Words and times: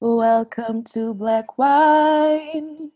Welcome 0.00 0.84
to 0.92 1.12
Black 1.12 1.58
Wine. 1.58 2.92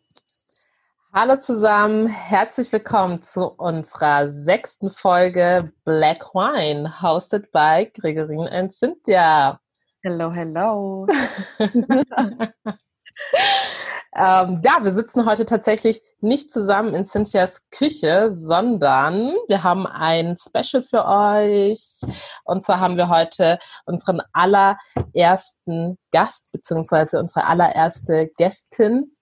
Hallo 1.13 1.35
zusammen, 1.35 2.07
herzlich 2.07 2.71
willkommen 2.71 3.21
zu 3.23 3.49
unserer 3.49 4.29
sechsten 4.29 4.89
Folge 4.89 5.73
Black 5.85 6.33
Wine, 6.33 7.03
hosted 7.03 7.51
by 7.51 7.91
Gregorin 7.93 8.47
and 8.47 8.73
Cynthia. 8.73 9.61
Hello, 10.05 10.31
hello. 10.31 11.09
ähm, 14.15 14.61
ja, 14.63 14.79
wir 14.83 14.93
sitzen 14.93 15.25
heute 15.25 15.47
tatsächlich 15.47 16.03
nicht 16.21 16.51
zusammen 16.51 16.95
in 16.95 17.05
Cynthias 17.05 17.71
Küche, 17.71 18.31
sondern 18.31 19.35
wir 19.49 19.63
haben 19.63 19.87
ein 19.87 20.37
Special 20.37 20.83
für 20.83 21.07
euch. 21.07 22.01
Und 22.45 22.65
zwar 22.65 22.81
haben 22.81 22.99
wir 22.99 23.09
heute 23.09 23.59
unseren 23.87 24.21
allerersten 24.33 25.99
Gast, 26.11 26.53
beziehungsweise 26.53 27.19
unsere 27.21 27.47
allererste 27.47 28.31
Gästin. 28.37 29.17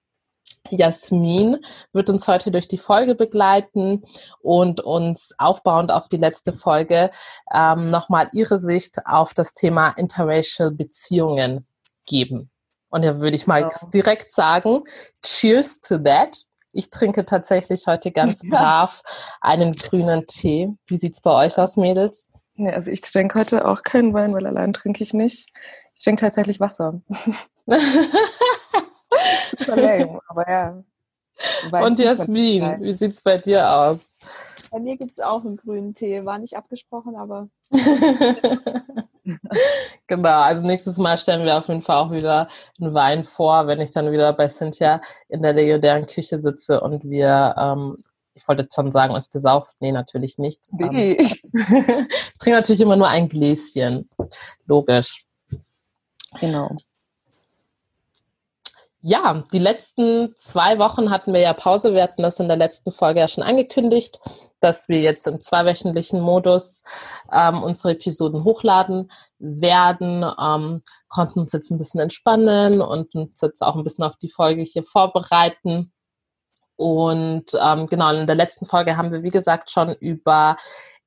Jasmin 0.68 1.58
wird 1.92 2.10
uns 2.10 2.28
heute 2.28 2.50
durch 2.50 2.68
die 2.68 2.78
Folge 2.78 3.14
begleiten 3.14 4.02
und 4.40 4.80
uns 4.80 5.34
aufbauend 5.38 5.90
auf 5.90 6.08
die 6.08 6.18
letzte 6.18 6.52
Folge 6.52 7.10
ähm, 7.52 7.90
nochmal 7.90 8.28
ihre 8.32 8.58
Sicht 8.58 9.06
auf 9.06 9.34
das 9.34 9.54
Thema 9.54 9.90
interracial 9.90 10.70
Beziehungen 10.70 11.66
geben. 12.06 12.49
Und 12.90 13.04
da 13.04 13.20
würde 13.20 13.36
ich 13.36 13.46
mal 13.46 13.64
wow. 13.64 13.90
direkt 13.90 14.32
sagen, 14.32 14.82
cheers 15.24 15.80
to 15.80 15.98
that. 15.98 16.44
Ich 16.72 16.90
trinke 16.90 17.24
tatsächlich 17.24 17.86
heute 17.86 18.12
ganz 18.12 18.42
brav 18.50 19.02
einen 19.40 19.72
grünen 19.72 20.26
Tee. 20.26 20.68
Wie 20.86 20.96
sieht's 20.96 21.20
bei 21.20 21.46
euch 21.46 21.58
aus, 21.58 21.76
Mädels? 21.76 22.30
Ja, 22.56 22.72
also 22.72 22.90
ich 22.90 23.00
trinke 23.00 23.38
heute 23.38 23.66
auch 23.66 23.82
keinen 23.82 24.12
Wein, 24.12 24.34
weil 24.34 24.46
allein 24.46 24.72
trinke 24.72 25.02
ich 25.02 25.14
nicht. 25.14 25.48
Ich 25.94 26.04
trinke 26.04 26.20
tatsächlich 26.20 26.60
Wasser. 26.60 27.00
Super 29.58 29.76
lame, 29.76 30.20
aber 30.28 30.50
ja. 30.50 30.82
Wein 31.70 31.84
Und 31.84 31.98
Jasmin, 31.98 32.80
wie 32.80 32.92
sieht's 32.92 33.20
bei 33.20 33.38
dir 33.38 33.76
aus? 33.76 34.16
Bei 34.70 34.78
mir 34.78 34.96
gibt 34.96 35.12
es 35.12 35.20
auch 35.20 35.44
einen 35.44 35.56
grünen 35.56 35.94
Tee. 35.94 36.24
War 36.24 36.38
nicht 36.38 36.56
abgesprochen, 36.56 37.16
aber. 37.16 37.48
genau, 40.06 40.40
also 40.40 40.66
nächstes 40.66 40.96
Mal 40.98 41.18
stellen 41.18 41.44
wir 41.44 41.56
auf 41.56 41.68
jeden 41.68 41.82
Fall 41.82 41.96
auch 41.96 42.10
wieder 42.12 42.48
einen 42.80 42.94
Wein 42.94 43.24
vor, 43.24 43.66
wenn 43.66 43.80
ich 43.80 43.90
dann 43.90 44.12
wieder 44.12 44.32
bei 44.32 44.48
Cynthia 44.48 45.00
in 45.28 45.42
der 45.42 45.52
legendären 45.52 46.04
Küche 46.06 46.40
sitze 46.40 46.80
und 46.80 47.04
wir, 47.04 47.54
ähm, 47.58 47.98
ich 48.34 48.46
wollte 48.46 48.62
jetzt 48.62 48.74
schon 48.74 48.92
sagen, 48.92 49.14
es 49.16 49.28
besauft. 49.28 49.76
Nee, 49.80 49.92
natürlich 49.92 50.38
nicht. 50.38 50.68
Nee. 50.72 51.12
Ähm, 51.12 51.26
ich 51.26 51.42
trinke 52.38 52.58
natürlich 52.58 52.80
immer 52.80 52.96
nur 52.96 53.08
ein 53.08 53.28
Gläschen. 53.28 54.08
Logisch. 54.66 55.24
Genau. 56.38 56.76
Ja, 59.02 59.44
die 59.50 59.58
letzten 59.58 60.34
zwei 60.36 60.78
Wochen 60.78 61.10
hatten 61.10 61.32
wir 61.32 61.40
ja 61.40 61.54
Pause. 61.54 61.94
Wir 61.94 62.02
hatten 62.02 62.22
das 62.22 62.38
in 62.38 62.48
der 62.48 62.58
letzten 62.58 62.92
Folge 62.92 63.20
ja 63.20 63.28
schon 63.28 63.42
angekündigt, 63.42 64.20
dass 64.60 64.90
wir 64.90 65.00
jetzt 65.00 65.26
im 65.26 65.40
zweiwöchentlichen 65.40 66.20
Modus 66.20 66.82
ähm, 67.32 67.62
unsere 67.62 67.92
Episoden 67.92 68.44
hochladen 68.44 69.10
werden. 69.38 70.22
Ähm, 70.38 70.82
konnten 71.08 71.40
uns 71.40 71.52
jetzt 71.52 71.70
ein 71.70 71.78
bisschen 71.78 72.00
entspannen 72.00 72.82
und 72.82 73.14
uns 73.14 73.40
jetzt 73.40 73.62
auch 73.62 73.74
ein 73.74 73.84
bisschen 73.84 74.04
auf 74.04 74.16
die 74.16 74.28
Folge 74.28 74.60
hier 74.62 74.84
vorbereiten. 74.84 75.92
Und 76.76 77.46
ähm, 77.58 77.86
genau, 77.86 78.14
in 78.14 78.26
der 78.26 78.36
letzten 78.36 78.66
Folge 78.66 78.98
haben 78.98 79.12
wir, 79.12 79.22
wie 79.22 79.30
gesagt, 79.30 79.70
schon 79.70 79.94
über 79.94 80.56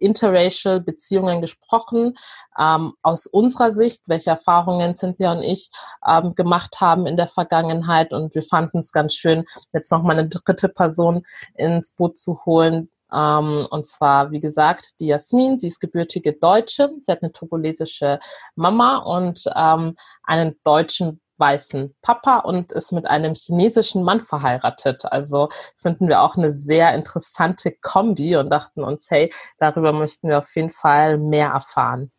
interracial 0.03 0.81
Beziehungen 0.81 1.41
gesprochen. 1.41 2.15
Ähm, 2.59 2.93
aus 3.01 3.25
unserer 3.25 3.71
Sicht, 3.71 4.01
welche 4.07 4.31
Erfahrungen 4.31 4.93
Cynthia 4.93 5.31
und 5.31 5.43
ich 5.43 5.71
ähm, 6.07 6.35
gemacht 6.35 6.81
haben 6.81 7.05
in 7.05 7.17
der 7.17 7.27
Vergangenheit. 7.27 8.13
Und 8.13 8.35
wir 8.35 8.43
fanden 8.43 8.79
es 8.79 8.91
ganz 8.91 9.13
schön, 9.15 9.45
jetzt 9.73 9.91
nochmal 9.91 10.19
eine 10.19 10.29
dritte 10.29 10.69
Person 10.69 11.23
ins 11.55 11.95
Boot 11.95 12.17
zu 12.17 12.45
holen, 12.45 12.89
ähm, 13.13 13.67
und 13.69 13.87
zwar, 13.87 14.31
wie 14.31 14.39
gesagt, 14.39 14.99
die 14.99 15.07
Jasmin, 15.07 15.59
sie 15.59 15.67
ist 15.67 15.79
gebürtige 15.79 16.33
Deutsche, 16.33 16.91
sie 17.01 17.11
hat 17.11 17.21
eine 17.21 17.31
togolesische 17.31 18.19
Mama 18.55 18.97
und 18.97 19.43
ähm, 19.55 19.95
einen 20.23 20.55
deutschen 20.63 21.21
weißen 21.37 21.95
Papa 22.01 22.39
und 22.39 22.71
ist 22.71 22.91
mit 22.91 23.07
einem 23.07 23.35
chinesischen 23.35 24.03
Mann 24.03 24.21
verheiratet. 24.21 25.05
Also 25.05 25.49
finden 25.75 26.07
wir 26.07 26.21
auch 26.21 26.37
eine 26.37 26.51
sehr 26.51 26.93
interessante 26.93 27.71
Kombi 27.71 28.35
und 28.35 28.49
dachten 28.49 28.83
uns, 28.83 29.09
hey, 29.09 29.33
darüber 29.57 29.93
möchten 29.93 30.29
wir 30.29 30.39
auf 30.39 30.55
jeden 30.55 30.69
Fall 30.69 31.17
mehr 31.17 31.49
erfahren. 31.49 32.11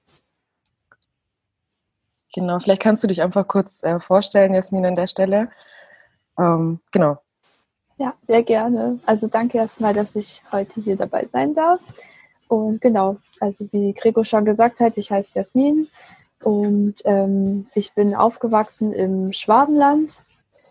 Genau, 2.35 2.59
vielleicht 2.59 2.83
kannst 2.83 3.03
du 3.05 3.07
dich 3.07 3.23
einfach 3.23 3.47
kurz 3.47 3.83
äh, 3.85 4.01
vorstellen, 4.01 4.55
Jasmin, 4.55 4.85
an 4.85 4.97
der 4.97 5.07
Stelle. 5.07 5.51
Ähm, 6.37 6.81
genau. 6.91 7.19
Ja, 7.97 8.15
sehr 8.23 8.43
gerne. 8.43 8.99
Also 9.07 9.29
danke 9.29 9.59
erstmal, 9.59 9.95
dass 9.95 10.17
ich 10.17 10.43
heute 10.51 10.81
hier 10.81 10.97
dabei 10.97 11.27
sein 11.27 11.55
darf. 11.55 11.81
Und 12.49 12.81
genau, 12.81 13.19
also 13.41 13.67
wie 13.73 13.95
Gregor 13.95 14.25
schon 14.25 14.45
gesagt 14.45 14.81
hat, 14.81 14.97
ich 14.97 15.13
heiße 15.13 15.39
Jasmin, 15.39 15.89
und 16.45 16.97
ähm, 17.05 17.65
ich 17.75 17.95
bin 17.95 18.15
aufgewachsen 18.15 18.93
im 18.93 19.33
Schwabenland. 19.33 20.23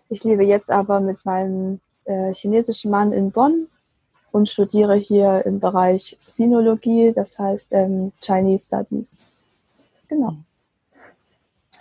Ich 0.08 0.22
lebe 0.22 0.44
jetzt 0.44 0.70
aber 0.70 1.00
mit 1.00 1.24
meinem 1.24 1.80
äh, 2.04 2.32
chinesischen 2.32 2.90
Mann 2.90 3.12
in 3.12 3.32
Bonn 3.32 3.66
und 4.32 4.48
studiere 4.48 4.94
hier 4.94 5.44
im 5.46 5.60
Bereich 5.60 6.16
Sinologie, 6.20 7.12
das 7.12 7.38
heißt 7.38 7.72
ähm, 7.72 8.12
Chinese 8.20 8.66
Studies. 8.66 9.18
Genau. 10.08 10.36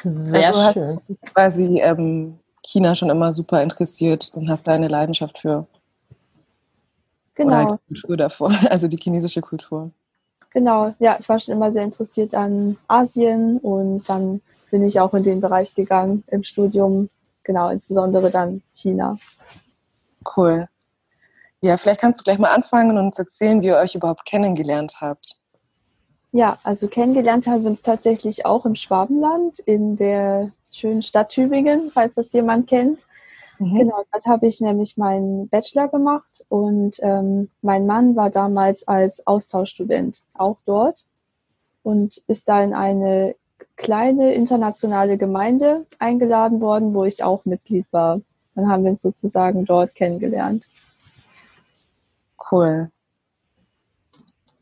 Sehr 0.04 0.48
also 0.48 0.74
schön. 0.74 1.00
Hast 1.08 1.34
quasi 1.34 1.80
ähm, 1.80 2.40
China 2.64 2.96
schon 2.96 3.10
immer 3.10 3.31
super 3.31 3.62
interessiert 3.62 4.31
und 4.34 4.50
hast 4.50 4.68
da 4.68 4.74
eine 4.74 4.88
Leidenschaft 4.88 5.38
für. 5.40 5.68
Genau. 7.36 7.48
Oder 7.48 7.80
die 7.90 7.94
Kultur 7.94 8.18
davor, 8.18 8.50
also 8.70 8.88
die 8.88 8.98
chinesische 8.98 9.42
Kultur. 9.42 9.92
Genau, 10.53 10.94
ja, 11.00 11.18
ich 11.19 11.28
war 11.28 11.40
schon 11.40 11.56
immer 11.56 11.72
sehr 11.72 11.84
interessiert 11.84 12.36
an 12.36 12.78
Asien 12.88 13.58
und 13.58 14.08
dann 14.08 14.41
bin 14.69 14.84
ich 14.84 15.00
auch 15.00 15.14
in 15.14 15.24
den 15.24 15.41
Bereich 15.41 15.74
gegangen 15.74 16.24
im 16.28 16.44
Studium, 16.44 17.09
genau, 17.44 17.69
insbesondere 17.69 18.30
dann 18.30 18.62
China. 18.74 19.18
Cool. 20.38 20.68
Ja, 21.62 21.78
vielleicht 21.78 22.02
kannst 22.02 22.19
du 22.19 22.24
gleich 22.24 22.38
mal 22.38 22.52
anfangen 22.52 22.92
und 22.92 23.08
uns 23.08 23.19
erzählen, 23.19 23.62
wie 23.62 23.68
ihr 23.68 23.78
euch 23.78 23.96
überhaupt 23.96 24.25
kennengelernt 24.25 24.97
habt. 25.02 25.38
Ja, 26.31 26.58
also 26.63 26.88
kennengelernt 26.88 27.47
haben 27.47 27.63
wir 27.63 27.69
uns 27.69 27.81
tatsächlich 27.81 28.46
auch 28.46 28.66
im 28.66 28.75
Schwabenland 28.75 29.59
in 29.59 29.96
der 29.96 30.52
schönen 30.72 31.03
Stadt 31.03 31.30
Tübingen, 31.30 31.90
falls 31.92 32.16
das 32.16 32.34
jemand 32.34 32.68
kennt. 32.68 33.00
Mhm. 33.59 33.78
Genau, 33.78 34.03
dort 34.12 34.25
habe 34.25 34.47
ich 34.47 34.62
nämlich 34.62 34.97
meinen 34.97 35.47
Bachelor 35.50 35.88
gemacht 35.88 36.46
und 36.50 36.96
ähm, 37.00 37.50
mein 37.62 37.86
Mann 37.86 38.16
war 38.16 38.30
damals 38.30 38.88
als 38.88 39.25
Austauschstudent 39.28 40.22
auch 40.34 40.59
dort 40.66 41.03
und 41.84 42.22
ist 42.28 42.50
da 42.50 42.62
in 42.63 42.74
eine 42.74 43.36
kleine 43.75 44.34
internationale 44.34 45.18
Gemeinde 45.18 45.86
eingeladen 46.00 46.62
worden, 46.62 46.94
wo 46.94 47.06
ich 47.06 47.24
auch 47.24 47.46
Mitglied 47.46 47.86
war. 47.92 48.22
Dann 48.56 48.69
haben 48.69 48.84
wir 48.84 48.92
uns 48.92 49.02
sozusagen 49.02 49.66
dort 49.66 49.96
kennengelernt. 49.96 50.66
Cool. 52.52 52.92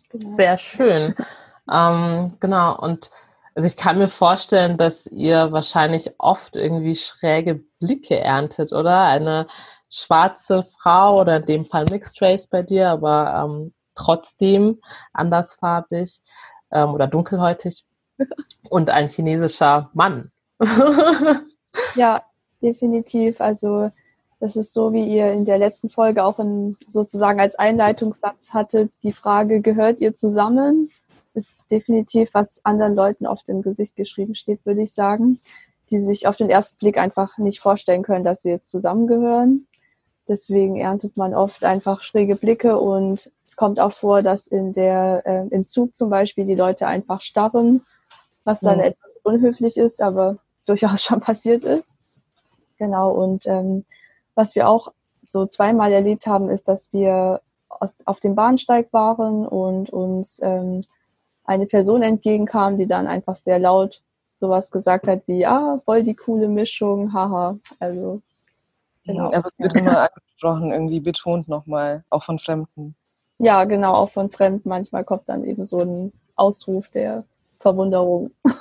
Genau. 0.10 0.30
Sehr 0.30 0.58
schön. 0.58 1.16
ähm, 1.72 2.34
genau, 2.40 2.78
und 2.78 3.10
also 3.54 3.68
ich 3.68 3.78
kann 3.78 3.98
mir 3.98 4.08
vorstellen, 4.08 4.78
dass 4.78 5.08
ihr 5.08 5.52
wahrscheinlich 5.52 6.14
oft 6.18 6.56
irgendwie 6.56 6.96
schräge 6.96 7.64
Blicke 7.80 8.18
erntet, 8.18 8.72
oder? 8.72 9.04
Eine 9.04 9.48
schwarze 9.90 10.64
Frau 10.64 11.20
oder 11.20 11.38
in 11.38 11.46
dem 11.46 11.66
Fall 11.66 11.86
Mixed 11.92 12.22
Race 12.22 12.48
bei 12.48 12.62
dir, 12.62 12.90
aber 12.90 13.46
ähm, 13.46 13.74
trotzdem 13.96 14.80
andersfarbig 15.12 16.22
ähm, 16.72 16.94
oder 16.94 17.08
dunkelhäutig 17.08 17.84
und 18.70 18.90
ein 18.90 19.10
chinesischer 19.10 19.90
Mann. 19.94 20.32
ja, 21.96 22.22
definitiv. 22.62 23.42
Also 23.42 23.92
das 24.40 24.56
ist 24.56 24.74
so, 24.74 24.94
wie 24.94 25.06
ihr 25.06 25.32
in 25.34 25.46
der 25.46 25.58
letzten 25.58 25.90
Folge 25.90 26.24
auch 26.24 26.40
in, 26.40 26.78
sozusagen 26.88 27.40
als 27.40 27.56
Einleitungssatz 27.56 28.54
hattet, 28.54 28.94
die 29.04 29.14
Frage, 29.14 29.62
gehört 29.62 30.00
ihr 30.00 30.16
zusammen? 30.16 30.90
Ist 31.34 31.58
definitiv, 31.70 32.34
was 32.34 32.64
anderen 32.66 32.96
Leuten 32.96 33.26
auf 33.26 33.44
dem 33.44 33.62
Gesicht 33.62 33.96
geschrieben 33.96 34.36
steht, 34.36 34.66
würde 34.66 34.82
ich 34.82 34.94
sagen, 34.94 35.40
die 35.90 36.00
sich 36.00 36.28
auf 36.28 36.38
den 36.38 36.50
ersten 36.50 36.78
Blick 36.78 36.98
einfach 36.98 37.38
nicht 37.38 37.60
vorstellen 37.60 38.04
können, 38.04 38.24
dass 38.24 38.44
wir 38.44 38.52
jetzt 38.52 38.70
zusammengehören. 38.72 39.68
Deswegen 40.28 40.78
erntet 40.78 41.18
man 41.18 41.34
oft 41.34 41.66
einfach 41.66 42.04
schräge 42.04 42.36
Blicke 42.36 42.80
und 42.80 43.32
es 43.46 43.56
kommt 43.56 43.80
auch 43.80 43.94
vor, 43.94 44.22
dass 44.22 44.48
in 44.48 44.72
der, 44.72 45.24
äh, 45.26 45.48
im 45.50 45.66
Zug 45.66 45.96
zum 45.96 46.10
Beispiel 46.10 46.46
die 46.46 46.56
Leute 46.56 46.88
einfach 46.88 47.22
starren, 47.22 47.84
was 48.44 48.62
dann 48.62 48.80
ja. 48.80 48.86
etwas 48.86 49.18
unhöflich 49.24 49.78
ist, 49.78 50.02
aber 50.02 50.38
durchaus 50.66 51.04
schon 51.04 51.20
passiert 51.20 51.66
ist. 51.66 51.96
Genau, 52.78 53.12
und 53.12 53.46
ähm, 53.48 53.86
was 54.36 54.56
wir 54.56 54.70
auch 54.70 54.94
so 55.28 55.46
zweimal 55.46 55.92
erlebt 55.92 56.28
haben, 56.28 56.50
ist, 56.50 56.68
dass 56.68 56.94
wir 56.94 57.42
aus, 57.68 58.00
auf 58.06 58.20
dem 58.20 58.36
Bahnsteig 58.36 58.92
waren 58.92 59.46
und 59.46 59.90
uns 59.90 60.40
ähm, 60.42 60.84
eine 61.44 61.66
Person 61.66 62.02
entgegenkam, 62.02 62.78
die 62.78 62.88
dann 62.88 63.08
einfach 63.08 63.36
sehr 63.36 63.60
laut 63.60 64.02
sowas 64.42 64.72
gesagt 64.72 65.08
hat 65.08 65.22
wie, 65.28 65.46
ah, 65.46 65.80
voll 65.86 66.04
die 66.04 66.16
coole 66.16 66.50
Mischung, 66.50 67.14
haha. 67.14 67.56
Also, 67.80 68.22
genau. 69.06 69.30
Also 69.30 69.50
es 69.50 69.60
wird 69.60 69.74
immer 69.76 70.10
angesprochen, 70.10 70.72
irgendwie 70.72 71.00
betont 71.00 71.48
nochmal, 71.48 72.04
auch 72.10 72.24
von 72.24 72.40
Fremden. 72.40 72.96
Ja, 73.38 73.64
genau, 73.64 73.94
auch 73.94 74.10
von 74.10 74.30
Fremden. 74.30 74.68
Manchmal 74.68 75.04
kommt 75.04 75.30
dann 75.30 75.44
eben 75.44 75.64
so 75.64 75.82
ein 75.82 76.12
Ausruf 76.36 76.88
der 76.90 77.24
Verwunderung. 77.60 78.32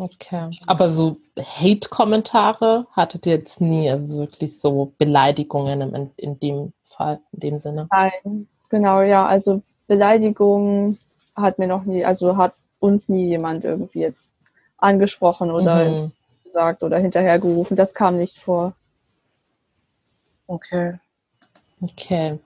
Okay. 0.00 0.50
Aber 0.68 0.90
so 0.90 1.16
Hate-Kommentare 1.36 2.86
hattet 2.92 3.26
ihr 3.26 3.32
jetzt 3.32 3.60
nie, 3.60 3.90
also 3.90 4.18
wirklich 4.18 4.60
so 4.60 4.92
Beleidigungen 4.96 5.92
in, 5.92 6.10
in 6.16 6.38
dem 6.38 6.72
Fall, 6.84 7.20
in 7.32 7.40
dem 7.40 7.58
Sinne? 7.58 7.88
Nein, 7.90 8.46
genau, 8.68 9.00
ja. 9.00 9.26
Also 9.26 9.60
Beleidigungen 9.88 11.00
hat 11.40 11.58
mir 11.58 11.66
noch 11.66 11.84
nie, 11.84 12.04
also 12.04 12.36
hat 12.36 12.54
uns 12.78 13.08
nie 13.08 13.28
jemand 13.28 13.64
irgendwie 13.64 14.00
jetzt 14.00 14.34
angesprochen 14.76 15.50
oder 15.50 15.84
mhm. 15.84 16.12
gesagt 16.44 16.82
oder 16.82 16.98
hinterhergerufen. 16.98 17.76
Das 17.76 17.94
kam 17.94 18.16
nicht 18.16 18.38
vor. 18.38 18.74
Okay. 20.46 20.98
Okay. 21.80 22.38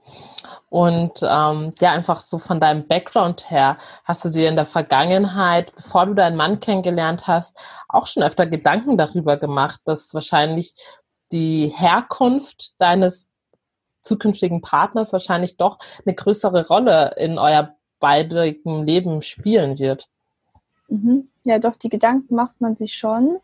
Und 0.68 1.20
ähm, 1.22 1.74
ja, 1.80 1.92
einfach 1.92 2.20
so 2.20 2.38
von 2.38 2.58
deinem 2.58 2.86
Background 2.86 3.50
her, 3.50 3.76
hast 4.04 4.24
du 4.24 4.30
dir 4.30 4.48
in 4.48 4.56
der 4.56 4.66
Vergangenheit, 4.66 5.74
bevor 5.74 6.06
du 6.06 6.14
deinen 6.14 6.36
Mann 6.36 6.60
kennengelernt 6.60 7.26
hast, 7.26 7.58
auch 7.88 8.06
schon 8.06 8.22
öfter 8.22 8.46
Gedanken 8.46 8.96
darüber 8.96 9.36
gemacht, 9.36 9.80
dass 9.84 10.14
wahrscheinlich 10.14 10.74
die 11.30 11.68
Herkunft 11.68 12.72
deines 12.78 13.30
zukünftigen 14.02 14.60
Partners 14.62 15.12
wahrscheinlich 15.12 15.56
doch 15.56 15.78
eine 16.04 16.14
größere 16.14 16.66
Rolle 16.66 17.14
in 17.16 17.38
euer 17.38 17.74
beidigen 18.02 18.84
Leben 18.84 19.22
spielen 19.22 19.78
wird? 19.78 20.08
Mhm. 20.88 21.28
Ja, 21.44 21.58
doch, 21.58 21.76
die 21.76 21.88
Gedanken 21.88 22.34
macht 22.34 22.60
man 22.60 22.76
sich 22.76 22.94
schon. 22.94 23.38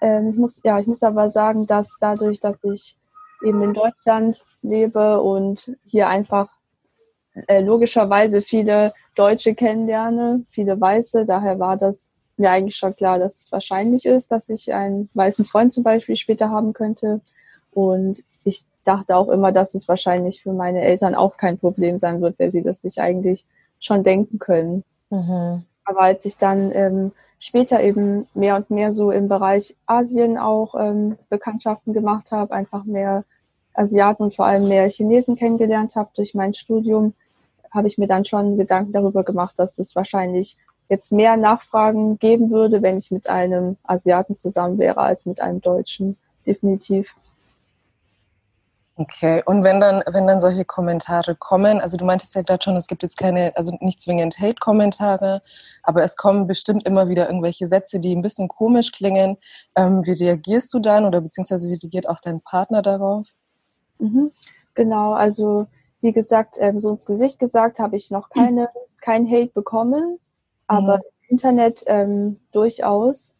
Ähm, 0.00 0.30
ich 0.30 0.36
muss, 0.36 0.60
ja, 0.62 0.78
ich 0.78 0.86
muss 0.86 1.02
aber 1.02 1.30
sagen, 1.30 1.66
dass 1.66 1.96
dadurch, 1.98 2.38
dass 2.38 2.62
ich 2.62 2.96
eben 3.42 3.62
in 3.62 3.74
Deutschland 3.74 4.40
lebe 4.62 5.20
und 5.20 5.76
hier 5.84 6.08
einfach 6.08 6.48
äh, 7.46 7.60
logischerweise 7.60 8.42
viele 8.42 8.92
Deutsche 9.14 9.54
kennenlerne, 9.54 10.42
viele 10.52 10.80
Weiße. 10.80 11.24
Daher 11.24 11.58
war 11.58 11.76
das 11.76 12.12
mir 12.36 12.50
eigentlich 12.50 12.76
schon 12.76 12.92
klar, 12.92 13.18
dass 13.18 13.40
es 13.40 13.52
wahrscheinlich 13.52 14.04
ist, 14.04 14.30
dass 14.30 14.48
ich 14.48 14.72
einen 14.72 15.08
weißen 15.14 15.44
Freund 15.44 15.72
zum 15.72 15.82
Beispiel 15.82 16.16
später 16.16 16.50
haben 16.50 16.72
könnte. 16.72 17.20
Und 17.72 18.22
ich 18.44 18.64
dachte 18.84 19.16
auch 19.16 19.28
immer, 19.28 19.50
dass 19.50 19.74
es 19.74 19.88
wahrscheinlich 19.88 20.42
für 20.42 20.52
meine 20.52 20.82
Eltern 20.82 21.14
auch 21.14 21.36
kein 21.36 21.58
Problem 21.58 21.98
sein 21.98 22.20
wird, 22.20 22.38
weil 22.38 22.52
sie 22.52 22.62
das 22.62 22.82
sich 22.82 23.00
eigentlich 23.00 23.44
schon 23.80 24.02
denken 24.02 24.38
können. 24.38 24.82
Mhm. 25.10 25.64
Aber 25.84 26.00
als 26.02 26.24
ich 26.26 26.36
dann 26.36 26.70
ähm, 26.72 27.12
später 27.38 27.82
eben 27.82 28.26
mehr 28.34 28.56
und 28.56 28.70
mehr 28.70 28.92
so 28.92 29.10
im 29.10 29.28
Bereich 29.28 29.74
Asien 29.86 30.36
auch 30.36 30.74
ähm, 30.78 31.16
Bekanntschaften 31.30 31.94
gemacht 31.94 32.30
habe, 32.30 32.52
einfach 32.52 32.84
mehr 32.84 33.24
Asiaten 33.74 34.24
und 34.24 34.34
vor 34.36 34.46
allem 34.46 34.68
mehr 34.68 34.88
Chinesen 34.90 35.36
kennengelernt 35.36 35.96
habe 35.96 36.10
durch 36.14 36.34
mein 36.34 36.52
Studium, 36.52 37.14
habe 37.70 37.86
ich 37.86 37.96
mir 37.96 38.06
dann 38.06 38.24
schon 38.24 38.58
Gedanken 38.58 38.92
darüber 38.92 39.24
gemacht, 39.24 39.58
dass 39.58 39.78
es 39.78 39.94
wahrscheinlich 39.96 40.56
jetzt 40.88 41.12
mehr 41.12 41.36
Nachfragen 41.36 42.18
geben 42.18 42.50
würde, 42.50 42.82
wenn 42.82 42.98
ich 42.98 43.10
mit 43.10 43.28
einem 43.28 43.76
Asiaten 43.84 44.36
zusammen 44.36 44.78
wäre, 44.78 45.00
als 45.00 45.26
mit 45.26 45.40
einem 45.40 45.60
Deutschen. 45.60 46.16
Definitiv. 46.46 47.14
Okay, 49.00 49.44
und 49.46 49.62
wenn 49.62 49.78
dann, 49.78 50.02
wenn 50.10 50.26
dann 50.26 50.40
solche 50.40 50.64
Kommentare 50.64 51.36
kommen, 51.36 51.80
also 51.80 51.96
du 51.96 52.04
meintest 52.04 52.34
ja 52.34 52.42
gerade 52.42 52.64
schon, 52.64 52.76
es 52.76 52.88
gibt 52.88 53.04
jetzt 53.04 53.16
keine, 53.16 53.56
also 53.56 53.70
nicht 53.78 54.02
zwingend 54.02 54.40
Hate-Kommentare, 54.40 55.40
aber 55.84 56.02
es 56.02 56.16
kommen 56.16 56.48
bestimmt 56.48 56.84
immer 56.84 57.08
wieder 57.08 57.28
irgendwelche 57.28 57.68
Sätze, 57.68 58.00
die 58.00 58.16
ein 58.16 58.22
bisschen 58.22 58.48
komisch 58.48 58.90
klingen. 58.90 59.36
Ähm, 59.76 60.04
wie 60.04 60.14
reagierst 60.14 60.74
du 60.74 60.80
dann 60.80 61.04
oder 61.04 61.20
beziehungsweise 61.20 61.68
wie 61.68 61.74
reagiert 61.74 62.08
auch 62.08 62.18
dein 62.18 62.40
Partner 62.40 62.82
darauf? 62.82 63.28
Mhm, 64.00 64.32
genau, 64.74 65.12
also 65.12 65.68
wie 66.00 66.12
gesagt, 66.12 66.56
ähm, 66.58 66.80
so 66.80 66.90
ins 66.90 67.06
Gesicht 67.06 67.38
gesagt, 67.38 67.78
habe 67.78 67.94
ich 67.94 68.10
noch 68.10 68.30
keine, 68.30 68.62
mhm. 68.62 68.68
kein 69.00 69.30
Hate 69.30 69.52
bekommen, 69.54 70.18
aber 70.66 70.96
mhm. 70.96 71.02
im 71.20 71.30
Internet 71.30 71.84
ähm, 71.86 72.40
durchaus. 72.50 73.36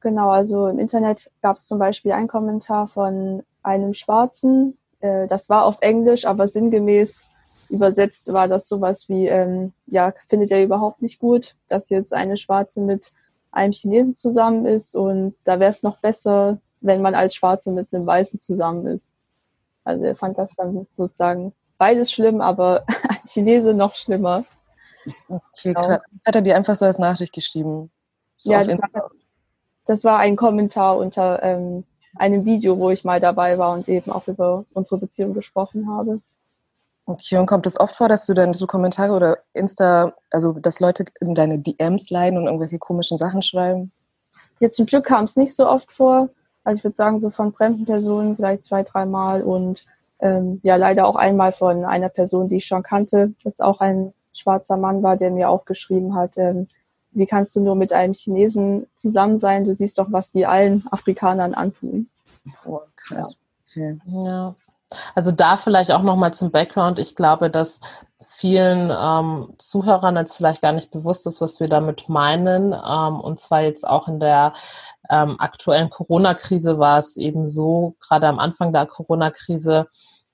Genau, 0.00 0.30
also 0.30 0.68
im 0.68 0.78
Internet 0.78 1.30
gab 1.42 1.58
es 1.58 1.66
zum 1.66 1.78
Beispiel 1.78 2.12
einen 2.12 2.28
Kommentar 2.28 2.88
von 2.88 3.42
einem 3.62 3.92
Schwarzen, 3.92 4.78
äh, 5.02 5.26
das 5.26 5.48
war 5.48 5.64
auf 5.64 5.78
Englisch, 5.80 6.24
aber 6.24 6.48
sinngemäß 6.48 7.26
übersetzt 7.68 8.32
war 8.32 8.48
das 8.48 8.68
sowas 8.68 9.08
wie, 9.08 9.26
ähm, 9.26 9.72
ja, 9.86 10.12
findet 10.28 10.50
er 10.50 10.62
überhaupt 10.62 11.02
nicht 11.02 11.18
gut, 11.18 11.54
dass 11.68 11.90
jetzt 11.90 12.12
eine 12.12 12.36
Schwarze 12.36 12.80
mit 12.80 13.12
einem 13.50 13.72
Chinesen 13.72 14.14
zusammen 14.14 14.66
ist 14.66 14.94
und 14.94 15.34
da 15.44 15.60
wäre 15.60 15.70
es 15.70 15.82
noch 15.82 16.00
besser, 16.00 16.58
wenn 16.80 17.02
man 17.02 17.14
als 17.14 17.34
Schwarze 17.34 17.70
mit 17.70 17.92
einem 17.92 18.06
Weißen 18.06 18.40
zusammen 18.40 18.86
ist. 18.86 19.14
Also 19.84 20.04
er 20.04 20.14
fand 20.14 20.38
das 20.38 20.54
dann 20.54 20.86
sozusagen 20.96 21.52
beides 21.78 22.12
schlimm, 22.12 22.40
aber 22.40 22.84
ein 23.08 23.26
Chinese 23.26 23.74
noch 23.74 23.94
schlimmer. 23.94 24.44
Okay, 25.28 25.74
genau. 25.74 25.98
Hat 26.24 26.34
er 26.34 26.42
dir 26.42 26.56
einfach 26.56 26.76
so 26.76 26.84
als 26.84 26.98
Nachricht 26.98 27.32
geschrieben? 27.32 27.90
So 28.36 28.52
ja, 28.52 28.62
das 28.64 28.78
war, 28.78 29.10
das 29.86 30.04
war, 30.04 30.18
ein 30.18 30.36
Kommentar 30.36 30.96
unter 30.96 31.42
ähm, 31.42 31.84
einem 32.16 32.44
Video, 32.44 32.78
wo 32.78 32.90
ich 32.90 33.04
mal 33.04 33.20
dabei 33.20 33.58
war 33.58 33.72
und 33.72 33.88
eben 33.88 34.10
auch 34.10 34.26
über 34.28 34.64
unsere 34.72 34.98
Beziehung 34.98 35.34
gesprochen 35.34 35.88
habe. 35.88 36.20
Okay, 37.04 37.36
und 37.36 37.46
kommt 37.46 37.66
es 37.66 37.80
oft 37.80 37.96
vor, 37.96 38.08
dass 38.08 38.26
du 38.26 38.34
dann 38.34 38.54
so 38.54 38.66
Kommentare 38.66 39.12
oder 39.12 39.38
Insta, 39.54 40.14
also 40.30 40.52
dass 40.52 40.78
Leute 40.78 41.04
in 41.20 41.34
deine 41.34 41.58
DMs 41.58 42.10
leiden 42.10 42.38
und 42.38 42.46
irgendwelche 42.46 42.78
komischen 42.78 43.18
Sachen 43.18 43.42
schreiben? 43.42 43.90
Jetzt 44.60 44.76
zum 44.76 44.86
Glück 44.86 45.06
kam 45.06 45.24
es 45.24 45.36
nicht 45.36 45.54
so 45.54 45.68
oft 45.68 45.90
vor. 45.90 46.28
Also 46.62 46.78
ich 46.78 46.84
würde 46.84 46.96
sagen, 46.96 47.18
so 47.18 47.30
von 47.30 47.52
fremden 47.52 47.84
Personen 47.86 48.36
vielleicht 48.36 48.64
zwei, 48.64 48.84
dreimal 48.84 49.42
und 49.42 49.84
ähm, 50.20 50.60
ja, 50.62 50.76
leider 50.76 51.08
auch 51.08 51.16
einmal 51.16 51.50
von 51.50 51.84
einer 51.84 52.08
Person, 52.08 52.46
die 52.46 52.58
ich 52.58 52.66
schon 52.66 52.84
kannte, 52.84 53.34
das 53.42 53.58
auch 53.58 53.80
ein 53.80 54.12
schwarzer 54.32 54.76
Mann 54.76 55.02
war, 55.02 55.16
der 55.16 55.32
mir 55.32 55.50
auch 55.50 55.64
geschrieben 55.64 56.14
hat, 56.14 56.38
ähm, 56.38 56.68
wie 57.12 57.26
kannst 57.26 57.54
du 57.56 57.60
nur 57.60 57.76
mit 57.76 57.92
einem 57.92 58.14
Chinesen 58.14 58.86
zusammen 58.94 59.38
sein? 59.38 59.64
Du 59.64 59.74
siehst 59.74 59.98
doch, 59.98 60.08
was 60.10 60.30
die 60.30 60.46
allen 60.46 60.84
Afrikanern 60.90 61.54
antun. 61.54 62.08
Oh, 62.64 62.80
krass. 62.96 63.38
Okay. 63.68 63.98
Ja. 64.06 64.54
Also 65.14 65.32
da 65.32 65.56
vielleicht 65.56 65.90
auch 65.90 66.02
nochmal 66.02 66.34
zum 66.34 66.50
Background. 66.50 66.98
Ich 66.98 67.16
glaube, 67.16 67.50
dass 67.50 67.80
vielen 68.26 68.90
ähm, 68.90 69.54
Zuhörern 69.58 70.16
jetzt 70.16 70.36
vielleicht 70.36 70.62
gar 70.62 70.72
nicht 70.72 70.90
bewusst 70.90 71.26
ist, 71.26 71.40
was 71.40 71.60
wir 71.60 71.68
damit 71.68 72.08
meinen. 72.08 72.72
Ähm, 72.72 73.20
und 73.20 73.40
zwar 73.40 73.62
jetzt 73.62 73.86
auch 73.86 74.08
in 74.08 74.20
der 74.20 74.52
ähm, 75.10 75.36
aktuellen 75.38 75.90
Corona-Krise 75.90 76.78
war 76.78 76.98
es 76.98 77.16
eben 77.16 77.46
so, 77.46 77.94
gerade 78.00 78.26
am 78.26 78.38
Anfang 78.38 78.72
der 78.72 78.86
Corona-Krise, 78.86 79.88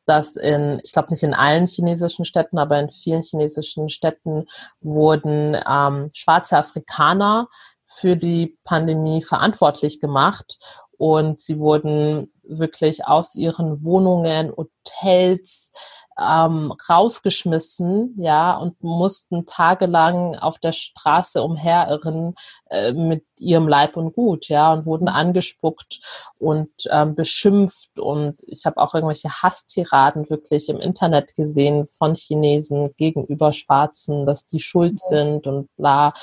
dass 0.09 0.37
in, 0.37 0.81
ich 0.83 0.93
glaube 0.93 1.11
nicht 1.11 1.23
in 1.23 1.35
allen 1.35 1.67
chinesischen 1.67 2.25
Städten, 2.25 2.59
aber 2.59 2.79
in 2.79 2.91
vielen 2.91 3.23
chinesischen 3.23 3.89
Städten 3.89 4.47
wurden 4.81 5.57
ähm, 5.69 6.09
schwarze 6.15 6.57
Afrikaner 6.57 7.49
für 7.85 8.17
die 8.17 8.59
Pandemie 8.65 9.23
verantwortlich 9.23 10.01
gemacht. 10.01 10.59
Und 10.97 11.39
sie 11.39 11.59
wurden 11.59 12.33
wirklich 12.43 13.07
aus 13.07 13.35
ihren 13.35 13.85
Wohnungen, 13.85 14.53
Hotels, 14.57 15.73
ähm, 16.19 16.73
rausgeschmissen, 16.89 18.15
ja, 18.19 18.57
und 18.57 18.83
mussten 18.83 19.47
tagelang 19.47 20.35
auf 20.35 20.59
der 20.59 20.73
Straße 20.73 21.43
umherirren 21.43 22.35
äh, 22.71 22.93
mit 22.93 23.25
ihrem 23.39 23.69
Leib 23.69 23.97
und 23.97 24.15
Gut, 24.15 24.49
ja, 24.49 24.73
und 24.73 24.85
wurden 24.85 25.09
angespuckt 25.09 26.01
und 26.39 26.71
ähm, 26.91 27.15
beschimpft. 27.15 27.99
Und 27.99 28.43
ich 28.47 28.67
habe 28.67 28.79
auch 28.79 28.95
irgendwelche 28.95 29.31
Hasstiraden 29.31 30.29
wirklich 30.29 30.69
im 30.69 30.81
Internet 30.81 31.35
gesehen 31.37 31.87
von 31.87 32.15
Chinesen 32.15 32.91
gegenüber 32.97 33.53
Schwarzen, 33.53 34.27
dass 34.27 34.47
die 34.47 34.61
schuld 34.61 34.99
sind 35.01 35.47
und 35.47 35.69
bla. 35.77 36.15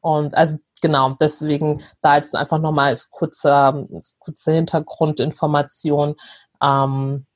Und 0.00 0.36
also 0.36 0.58
genau, 0.82 1.10
deswegen 1.20 1.82
da 2.00 2.16
jetzt 2.16 2.34
einfach 2.34 2.58
nochmal 2.58 2.88
als 2.88 3.10
kurze, 3.10 3.52
als 3.52 4.18
kurze 4.18 4.52
Hintergrundinformation. 4.52 6.16
Ähm, 6.62 7.26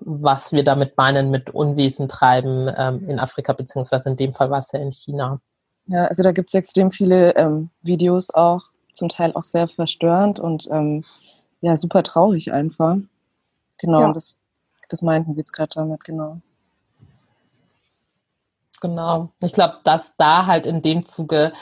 was 0.00 0.52
wir 0.52 0.64
damit 0.64 0.96
meinen 0.96 1.30
mit 1.30 1.50
Unwesen 1.50 2.08
treiben 2.08 2.72
ähm, 2.76 3.08
in 3.08 3.18
Afrika, 3.18 3.52
beziehungsweise 3.52 4.10
in 4.10 4.16
dem 4.16 4.34
Fall 4.34 4.50
war 4.50 4.58
es 4.58 4.72
ja 4.72 4.80
in 4.80 4.92
China. 4.92 5.40
Ja, 5.86 6.04
also 6.06 6.22
da 6.22 6.32
gibt 6.32 6.50
es 6.50 6.54
extrem 6.54 6.90
viele 6.90 7.34
ähm, 7.36 7.70
Videos 7.82 8.30
auch, 8.30 8.62
zum 8.92 9.08
Teil 9.08 9.32
auch 9.34 9.44
sehr 9.44 9.68
verstörend 9.68 10.38
und 10.38 10.68
ähm, 10.70 11.04
ja, 11.60 11.76
super 11.76 12.02
traurig 12.02 12.52
einfach. 12.52 12.96
Genau, 13.78 14.00
ja. 14.00 14.12
das, 14.12 14.38
das 14.88 15.02
meinten 15.02 15.32
wir 15.32 15.38
jetzt 15.38 15.52
gerade 15.52 15.70
damit, 15.74 16.04
genau. 16.04 16.40
Genau. 18.80 19.30
Ich 19.42 19.52
glaube, 19.52 19.78
dass 19.84 20.16
da 20.16 20.46
halt 20.46 20.66
in 20.66 20.82
dem 20.82 21.04
Zuge 21.04 21.52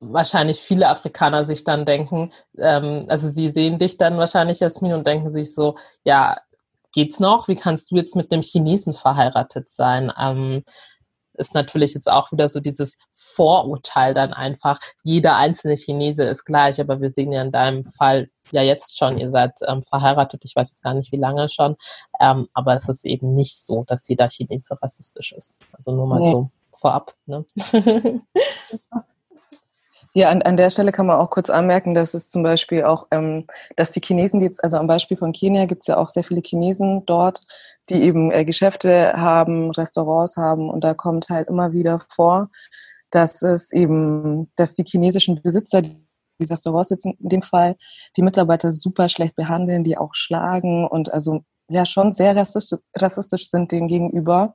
wahrscheinlich 0.00 0.60
viele 0.60 0.88
Afrikaner 0.88 1.44
sich 1.44 1.64
dann 1.64 1.84
denken, 1.84 2.32
ähm, 2.58 3.04
also 3.08 3.28
sie 3.28 3.50
sehen 3.50 3.78
dich 3.78 3.96
dann 3.96 4.18
wahrscheinlich, 4.18 4.60
Jasmin, 4.60 4.92
und 4.92 5.06
denken 5.06 5.30
sich 5.30 5.54
so, 5.54 5.76
ja, 6.04 6.36
geht's 6.94 7.20
noch? 7.20 7.48
Wie 7.48 7.56
kannst 7.56 7.90
du 7.90 7.96
jetzt 7.96 8.16
mit 8.16 8.32
einem 8.32 8.42
Chinesen 8.42 8.94
verheiratet 8.94 9.68
sein? 9.68 10.12
Ähm, 10.18 10.64
ist 11.36 11.52
natürlich 11.52 11.94
jetzt 11.94 12.10
auch 12.10 12.30
wieder 12.32 12.48
so 12.48 12.60
dieses 12.60 12.96
Vorurteil 13.10 14.14
dann 14.14 14.32
einfach, 14.32 14.78
jeder 15.02 15.36
einzelne 15.36 15.74
Chinese 15.74 16.24
ist 16.24 16.44
gleich, 16.44 16.80
aber 16.80 17.00
wir 17.00 17.10
sehen 17.10 17.32
ja 17.32 17.42
in 17.42 17.50
deinem 17.50 17.84
Fall 17.84 18.30
ja 18.52 18.62
jetzt 18.62 18.96
schon, 18.96 19.18
ihr 19.18 19.30
seid 19.30 19.52
ähm, 19.66 19.82
verheiratet, 19.82 20.44
ich 20.44 20.54
weiß 20.54 20.70
jetzt 20.70 20.82
gar 20.82 20.94
nicht 20.94 21.10
wie 21.10 21.16
lange 21.16 21.48
schon, 21.48 21.76
ähm, 22.20 22.48
aber 22.54 22.74
es 22.74 22.88
ist 22.88 23.04
eben 23.04 23.34
nicht 23.34 23.58
so, 23.58 23.84
dass 23.86 24.08
jeder 24.08 24.28
Chinese 24.28 24.80
rassistisch 24.80 25.32
ist. 25.32 25.56
Also 25.72 25.92
nur 25.92 26.06
mal 26.06 26.20
nee. 26.20 26.30
so 26.30 26.50
vorab. 26.72 27.14
Ne? 27.26 27.44
Ja, 30.16 30.28
an, 30.30 30.42
an 30.42 30.56
der 30.56 30.70
Stelle 30.70 30.92
kann 30.92 31.06
man 31.06 31.18
auch 31.18 31.30
kurz 31.30 31.50
anmerken, 31.50 31.92
dass 31.92 32.14
es 32.14 32.28
zum 32.28 32.44
Beispiel 32.44 32.84
auch, 32.84 33.08
ähm, 33.10 33.46
dass 33.74 33.90
die 33.90 34.00
Chinesen, 34.00 34.38
die 34.38 34.46
jetzt, 34.46 34.62
also 34.62 34.76
am 34.76 34.86
Beispiel 34.86 35.16
von 35.16 35.32
Kenia 35.32 35.66
gibt 35.66 35.82
es 35.82 35.88
ja 35.88 35.96
auch 35.96 36.08
sehr 36.08 36.22
viele 36.22 36.40
Chinesen 36.40 37.04
dort, 37.04 37.42
die 37.90 38.00
eben 38.02 38.30
äh, 38.30 38.44
Geschäfte 38.44 39.14
haben, 39.14 39.72
Restaurants 39.72 40.36
haben 40.36 40.70
und 40.70 40.84
da 40.84 40.94
kommt 40.94 41.28
halt 41.30 41.48
immer 41.48 41.72
wieder 41.72 41.98
vor, 42.14 42.48
dass 43.10 43.42
es 43.42 43.72
eben, 43.72 44.52
dass 44.54 44.74
die 44.74 44.84
chinesischen 44.84 45.42
Besitzer, 45.42 45.82
die 45.82 46.06
Restaurants 46.44 46.90
sitzen, 46.90 47.16
in 47.20 47.28
dem 47.30 47.42
Fall, 47.42 47.74
die 48.16 48.22
Mitarbeiter 48.22 48.72
super 48.72 49.08
schlecht 49.08 49.34
behandeln, 49.34 49.82
die 49.82 49.98
auch 49.98 50.14
schlagen 50.14 50.86
und 50.86 51.12
also 51.12 51.42
ja 51.68 51.84
schon 51.86 52.12
sehr 52.12 52.36
rassistisch, 52.36 52.78
rassistisch 52.96 53.50
sind 53.50 53.72
denen 53.72 53.88
gegenüber. 53.88 54.54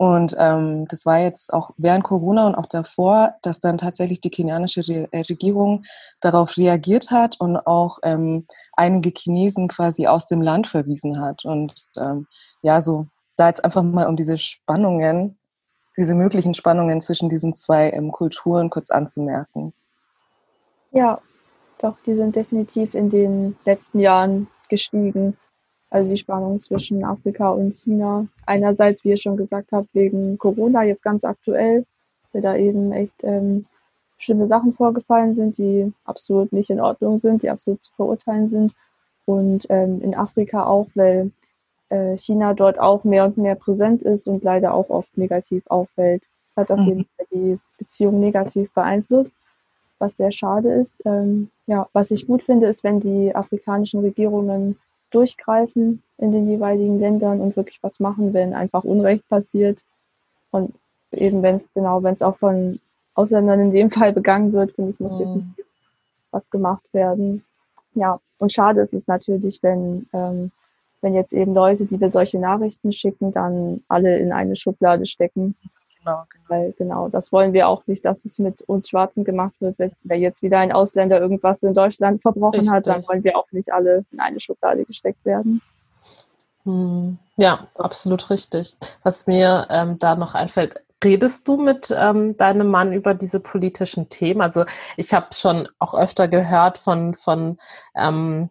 Und 0.00 0.34
ähm, 0.38 0.88
das 0.88 1.04
war 1.04 1.18
jetzt 1.18 1.52
auch 1.52 1.72
während 1.76 2.04
Corona 2.04 2.46
und 2.46 2.54
auch 2.54 2.64
davor, 2.64 3.34
dass 3.42 3.60
dann 3.60 3.76
tatsächlich 3.76 4.22
die 4.22 4.30
kenianische 4.30 4.80
Re 4.80 5.08
äh, 5.10 5.20
Regierung 5.28 5.84
darauf 6.22 6.56
reagiert 6.56 7.10
hat 7.10 7.38
und 7.38 7.58
auch 7.58 7.98
ähm, 8.02 8.46
einige 8.72 9.12
Chinesen 9.14 9.68
quasi 9.68 10.06
aus 10.06 10.26
dem 10.26 10.40
Land 10.40 10.68
verwiesen 10.68 11.20
hat. 11.20 11.44
Und 11.44 11.74
ähm, 11.98 12.26
ja, 12.62 12.80
so 12.80 13.08
da 13.36 13.48
jetzt 13.48 13.62
einfach 13.62 13.82
mal 13.82 14.06
um 14.06 14.16
diese 14.16 14.38
Spannungen, 14.38 15.36
diese 15.98 16.14
möglichen 16.14 16.54
Spannungen 16.54 17.02
zwischen 17.02 17.28
diesen 17.28 17.52
zwei 17.52 17.90
ähm, 17.90 18.10
Kulturen 18.10 18.70
kurz 18.70 18.88
anzumerken. 18.90 19.74
Ja, 20.92 21.20
doch, 21.76 21.96
die 22.06 22.14
sind 22.14 22.36
definitiv 22.36 22.94
in 22.94 23.10
den 23.10 23.54
letzten 23.66 23.98
Jahren 23.98 24.48
gestiegen. 24.70 25.36
Also 25.90 26.12
die 26.12 26.18
Spannung 26.18 26.60
zwischen 26.60 27.04
Afrika 27.04 27.50
und 27.50 27.74
China. 27.74 28.26
Einerseits, 28.46 29.04
wie 29.04 29.10
ihr 29.10 29.18
schon 29.18 29.36
gesagt 29.36 29.72
habt, 29.72 29.92
wegen 29.92 30.38
Corona 30.38 30.84
jetzt 30.84 31.02
ganz 31.02 31.24
aktuell, 31.24 31.84
weil 32.32 32.42
da 32.42 32.56
eben 32.56 32.92
echt 32.92 33.24
ähm, 33.24 33.66
schlimme 34.16 34.46
Sachen 34.46 34.72
vorgefallen 34.72 35.34
sind, 35.34 35.58
die 35.58 35.92
absolut 36.04 36.52
nicht 36.52 36.70
in 36.70 36.80
Ordnung 36.80 37.18
sind, 37.18 37.42
die 37.42 37.50
absolut 37.50 37.82
zu 37.82 37.90
verurteilen 37.96 38.48
sind. 38.48 38.72
Und 39.26 39.66
ähm, 39.68 40.00
in 40.00 40.14
Afrika 40.14 40.64
auch, 40.64 40.86
weil 40.94 41.32
äh, 41.88 42.16
China 42.16 42.54
dort 42.54 42.78
auch 42.78 43.04
mehr 43.04 43.24
und 43.24 43.36
mehr 43.36 43.56
präsent 43.56 44.02
ist 44.02 44.28
und 44.28 44.44
leider 44.44 44.74
auch 44.74 44.90
oft 44.90 45.16
negativ 45.18 45.64
auffällt. 45.68 46.22
Hat 46.56 46.70
auf 46.70 46.78
mhm. 46.78 46.86
jeden 46.86 47.04
Fall 47.16 47.26
die 47.32 47.58
Beziehung 47.78 48.20
negativ 48.20 48.72
beeinflusst, 48.72 49.34
was 49.98 50.16
sehr 50.16 50.30
schade 50.30 50.72
ist. 50.72 50.92
Ähm, 51.04 51.50
ja, 51.66 51.88
was 51.92 52.10
ich 52.10 52.26
gut 52.26 52.42
finde, 52.42 52.68
ist, 52.68 52.84
wenn 52.84 53.00
die 53.00 53.34
afrikanischen 53.34 54.00
Regierungen 54.00 54.78
durchgreifen 55.10 56.02
in 56.18 56.32
den 56.32 56.48
jeweiligen 56.48 57.00
Ländern 57.00 57.40
und 57.40 57.56
wirklich 57.56 57.78
was 57.82 58.00
machen, 58.00 58.32
wenn 58.34 58.54
einfach 58.54 58.84
Unrecht 58.84 59.28
passiert. 59.28 59.82
Und 60.50 60.74
eben 61.12 61.42
wenn 61.42 61.56
es 61.56 61.68
genau, 61.74 62.02
wenn 62.02 62.14
es 62.14 62.22
auch 62.22 62.36
von 62.36 62.80
Ausländern 63.14 63.60
in 63.60 63.70
dem 63.72 63.90
Fall 63.90 64.12
begangen 64.12 64.52
wird, 64.52 64.72
finde 64.72 64.92
ich, 64.92 65.00
muss 65.00 65.18
mhm. 65.18 65.54
was 66.30 66.50
gemacht 66.50 66.84
werden. 66.92 67.44
Ja, 67.94 68.20
und 68.38 68.52
schade 68.52 68.80
ist 68.82 68.94
es 68.94 69.06
natürlich, 69.08 69.62
wenn, 69.62 70.06
ähm, 70.12 70.52
wenn 71.00 71.14
jetzt 71.14 71.32
eben 71.32 71.54
Leute, 71.54 71.86
die 71.86 72.00
wir 72.00 72.10
solche 72.10 72.38
Nachrichten 72.38 72.92
schicken, 72.92 73.32
dann 73.32 73.82
alle 73.88 74.18
in 74.18 74.32
eine 74.32 74.56
Schublade 74.56 75.06
stecken 75.06 75.56
Genau, 76.02 76.24
genau. 76.30 76.44
Weil 76.48 76.72
genau, 76.72 77.08
das 77.08 77.32
wollen 77.32 77.52
wir 77.52 77.68
auch 77.68 77.86
nicht, 77.86 78.04
dass 78.04 78.24
es 78.24 78.38
mit 78.38 78.62
uns 78.62 78.88
Schwarzen 78.88 79.24
gemacht 79.24 79.54
wird. 79.60 79.78
Wenn, 79.78 79.92
wenn 80.02 80.20
jetzt 80.20 80.42
wieder 80.42 80.58
ein 80.58 80.72
Ausländer 80.72 81.20
irgendwas 81.20 81.62
in 81.62 81.74
Deutschland 81.74 82.22
verbrochen 82.22 82.60
Richtig. 82.60 82.74
hat, 82.74 82.86
dann 82.86 83.06
wollen 83.06 83.24
wir 83.24 83.36
auch 83.36 83.50
nicht 83.52 83.72
alle 83.72 84.04
in 84.10 84.20
eine 84.20 84.40
Schublade 84.40 84.84
gesteckt 84.84 85.24
werden. 85.24 85.60
Hm, 86.64 87.18
ja, 87.36 87.68
absolut 87.74 88.28
richtig. 88.30 88.76
Was 89.02 89.26
mir 89.26 89.66
ähm, 89.70 89.98
da 89.98 90.14
noch 90.14 90.34
einfällt, 90.34 90.82
redest 91.02 91.48
du 91.48 91.56
mit 91.56 91.94
ähm, 91.96 92.36
deinem 92.36 92.68
Mann 92.68 92.92
über 92.92 93.14
diese 93.14 93.40
politischen 93.40 94.08
Themen? 94.08 94.40
Also 94.40 94.64
ich 94.96 95.14
habe 95.14 95.28
schon 95.32 95.68
auch 95.78 95.94
öfter 95.94 96.28
gehört 96.28 96.78
von, 96.78 97.14
von 97.14 97.58
ähm, 97.96 98.50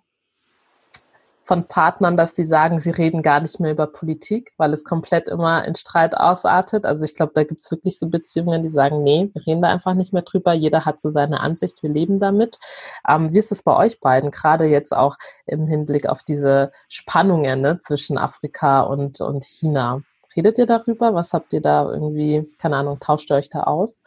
von 1.49 1.67
Partnern, 1.67 2.15
dass 2.15 2.35
sie 2.35 2.43
sagen, 2.43 2.79
sie 2.79 2.91
reden 2.91 3.23
gar 3.23 3.39
nicht 3.41 3.59
mehr 3.59 3.71
über 3.71 3.87
Politik, 3.87 4.53
weil 4.57 4.71
es 4.71 4.83
komplett 4.83 5.27
immer 5.27 5.65
in 5.65 5.73
Streit 5.73 6.15
ausartet. 6.15 6.85
Also 6.85 7.05
ich 7.05 7.15
glaube, 7.15 7.31
da 7.33 7.43
gibt 7.43 7.61
es 7.61 7.71
wirklich 7.71 7.97
so 7.97 8.07
Beziehungen, 8.07 8.61
die 8.61 8.69
sagen, 8.69 9.01
nee, 9.01 9.31
wir 9.33 9.47
reden 9.47 9.63
da 9.63 9.69
einfach 9.69 9.95
nicht 9.95 10.13
mehr 10.13 10.21
drüber. 10.21 10.53
Jeder 10.53 10.85
hat 10.85 11.01
so 11.01 11.09
seine 11.09 11.39
Ansicht, 11.39 11.81
wir 11.81 11.89
leben 11.89 12.19
damit. 12.19 12.59
Ähm, 13.07 13.33
wie 13.33 13.39
ist 13.39 13.51
es 13.51 13.63
bei 13.63 13.75
euch 13.75 13.99
beiden, 13.99 14.29
gerade 14.29 14.65
jetzt 14.65 14.95
auch 14.95 15.17
im 15.47 15.65
Hinblick 15.65 16.07
auf 16.07 16.21
diese 16.21 16.71
Spannungen 16.87 17.61
ne, 17.61 17.79
zwischen 17.79 18.19
Afrika 18.19 18.81
und, 18.81 19.19
und 19.19 19.43
China? 19.43 20.03
Redet 20.35 20.59
ihr 20.59 20.67
darüber? 20.67 21.15
Was 21.15 21.33
habt 21.33 21.51
ihr 21.53 21.61
da 21.61 21.91
irgendwie, 21.91 22.47
keine 22.59 22.75
Ahnung, 22.75 22.99
tauscht 22.99 23.31
ihr 23.31 23.37
euch 23.37 23.49
da 23.49 23.63
aus? 23.63 24.03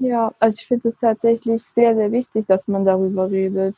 Ja, 0.00 0.32
also 0.38 0.58
ich 0.60 0.66
finde 0.66 0.90
es 0.90 0.98
tatsächlich 0.98 1.62
sehr, 1.62 1.94
sehr 1.94 2.12
wichtig, 2.12 2.46
dass 2.46 2.68
man 2.68 2.84
darüber 2.84 3.30
redet. 3.30 3.74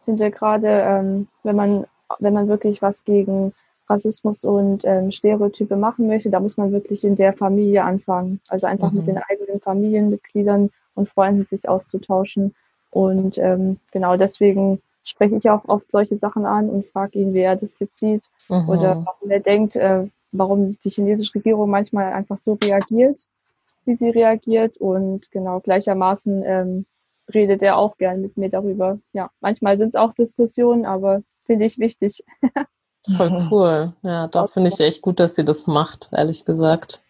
Ich 0.00 0.04
finde 0.06 0.32
gerade, 0.32 0.66
ähm, 0.66 1.28
wenn 1.44 1.54
man 1.54 1.86
wenn 2.18 2.34
man 2.34 2.48
wirklich 2.48 2.82
was 2.82 3.04
gegen 3.04 3.52
Rassismus 3.88 4.44
und 4.44 4.84
ähm, 4.84 5.10
Stereotype 5.10 5.76
machen 5.76 6.06
möchte, 6.06 6.30
da 6.30 6.40
muss 6.40 6.56
man 6.56 6.72
wirklich 6.72 7.04
in 7.04 7.16
der 7.16 7.32
Familie 7.32 7.84
anfangen. 7.84 8.40
Also 8.48 8.66
einfach 8.66 8.92
mhm. 8.92 8.98
mit 8.98 9.06
den 9.08 9.18
eigenen 9.18 9.60
Familienmitgliedern 9.60 10.70
und 10.94 11.08
Freunden 11.08 11.44
sich 11.44 11.68
auszutauschen. 11.68 12.54
Und 12.90 13.38
ähm, 13.38 13.78
genau 13.92 14.16
deswegen 14.16 14.80
spreche 15.04 15.36
ich 15.36 15.50
auch 15.50 15.64
oft 15.68 15.90
solche 15.90 16.16
Sachen 16.16 16.46
an 16.46 16.68
und 16.68 16.86
frage 16.86 17.18
ihn, 17.18 17.34
wie 17.34 17.40
er 17.40 17.56
das 17.56 17.78
jetzt 17.80 17.98
sieht 17.98 18.24
mhm. 18.48 18.68
oder 18.68 19.04
warum 19.04 19.30
er 19.30 19.40
denkt, 19.40 19.76
äh, 19.76 20.06
warum 20.32 20.78
die 20.78 20.90
chinesische 20.90 21.34
Regierung 21.34 21.70
manchmal 21.70 22.12
einfach 22.12 22.38
so 22.38 22.58
reagiert, 22.62 23.26
wie 23.84 23.96
sie 23.96 24.10
reagiert. 24.10 24.76
Und 24.76 25.30
genau 25.30 25.60
gleichermaßen 25.60 26.42
ähm, 26.44 26.86
redet 27.32 27.62
er 27.62 27.76
auch 27.76 27.96
gern 27.96 28.20
mit 28.20 28.36
mir 28.36 28.50
darüber. 28.50 28.98
Ja, 29.12 29.30
manchmal 29.40 29.76
sind 29.76 29.90
es 29.90 29.94
auch 29.96 30.14
Diskussionen, 30.14 30.86
aber 30.86 31.22
finde 31.46 31.64
ich 31.64 31.78
wichtig. 31.78 32.24
Voll 33.16 33.48
cool. 33.50 33.92
Ja, 34.02 34.26
doch 34.28 34.52
finde 34.52 34.68
ich 34.68 34.78
echt 34.80 35.02
gut, 35.02 35.20
dass 35.20 35.34
sie 35.34 35.44
das 35.44 35.66
macht, 35.66 36.08
ehrlich 36.12 36.44
gesagt. 36.44 37.00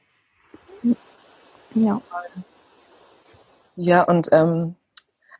Ja. 1.74 2.00
Ja, 3.76 4.02
und 4.02 4.28
ähm, 4.32 4.76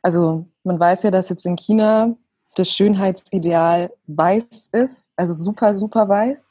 also 0.01 0.45
man 0.63 0.79
weiß 0.79 1.03
ja, 1.03 1.11
dass 1.11 1.29
jetzt 1.29 1.45
in 1.45 1.55
China 1.55 2.15
das 2.55 2.69
Schönheitsideal 2.69 3.91
weiß 4.07 4.69
ist, 4.71 5.11
also 5.15 5.33
super, 5.33 5.75
super 5.75 6.09
weiß. 6.09 6.47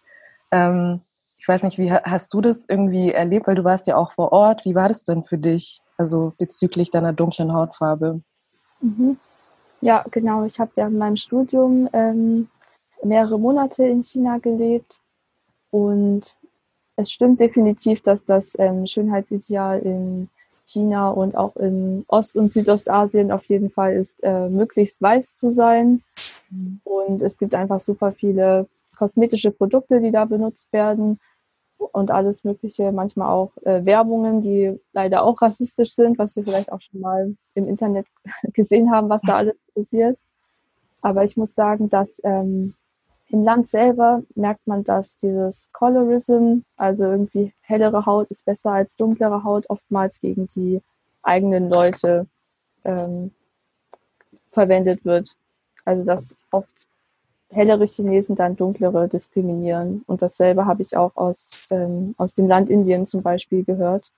Ähm, 0.50 1.00
ich 1.38 1.48
weiß 1.48 1.62
nicht, 1.62 1.78
wie 1.78 1.92
hast 1.92 2.32
du 2.34 2.40
das 2.40 2.66
irgendwie 2.68 3.12
erlebt, 3.12 3.46
weil 3.46 3.54
du 3.54 3.64
warst 3.64 3.86
ja 3.86 3.96
auch 3.96 4.12
vor 4.12 4.32
Ort. 4.32 4.64
Wie 4.64 4.74
war 4.74 4.88
das 4.88 5.04
denn 5.04 5.24
für 5.24 5.38
dich, 5.38 5.80
also 5.96 6.34
bezüglich 6.38 6.90
deiner 6.90 7.12
dunklen 7.12 7.52
Hautfarbe? 7.52 8.20
Mhm. 8.80 9.18
Ja, 9.80 10.04
genau. 10.10 10.44
Ich 10.44 10.60
habe 10.60 10.72
in 10.76 10.98
meinem 10.98 11.16
Studium 11.16 11.88
ähm, 11.92 12.48
mehrere 13.02 13.38
Monate 13.38 13.84
in 13.84 14.02
China 14.02 14.38
gelebt 14.38 15.00
und 15.70 16.36
es 16.96 17.10
stimmt 17.10 17.40
definitiv, 17.40 18.02
dass 18.02 18.24
das 18.24 18.58
ähm, 18.58 18.86
Schönheitsideal 18.86 19.78
in 19.80 20.28
China 20.66 21.10
und 21.10 21.34
auch 21.34 21.56
in 21.56 22.04
Ost- 22.08 22.36
und 22.36 22.52
Südostasien 22.52 23.32
auf 23.32 23.44
jeden 23.46 23.70
Fall 23.70 23.94
ist, 23.94 24.22
äh, 24.22 24.48
möglichst 24.48 25.00
weiß 25.00 25.32
zu 25.34 25.50
sein. 25.50 26.02
Mhm. 26.50 26.80
Und 26.84 27.22
es 27.22 27.38
gibt 27.38 27.54
einfach 27.54 27.80
super 27.80 28.12
viele 28.12 28.66
kosmetische 28.96 29.50
Produkte, 29.50 30.00
die 30.00 30.12
da 30.12 30.26
benutzt 30.26 30.70
werden 30.72 31.18
und 31.80 32.10
alles 32.10 32.44
Mögliche, 32.44 32.92
manchmal 32.92 33.28
auch 33.30 33.52
äh, 33.62 33.84
Werbungen, 33.84 34.40
die 34.40 34.78
leider 34.92 35.22
auch 35.22 35.40
rassistisch 35.40 35.94
sind, 35.94 36.18
was 36.18 36.36
wir 36.36 36.44
vielleicht 36.44 36.70
auch 36.72 36.80
schon 36.80 37.00
mal 37.00 37.34
im 37.54 37.68
Internet 37.68 38.06
gesehen 38.52 38.90
haben, 38.90 39.08
was 39.08 39.22
da 39.22 39.36
alles 39.36 39.56
passiert. 39.74 40.18
Aber 41.02 41.24
ich 41.24 41.36
muss 41.36 41.54
sagen, 41.54 41.88
dass 41.88 42.20
ähm, 42.24 42.74
im 43.28 43.44
Land 43.44 43.68
selber 43.68 44.22
merkt 44.34 44.66
man, 44.66 44.84
dass 44.84 45.16
dieses 45.18 45.72
Colorism, 45.72 46.60
also 46.76 47.04
irgendwie 47.04 47.54
hellere 47.60 48.04
Haut 48.04 48.26
ist 48.30 48.44
besser 48.44 48.72
als 48.72 48.96
dunklere 48.96 49.44
Haut, 49.44 49.64
oftmals 49.70 50.20
gegen 50.20 50.48
die 50.48 50.82
eigenen 51.22 51.70
Leute 51.70 52.26
ähm, 52.84 53.30
verwendet 54.50 55.04
wird. 55.04 55.36
Also 55.84 56.06
dass 56.06 56.36
oft 56.50 56.88
hellere 57.50 57.84
Chinesen 57.84 58.36
dann 58.36 58.56
dunklere 58.56 59.08
diskriminieren. 59.08 60.04
Und 60.06 60.22
dasselbe 60.22 60.66
habe 60.66 60.82
ich 60.82 60.96
auch 60.96 61.16
aus, 61.16 61.68
ähm, 61.72 62.14
aus 62.16 62.34
dem 62.34 62.46
Land 62.46 62.70
Indien 62.70 63.06
zum 63.06 63.22
Beispiel 63.22 63.64
gehört. 63.64 64.10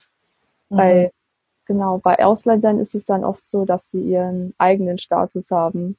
Mhm. 0.69 0.77
Bei, 0.77 1.11
genau, 1.65 1.97
bei 1.97 2.23
Ausländern 2.23 2.79
ist 2.79 2.95
es 2.95 3.05
dann 3.05 3.23
oft 3.23 3.41
so, 3.41 3.65
dass 3.65 3.91
sie 3.91 4.01
ihren 4.01 4.53
eigenen 4.57 4.97
Status 4.97 5.51
haben. 5.51 5.97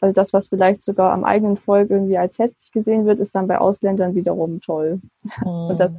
Also 0.00 0.14
das, 0.14 0.32
was 0.32 0.48
vielleicht 0.48 0.82
sogar 0.82 1.12
am 1.12 1.24
eigenen 1.24 1.58
Volk 1.58 1.90
irgendwie 1.90 2.16
als 2.16 2.38
hässlich 2.38 2.72
gesehen 2.72 3.04
wird, 3.04 3.20
ist 3.20 3.34
dann 3.34 3.46
bei 3.46 3.58
Ausländern 3.58 4.14
wiederum 4.14 4.60
toll. 4.60 5.00
Mhm. 5.42 5.46
Und 5.46 5.80
das 5.80 5.92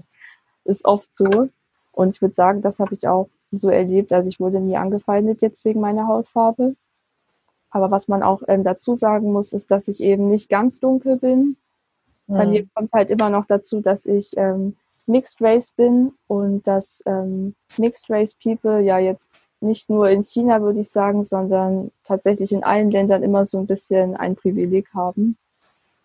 ist 0.65 0.85
oft 0.85 1.15
so. 1.15 1.49
Und 1.91 2.15
ich 2.15 2.21
würde 2.21 2.33
sagen, 2.33 2.61
das 2.61 2.79
habe 2.79 2.95
ich 2.95 3.07
auch 3.07 3.29
so 3.51 3.69
erlebt. 3.69 4.13
Also 4.13 4.29
ich 4.29 4.39
wurde 4.39 4.59
nie 4.59 4.77
angefeindet 4.77 5.41
jetzt 5.41 5.65
wegen 5.65 5.81
meiner 5.81 6.07
Hautfarbe. 6.07 6.75
Aber 7.71 7.89
was 7.89 8.07
man 8.07 8.21
auch 8.21 8.43
ähm, 8.47 8.63
dazu 8.63 8.93
sagen 8.93 9.31
muss, 9.31 9.53
ist, 9.53 9.71
dass 9.71 9.87
ich 9.87 10.01
eben 10.01 10.27
nicht 10.27 10.49
ganz 10.49 10.79
dunkel 10.79 11.17
bin. 11.17 11.55
Mhm. 12.27 12.33
Bei 12.33 12.45
mir 12.45 12.67
kommt 12.73 12.93
halt 12.93 13.09
immer 13.09 13.29
noch 13.29 13.45
dazu, 13.45 13.81
dass 13.81 14.05
ich 14.05 14.31
ähm, 14.37 14.75
Mixed 15.07 15.41
Race 15.41 15.71
bin 15.71 16.13
und 16.27 16.67
dass 16.67 17.01
ähm, 17.05 17.55
Mixed 17.77 18.09
Race 18.09 18.35
People 18.35 18.81
ja 18.81 18.99
jetzt 18.99 19.31
nicht 19.61 19.89
nur 19.89 20.09
in 20.09 20.23
China, 20.23 20.61
würde 20.61 20.79
ich 20.81 20.89
sagen, 20.89 21.23
sondern 21.23 21.91
tatsächlich 22.03 22.51
in 22.51 22.63
allen 22.63 22.91
Ländern 22.91 23.23
immer 23.23 23.45
so 23.45 23.59
ein 23.59 23.67
bisschen 23.67 24.15
ein 24.15 24.35
Privileg 24.35 24.93
haben. 24.93 25.37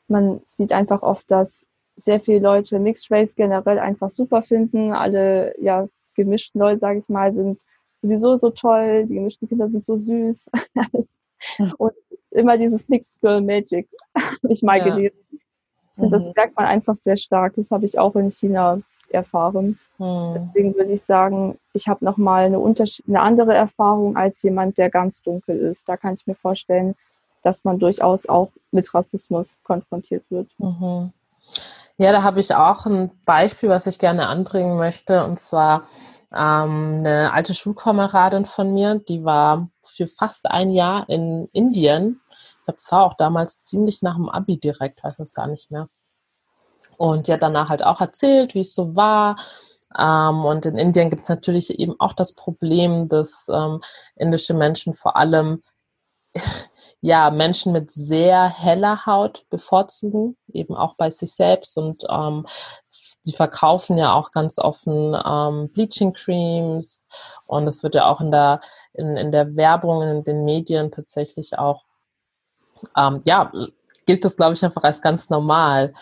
Man 0.08 0.40
sieht 0.44 0.72
einfach 0.72 1.02
oft, 1.02 1.30
dass 1.30 1.66
sehr 1.96 2.20
viele 2.20 2.40
Leute 2.40 2.78
Mixed 2.78 3.10
Race 3.10 3.34
generell 3.34 3.78
einfach 3.78 4.10
super 4.10 4.42
finden. 4.42 4.92
Alle 4.92 5.54
ja 5.60 5.88
gemischten 6.14 6.60
Leute, 6.60 6.78
sage 6.78 6.98
ich 7.00 7.08
mal, 7.08 7.32
sind 7.32 7.62
sowieso 8.02 8.36
so 8.36 8.50
toll. 8.50 9.06
Die 9.06 9.14
gemischten 9.14 9.48
Kinder 9.48 9.70
sind 9.70 9.84
so 9.84 9.98
süß. 9.98 10.50
Und 11.78 11.92
immer 12.30 12.58
dieses 12.58 12.88
Mixed 12.88 13.20
Girl 13.20 13.40
Magic, 13.40 13.88
habe 14.16 14.52
ich 14.52 14.62
mal 14.62 14.78
ja. 14.78 14.84
gelesen. 14.84 15.16
Ich 15.30 15.94
finde, 15.94 16.08
mhm. 16.08 16.24
das 16.24 16.34
merkt 16.34 16.56
man 16.56 16.66
einfach 16.66 16.94
sehr 16.94 17.16
stark. 17.16 17.54
Das 17.54 17.70
habe 17.70 17.84
ich 17.86 17.98
auch 17.98 18.14
in 18.16 18.30
China 18.30 18.80
erfahren. 19.08 19.78
Mhm. 19.98 20.34
Deswegen 20.34 20.74
würde 20.74 20.92
ich 20.92 21.02
sagen, 21.02 21.58
ich 21.72 21.88
habe 21.88 22.04
nochmal 22.04 22.46
eine, 22.46 22.58
eine 22.58 23.20
andere 23.20 23.54
Erfahrung 23.54 24.16
als 24.16 24.42
jemand, 24.42 24.78
der 24.78 24.90
ganz 24.90 25.22
dunkel 25.22 25.58
ist. 25.58 25.88
Da 25.88 25.96
kann 25.96 26.14
ich 26.14 26.26
mir 26.26 26.34
vorstellen, 26.34 26.94
dass 27.42 27.64
man 27.64 27.78
durchaus 27.78 28.28
auch 28.28 28.50
mit 28.72 28.92
Rassismus 28.92 29.58
konfrontiert 29.62 30.24
wird. 30.30 30.48
Mhm. 30.58 31.12
Ja, 31.98 32.12
da 32.12 32.22
habe 32.22 32.40
ich 32.40 32.54
auch 32.54 32.84
ein 32.84 33.10
Beispiel, 33.24 33.70
was 33.70 33.86
ich 33.86 33.98
gerne 33.98 34.28
anbringen 34.28 34.76
möchte. 34.76 35.24
Und 35.24 35.38
zwar 35.38 35.84
ähm, 36.36 36.98
eine 36.98 37.32
alte 37.32 37.54
Schulkameradin 37.54 38.44
von 38.44 38.72
mir, 38.74 38.96
die 38.96 39.24
war 39.24 39.68
für 39.84 40.06
fast 40.06 40.46
ein 40.46 40.70
Jahr 40.70 41.08
in 41.08 41.48
Indien. 41.52 42.20
Ich 42.30 42.64
glaube, 42.64 42.78
es 42.78 42.92
war 42.92 43.04
auch 43.04 43.14
damals 43.14 43.60
ziemlich 43.60 44.02
nach 44.02 44.16
dem 44.16 44.28
Abi 44.28 44.58
direkt, 44.58 45.02
weiß 45.02 45.18
es 45.20 45.34
gar 45.34 45.46
nicht 45.46 45.70
mehr. 45.70 45.88
Und 46.96 47.26
die 47.26 47.32
hat 47.32 47.42
danach 47.42 47.68
halt 47.68 47.82
auch 47.82 48.00
erzählt, 48.00 48.54
wie 48.54 48.60
es 48.60 48.74
so 48.74 48.96
war. 48.96 49.36
Ähm, 49.98 50.44
und 50.44 50.66
in 50.66 50.76
Indien 50.76 51.10
gibt 51.10 51.22
es 51.22 51.28
natürlich 51.28 51.78
eben 51.78 51.98
auch 51.98 52.12
das 52.12 52.34
Problem, 52.34 53.08
dass 53.08 53.48
ähm, 53.52 53.80
indische 54.16 54.54
Menschen 54.54 54.94
vor 54.94 55.16
allem 55.16 55.62
ja, 57.00 57.30
Menschen 57.30 57.72
mit 57.72 57.92
sehr 57.92 58.48
heller 58.48 59.06
Haut 59.06 59.46
bevorzugen, 59.50 60.36
eben 60.48 60.74
auch 60.74 60.94
bei 60.94 61.10
sich 61.10 61.32
selbst 61.32 61.76
und 61.78 62.04
ähm, 62.10 62.46
die 63.26 63.32
verkaufen 63.32 63.98
ja 63.98 64.12
auch 64.14 64.30
ganz 64.30 64.58
offen 64.58 65.16
ähm, 65.24 65.68
Bleaching 65.72 66.12
Creams 66.12 67.08
und 67.46 67.66
es 67.66 67.82
wird 67.82 67.94
ja 67.94 68.06
auch 68.06 68.20
in 68.20 68.30
der, 68.30 68.60
in, 68.92 69.16
in 69.16 69.32
der 69.32 69.56
Werbung, 69.56 70.02
in 70.02 70.24
den 70.24 70.44
Medien 70.44 70.90
tatsächlich 70.90 71.58
auch, 71.58 71.84
ähm, 72.96 73.22
ja, 73.24 73.50
gilt 74.06 74.24
das, 74.24 74.36
glaube 74.36 74.54
ich, 74.54 74.64
einfach 74.64 74.84
als 74.84 75.02
ganz 75.02 75.30
normal. 75.30 75.92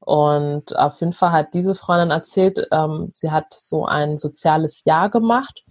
Und 0.00 0.76
auf 0.76 0.98
jeden 0.98 1.12
Fall 1.12 1.30
hat 1.30 1.54
diese 1.54 1.76
Freundin 1.76 2.10
erzählt, 2.10 2.66
ähm, 2.72 3.10
sie 3.12 3.30
hat 3.30 3.54
so 3.54 3.86
ein 3.86 4.16
soziales 4.16 4.84
Jahr 4.84 5.08
gemacht 5.10 5.62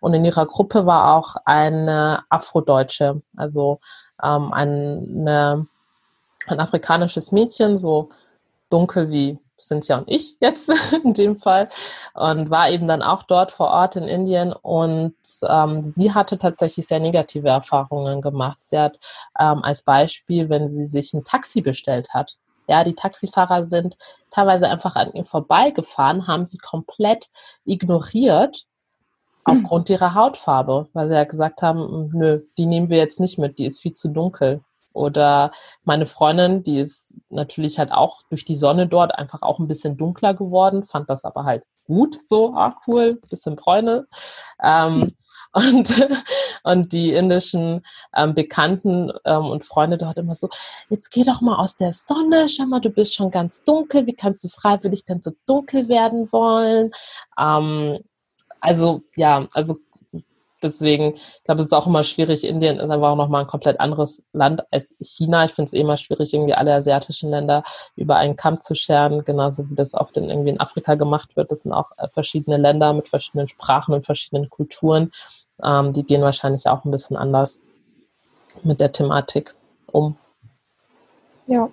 und 0.00 0.12
in 0.12 0.26
ihrer 0.26 0.46
Gruppe 0.46 0.84
war 0.84 1.16
auch 1.16 1.36
eine 1.46 2.22
Afrodeutsche, 2.28 3.22
also 3.36 3.80
ähm, 4.22 4.52
eine, 4.52 5.66
ein 6.46 6.60
afrikanisches 6.60 7.32
Mädchen, 7.32 7.76
so 7.76 8.10
dunkel 8.68 9.10
wie 9.10 9.38
Cynthia 9.60 9.98
und 9.98 10.08
ich 10.08 10.36
jetzt 10.40 10.72
in 11.04 11.14
dem 11.14 11.36
Fall 11.36 11.68
und 12.14 12.50
war 12.50 12.70
eben 12.70 12.88
dann 12.88 13.02
auch 13.02 13.22
dort 13.22 13.50
vor 13.52 13.68
Ort 13.68 13.96
in 13.96 14.04
Indien 14.04 14.52
und 14.52 15.14
ähm, 15.48 15.84
sie 15.84 16.14
hatte 16.14 16.38
tatsächlich 16.38 16.86
sehr 16.86 17.00
negative 17.00 17.48
Erfahrungen 17.48 18.22
gemacht. 18.22 18.58
Sie 18.60 18.78
hat 18.78 18.98
ähm, 19.38 19.62
als 19.62 19.82
Beispiel, 19.82 20.48
wenn 20.48 20.68
sie 20.68 20.86
sich 20.86 21.14
ein 21.14 21.24
Taxi 21.24 21.60
bestellt 21.60 22.14
hat, 22.14 22.36
ja, 22.68 22.84
die 22.84 22.94
Taxifahrer 22.94 23.64
sind 23.64 23.96
teilweise 24.30 24.68
einfach 24.68 24.94
an 24.94 25.12
ihr 25.14 25.24
vorbeigefahren, 25.24 26.26
haben 26.26 26.44
sie 26.44 26.58
komplett 26.58 27.30
ignoriert 27.64 28.66
aufgrund 29.44 29.88
ihrer 29.88 30.14
Hautfarbe, 30.14 30.88
weil 30.92 31.08
sie 31.08 31.14
ja 31.14 31.24
gesagt 31.24 31.62
haben, 31.62 32.10
nö, 32.12 32.42
die 32.58 32.66
nehmen 32.66 32.90
wir 32.90 32.98
jetzt 32.98 33.20
nicht 33.20 33.38
mit, 33.38 33.58
die 33.58 33.64
ist 33.64 33.80
viel 33.80 33.94
zu 33.94 34.08
dunkel. 34.08 34.60
Oder 34.94 35.52
meine 35.84 36.06
Freundin, 36.06 36.62
die 36.62 36.78
ist 36.78 37.16
natürlich 37.30 37.78
halt 37.78 37.92
auch 37.92 38.22
durch 38.30 38.44
die 38.44 38.56
Sonne 38.56 38.86
dort 38.86 39.14
einfach 39.14 39.42
auch 39.42 39.58
ein 39.58 39.68
bisschen 39.68 39.96
dunkler 39.96 40.34
geworden, 40.34 40.84
fand 40.84 41.10
das 41.10 41.24
aber 41.24 41.44
halt 41.44 41.64
gut, 41.84 42.18
so, 42.20 42.54
ah, 42.54 42.76
cool, 42.86 43.20
bisschen 43.30 43.56
Bräune. 43.56 44.06
Ähm, 44.62 45.12
und, 45.52 46.08
und 46.62 46.92
die 46.92 47.12
indischen 47.12 47.82
ähm, 48.14 48.34
Bekannten 48.34 49.10
ähm, 49.24 49.46
und 49.46 49.64
Freunde 49.64 49.96
dort 49.96 50.18
immer 50.18 50.34
so, 50.34 50.48
jetzt 50.90 51.10
geh 51.10 51.22
doch 51.22 51.40
mal 51.40 51.56
aus 51.56 51.76
der 51.76 51.92
Sonne, 51.92 52.48
schau 52.48 52.66
mal, 52.66 52.80
du 52.80 52.90
bist 52.90 53.14
schon 53.14 53.30
ganz 53.30 53.64
dunkel, 53.64 54.06
wie 54.06 54.14
kannst 54.14 54.44
du 54.44 54.48
freiwillig 54.48 55.06
denn 55.06 55.22
so 55.22 55.32
dunkel 55.46 55.88
werden 55.88 56.30
wollen? 56.32 56.92
Ähm, 57.38 57.98
also 58.60 59.02
ja, 59.16 59.46
also 59.54 59.78
deswegen, 60.62 61.14
ich 61.14 61.44
glaube, 61.44 61.60
es 61.60 61.66
ist 61.66 61.72
auch 61.72 61.86
immer 61.86 62.04
schwierig. 62.04 62.44
Indien 62.44 62.78
ist 62.78 62.90
einfach 62.90 63.10
auch 63.10 63.16
nochmal 63.16 63.42
ein 63.42 63.46
komplett 63.46 63.80
anderes 63.80 64.22
Land 64.32 64.62
als 64.72 64.94
China. 65.00 65.44
Ich 65.44 65.52
finde 65.52 65.66
es 65.66 65.72
eh 65.72 65.80
immer 65.80 65.96
schwierig, 65.96 66.32
irgendwie 66.34 66.54
alle 66.54 66.74
asiatischen 66.74 67.30
Länder 67.30 67.62
über 67.96 68.16
einen 68.16 68.36
Kamm 68.36 68.60
zu 68.60 68.74
scheren, 68.74 69.24
genauso 69.24 69.70
wie 69.70 69.74
das 69.74 69.94
oft 69.94 70.16
in, 70.16 70.28
irgendwie 70.28 70.50
in 70.50 70.60
Afrika 70.60 70.94
gemacht 70.94 71.36
wird. 71.36 71.50
Das 71.50 71.62
sind 71.62 71.72
auch 71.72 71.92
äh, 71.96 72.08
verschiedene 72.08 72.56
Länder 72.56 72.92
mit 72.92 73.08
verschiedenen 73.08 73.48
Sprachen 73.48 73.94
und 73.94 74.06
verschiedenen 74.06 74.50
Kulturen. 74.50 75.12
Ähm, 75.62 75.92
die 75.92 76.04
gehen 76.04 76.22
wahrscheinlich 76.22 76.66
auch 76.66 76.84
ein 76.84 76.90
bisschen 76.90 77.16
anders 77.16 77.62
mit 78.62 78.80
der 78.80 78.92
Thematik 78.92 79.54
um. 79.86 80.16
Ja, 81.46 81.70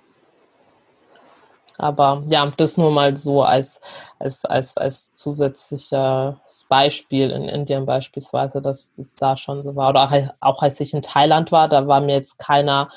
aber 1.78 2.24
ja, 2.28 2.52
das 2.56 2.76
nur 2.76 2.90
mal 2.90 3.16
so 3.16 3.42
als, 3.42 3.80
als, 4.18 4.44
als, 4.44 4.78
als 4.78 5.12
zusätzliches 5.12 6.66
Beispiel 6.68 7.30
in 7.30 7.48
Indien 7.48 7.86
beispielsweise, 7.86 8.62
dass 8.62 8.94
es 8.98 9.14
da 9.16 9.36
schon 9.36 9.62
so 9.62 9.76
war. 9.76 9.90
Oder 9.90 10.34
auch 10.40 10.62
als 10.62 10.80
ich 10.80 10.94
in 10.94 11.02
Thailand 11.02 11.52
war, 11.52 11.68
da 11.68 11.86
war 11.86 12.00
mir 12.00 12.14
jetzt 12.14 12.38
keiner, 12.38 12.88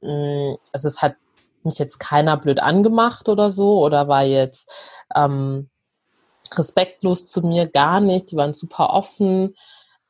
mm, 0.00 0.54
also 0.72 0.88
es 0.88 1.02
hat 1.02 1.16
mich 1.62 1.78
jetzt 1.78 1.98
keiner 1.98 2.36
blöd 2.36 2.60
angemacht 2.60 3.28
oder 3.28 3.50
so 3.50 3.80
oder 3.82 4.08
war 4.08 4.22
jetzt 4.22 4.70
ähm, 5.14 5.70
respektlos 6.56 7.26
zu 7.26 7.42
mir, 7.42 7.66
gar 7.66 8.00
nicht. 8.00 8.30
Die 8.30 8.36
waren 8.36 8.54
super 8.54 8.90
offen. 8.90 9.54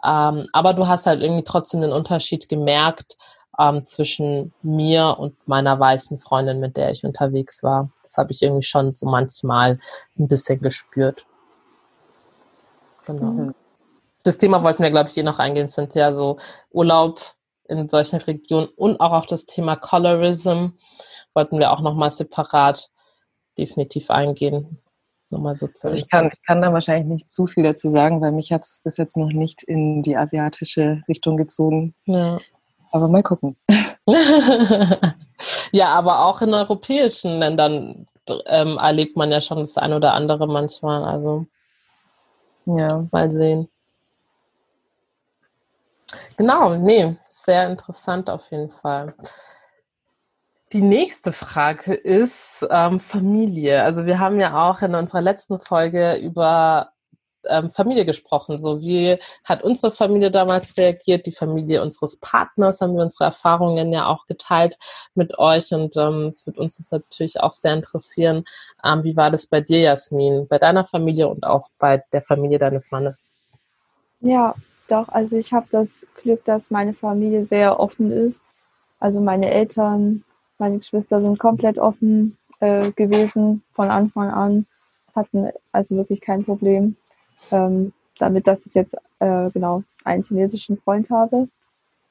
Ähm, 0.05 0.48
aber 0.53 0.74
du 0.74 0.87
hast 0.87 1.07
halt 1.07 1.22
irgendwie 1.22 1.44
trotzdem 1.44 1.81
den 1.81 1.92
Unterschied 1.92 2.48
gemerkt, 2.48 3.16
ähm, 3.59 3.85
zwischen 3.85 4.53
mir 4.62 5.17
und 5.19 5.37
meiner 5.47 5.79
weißen 5.79 6.19
Freundin, 6.19 6.61
mit 6.61 6.77
der 6.77 6.90
ich 6.90 7.05
unterwegs 7.05 7.62
war. 7.62 7.90
Das 8.03 8.17
habe 8.17 8.33
ich 8.33 8.43
irgendwie 8.43 8.62
schon 8.62 8.95
so 8.95 9.07
manchmal 9.07 9.79
ein 10.19 10.29
bisschen 10.29 10.61
gespürt. 10.61 11.27
Genau. 13.07 13.31
Mhm. 13.31 13.55
Das 14.23 14.38
Thema 14.38 14.62
wollten 14.62 14.83
wir, 14.83 14.90
glaube 14.90 15.11
ich, 15.11 15.17
eh 15.19 15.23
noch 15.23 15.38
eingehen, 15.38 15.69
sind 15.69 15.95
ja 15.95 16.12
so 16.12 16.38
Urlaub 16.71 17.21
in 17.69 17.88
solchen 17.88 18.21
Regionen 18.21 18.69
und 18.77 19.01
auch 19.01 19.12
auf 19.12 19.27
das 19.27 19.47
Thema 19.47 19.77
Colorism 19.77 20.69
wollten 21.35 21.59
wir 21.59 21.73
auch 21.73 21.81
nochmal 21.81 22.11
separat 22.11 22.90
definitiv 23.59 24.11
eingehen. 24.11 24.79
Nochmal 25.31 25.57
so 25.57 25.67
also 25.67 25.90
ich, 25.90 26.09
kann, 26.09 26.31
ich 26.33 26.43
kann 26.47 26.62
da 26.62 26.73
wahrscheinlich 26.73 27.07
nicht 27.07 27.29
zu 27.29 27.47
viel 27.47 27.64
dazu 27.64 27.88
sagen, 27.88 28.21
weil 28.21 28.33
mich 28.33 28.53
hat 28.53 28.64
es 28.64 28.81
bis 28.85 28.97
jetzt 28.97 29.17
noch 29.17 29.33
nicht 29.33 29.62
in 29.62 30.03
die 30.03 30.17
asiatische 30.17 31.03
Richtung 31.09 31.37
gezogen. 31.37 31.95
Ja. 32.05 32.38
Aber 32.94 33.09
mal 33.09 33.24
gucken. 33.24 33.57
ja, 35.72 35.88
aber 35.88 36.26
auch 36.26 36.40
in 36.42 36.54
europäischen 36.54 37.40
Ländern 37.40 38.07
ähm, 38.46 38.78
erlebt 38.78 39.16
man 39.16 39.33
ja 39.33 39.40
schon 39.40 39.59
das 39.59 39.76
ein 39.76 39.92
oder 39.92 40.14
andere 40.14 40.46
manchmal. 40.46 41.02
Also 41.02 41.44
ja, 42.66 43.04
mal 43.11 43.33
sehen. 43.33 43.68
Genau, 46.37 46.76
nee, 46.76 47.16
sehr 47.26 47.68
interessant 47.68 48.30
auf 48.30 48.48
jeden 48.52 48.70
Fall. 48.70 49.12
Die 50.72 50.83
nächste 50.83 51.33
Frage 51.33 51.94
ist 51.94 52.64
ähm, 52.70 53.00
Familie. 53.00 53.83
Also 53.83 54.07
wir 54.07 54.20
haben 54.20 54.38
ja 54.38 54.70
auch 54.70 54.83
in 54.83 54.94
unserer 54.94 55.20
letzten 55.20 55.59
Folge 55.59 56.14
über 56.18 56.93
ähm, 57.48 57.70
Familie 57.70 58.04
gesprochen. 58.04 58.59
So 58.59 58.80
wie 58.80 59.18
hat 59.44 59.62
unsere 59.62 59.90
Familie 59.90 60.30
damals 60.30 60.76
reagiert, 60.76 61.26
die 61.26 61.33
Familie 61.33 61.83
unseres 61.83 62.18
Partners, 62.20 62.80
haben 62.80 62.94
wir 62.94 63.02
unsere 63.02 63.24
Erfahrungen 63.24 63.92
ja 63.92 64.07
auch 64.07 64.26
geteilt 64.26 64.78
mit 65.14 65.38
euch 65.38 65.72
und 65.72 65.96
ähm, 65.96 66.28
es 66.28 66.46
wird 66.46 66.59
uns 66.59 66.78
jetzt 66.78 66.92
natürlich 66.92 67.40
auch 67.40 67.52
sehr 67.52 67.74
interessieren, 67.74 68.44
ähm, 68.85 69.04
wie 69.04 69.16
war 69.16 69.30
das 69.30 69.46
bei 69.46 69.61
dir, 69.61 69.80
Jasmin, 69.80 70.46
bei 70.48 70.59
deiner 70.59 70.85
Familie 70.85 71.28
und 71.28 71.44
auch 71.44 71.68
bei 71.78 72.02
der 72.12 72.22
Familie 72.22 72.59
deines 72.59 72.90
Mannes? 72.90 73.26
Ja, 74.20 74.54
doch, 74.88 75.09
also 75.09 75.37
ich 75.37 75.52
habe 75.52 75.66
das 75.70 76.07
Glück, 76.22 76.44
dass 76.44 76.70
meine 76.70 76.94
Familie 76.94 77.44
sehr 77.44 77.80
offen 77.80 78.12
ist. 78.12 78.42
Also 78.98 79.20
meine 79.20 79.50
Eltern, 79.50 80.24
meine 80.59 80.78
Geschwister 80.78 81.18
sind 81.18 81.38
komplett 81.38 81.78
offen 81.78 82.37
äh, 82.61 82.92
gewesen 82.92 83.62
von 83.72 83.90
Anfang 83.90 84.30
an, 84.30 84.66
hatten 85.14 85.50
also 85.72 85.96
wirklich 85.96 86.20
kein 86.20 86.44
Problem. 86.44 86.96
Ähm, 87.51 87.92
damit, 88.18 88.47
dass 88.47 88.66
ich 88.66 88.75
jetzt 88.75 88.94
äh, 89.18 89.51
genau 89.51 89.83
einen 90.05 90.23
chinesischen 90.23 90.79
Freund 90.79 91.11
habe. 91.11 91.49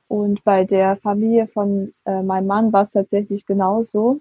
Und 0.07 0.43
bei 0.43 0.63
der 0.63 0.97
Familie 0.97 1.47
von 1.47 1.93
äh, 2.05 2.21
meinem 2.21 2.47
Mann 2.47 2.73
war 2.73 2.83
es 2.83 2.91
tatsächlich 2.91 3.45
genauso, 3.45 4.19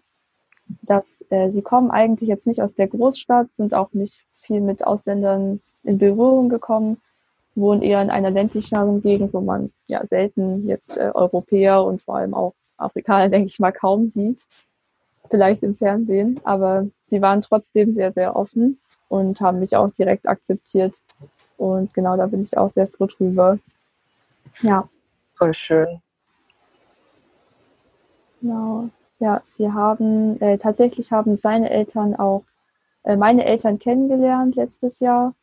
dass 0.83 1.25
äh, 1.31 1.51
sie 1.51 1.63
kommen 1.63 1.91
eigentlich 1.91 2.29
jetzt 2.29 2.47
nicht 2.47 2.63
aus 2.63 2.75
der 2.75 2.89
Großstadt, 2.89 3.49
sind 3.55 3.75
auch 3.75 3.93
nicht 3.93 4.23
viel 4.43 4.61
mit 4.61 4.87
Ausländern 4.87 5.61
in 5.83 5.99
Berührung 5.99 6.49
gekommen, 6.49 6.99
wohnen 7.55 7.83
eher 7.83 8.01
in 8.01 8.11
einer 8.11 8.31
ländlicheren 8.31 9.03
Gegend, 9.03 9.35
wo 9.35 9.41
man 9.41 9.73
ja 9.87 10.07
selten 10.07 10.67
jetzt 10.67 10.97
äh, 10.97 11.11
Europäer 11.13 11.85
und 11.85 12.01
vor 12.01 12.17
allem 12.17 12.35
auch 12.35 12.55
Afrikaner, 12.77 13.29
denke 13.31 13.47
ich 13.47 13.59
mal, 13.59 13.73
kaum 13.73 14.11
sieht. 14.11 14.47
Vielleicht 15.31 15.63
im 15.63 15.77
Fernsehen, 15.77 16.41
aber 16.45 16.87
sie 17.07 17.23
waren 17.23 17.43
trotzdem 17.43 17.95
sehr, 17.95 18.13
sehr 18.13 18.37
offen 18.37 18.79
und 19.13 19.43
haben 19.43 19.59
mich 19.59 19.77
auch 19.77 19.91
direkt 19.91 20.27
akzeptiert. 20.27 21.03
Und 21.59 21.93
genau 21.93 22.17
da 22.17 22.27
bin 22.29 22.41
ich 22.41 22.57
auch 22.57 22.73
sehr 22.73 22.89
froh 22.89 23.05
drüber. 23.05 23.59
Ja. 24.63 24.89
Voll 25.35 25.53
schön. 25.53 26.01
Genau. 28.41 28.89
Ja, 29.19 29.43
sie 29.45 29.71
haben, 29.71 30.41
äh, 30.41 30.57
tatsächlich 30.57 31.13
haben 31.13 31.37
seine 31.37 31.69
Eltern 31.69 32.17
auch 32.17 32.45
äh, 33.03 33.17
meine 33.17 33.45
Eltern 33.45 33.79
kennengelernt 33.79 34.57
letztes 34.57 34.99
Jahr 35.01 35.35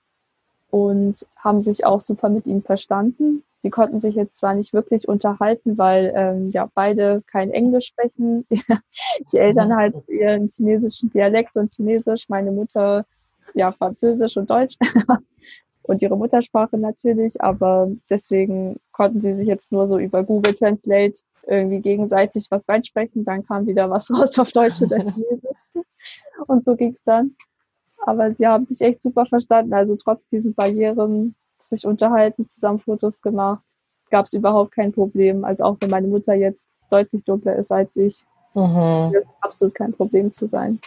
und 0.72 1.28
haben 1.36 1.62
sich 1.62 1.86
auch 1.86 2.02
super 2.02 2.30
mit 2.30 2.48
ihm 2.48 2.64
verstanden. 2.64 3.44
Sie 3.62 3.70
konnten 3.70 4.02
sich 4.02 4.16
jetzt 4.16 4.38
zwar 4.38 4.56
nicht 4.56 4.74
wirklich 4.74 5.08
unterhalten, 5.08 5.78
weil 5.78 6.12
ähm, 6.16 6.50
ja 6.50 6.68
beide 6.74 7.22
kein 7.28 7.52
Englisch 7.52 7.86
sprechen. 7.86 8.48
Die 9.32 9.38
Eltern 9.38 9.76
halt 9.76 9.96
ihren 10.08 10.50
chinesischen 10.50 11.12
Dialekt 11.12 11.56
und 11.56 11.72
Chinesisch, 11.72 12.30
meine 12.30 12.52
Mutter 12.52 13.06
ja 13.54 13.72
Französisch 13.72 14.38
und 14.38 14.50
Deutsch 14.50 14.78
und 15.84 16.02
ihre 16.02 16.18
Muttersprache 16.18 16.78
natürlich, 16.78 17.42
aber 17.42 17.90
deswegen 18.10 18.80
konnten 18.92 19.22
sie 19.22 19.34
sich 19.34 19.48
jetzt 19.48 19.72
nur 19.72 19.88
so 19.88 19.98
über 19.98 20.24
Google 20.24 20.54
Translate 20.54 21.20
irgendwie 21.48 21.80
gegenseitig 21.80 22.48
was 22.52 22.70
reinsprechen, 22.70 23.26
dann 23.26 23.46
kam 23.46 23.66
wieder 23.68 23.90
was 23.90 24.12
raus 24.14 24.38
auf 24.40 24.52
Deutsch 24.52 24.82
oder 24.82 24.98
Chinesisch. 25.00 25.86
Und 26.48 26.66
so 26.66 26.76
ging 26.76 26.94
es 26.94 27.04
dann. 27.04 27.36
Aber 28.06 28.34
sie 28.34 28.48
haben 28.48 28.66
sich 28.68 28.82
echt 28.82 29.04
super 29.04 29.26
verstanden. 29.26 29.74
Also 29.74 29.96
trotz 29.98 30.28
diesen 30.30 30.54
Barrieren 30.54 31.36
sich 31.64 31.86
unterhalten, 31.86 32.48
zusammen 32.48 32.80
Fotos 32.80 33.22
gemacht, 33.22 33.64
gab 34.10 34.26
es 34.26 34.34
überhaupt 34.34 34.72
kein 34.72 34.92
Problem. 34.92 35.44
Also 35.44 35.66
auch 35.66 35.78
wenn 35.82 35.90
meine 35.90 36.08
Mutter 36.08 36.34
jetzt 36.34 36.70
deutlich 36.90 37.24
dunkler 37.26 37.56
ist 37.56 37.72
als 37.72 37.96
ich, 37.96 38.26
mhm. 38.54 39.14
absolut 39.42 39.76
kein 39.76 39.94
Problem 39.94 40.32
zu 40.32 40.48
sein. 40.48 40.80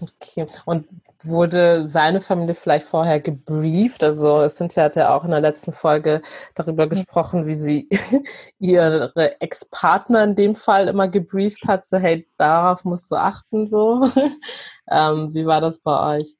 Okay. 0.00 0.46
Und 0.66 0.86
wurde 1.22 1.86
seine 1.86 2.20
Familie 2.20 2.54
vielleicht 2.54 2.86
vorher 2.86 3.20
gebrieft? 3.20 4.02
Also 4.04 4.40
es 4.40 4.56
sind 4.56 4.74
ja, 4.74 4.84
hat 4.84 4.96
ja 4.96 5.14
auch 5.14 5.24
in 5.24 5.30
der 5.30 5.40
letzten 5.40 5.72
Folge 5.72 6.22
darüber 6.54 6.86
gesprochen, 6.86 7.46
wie 7.46 7.54
sie 7.54 7.88
ihre 8.58 9.12
Ex-Partner 9.40 10.24
in 10.24 10.34
dem 10.34 10.54
Fall 10.54 10.88
immer 10.88 11.08
gebrieft 11.08 11.66
hat, 11.66 11.86
so 11.86 11.98
hey, 11.98 12.26
darauf 12.36 12.84
musst 12.84 13.10
du 13.10 13.16
achten, 13.16 13.66
so. 13.66 14.08
ähm, 14.90 15.32
wie 15.34 15.46
war 15.46 15.60
das 15.60 15.80
bei 15.80 16.18
euch? 16.18 16.36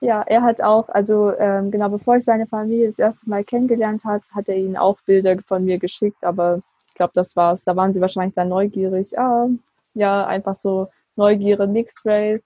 Ja, 0.00 0.22
er 0.22 0.42
hat 0.42 0.62
auch, 0.62 0.88
also 0.88 1.32
ähm, 1.36 1.70
genau 1.70 1.88
bevor 1.88 2.16
ich 2.16 2.24
seine 2.24 2.46
Familie 2.46 2.88
das 2.88 2.98
erste 2.98 3.28
Mal 3.28 3.42
kennengelernt 3.44 4.04
hat, 4.04 4.22
hat 4.34 4.48
er 4.48 4.56
ihnen 4.56 4.76
auch 4.76 4.98
Bilder 5.04 5.36
von 5.46 5.64
mir 5.64 5.78
geschickt, 5.78 6.22
aber 6.22 6.62
ich 6.86 6.94
glaube, 6.94 7.12
das 7.14 7.34
war's. 7.34 7.64
Da 7.64 7.74
waren 7.74 7.92
sie 7.92 8.00
wahrscheinlich 8.00 8.34
dann 8.34 8.48
neugierig. 8.48 9.18
Ah, 9.18 9.48
ja, 9.94 10.26
einfach 10.26 10.54
so 10.54 10.88
Neugierde, 11.16 11.66
Mixed 11.66 12.04
Race 12.04 12.42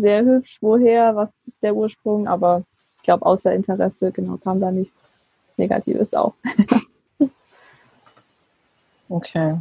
sehr 0.00 0.24
hübsch, 0.24 0.58
woher, 0.60 1.14
was 1.16 1.30
ist 1.46 1.62
der 1.62 1.74
Ursprung, 1.74 2.28
aber 2.28 2.64
ich 2.96 3.02
glaube, 3.02 3.24
außer 3.24 3.54
Interesse, 3.54 4.12
genau, 4.12 4.36
kam 4.36 4.60
da 4.60 4.70
nichts 4.70 5.06
Negatives 5.56 6.14
auch. 6.14 6.34
okay. 9.08 9.58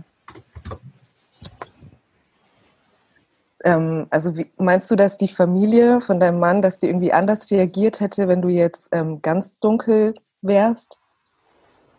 Ähm, 3.63 4.07
also 4.09 4.35
wie, 4.37 4.49
meinst 4.57 4.89
du, 4.89 4.95
dass 4.95 5.17
die 5.17 5.27
Familie 5.27 6.01
von 6.01 6.19
deinem 6.19 6.39
Mann, 6.39 6.61
dass 6.61 6.79
die 6.79 6.87
irgendwie 6.87 7.11
anders 7.11 7.49
reagiert 7.51 7.99
hätte, 7.99 8.27
wenn 8.27 8.41
du 8.41 8.49
jetzt 8.49 8.87
ähm, 8.91 9.21
ganz 9.21 9.57
dunkel 9.59 10.15
wärst? 10.41 10.97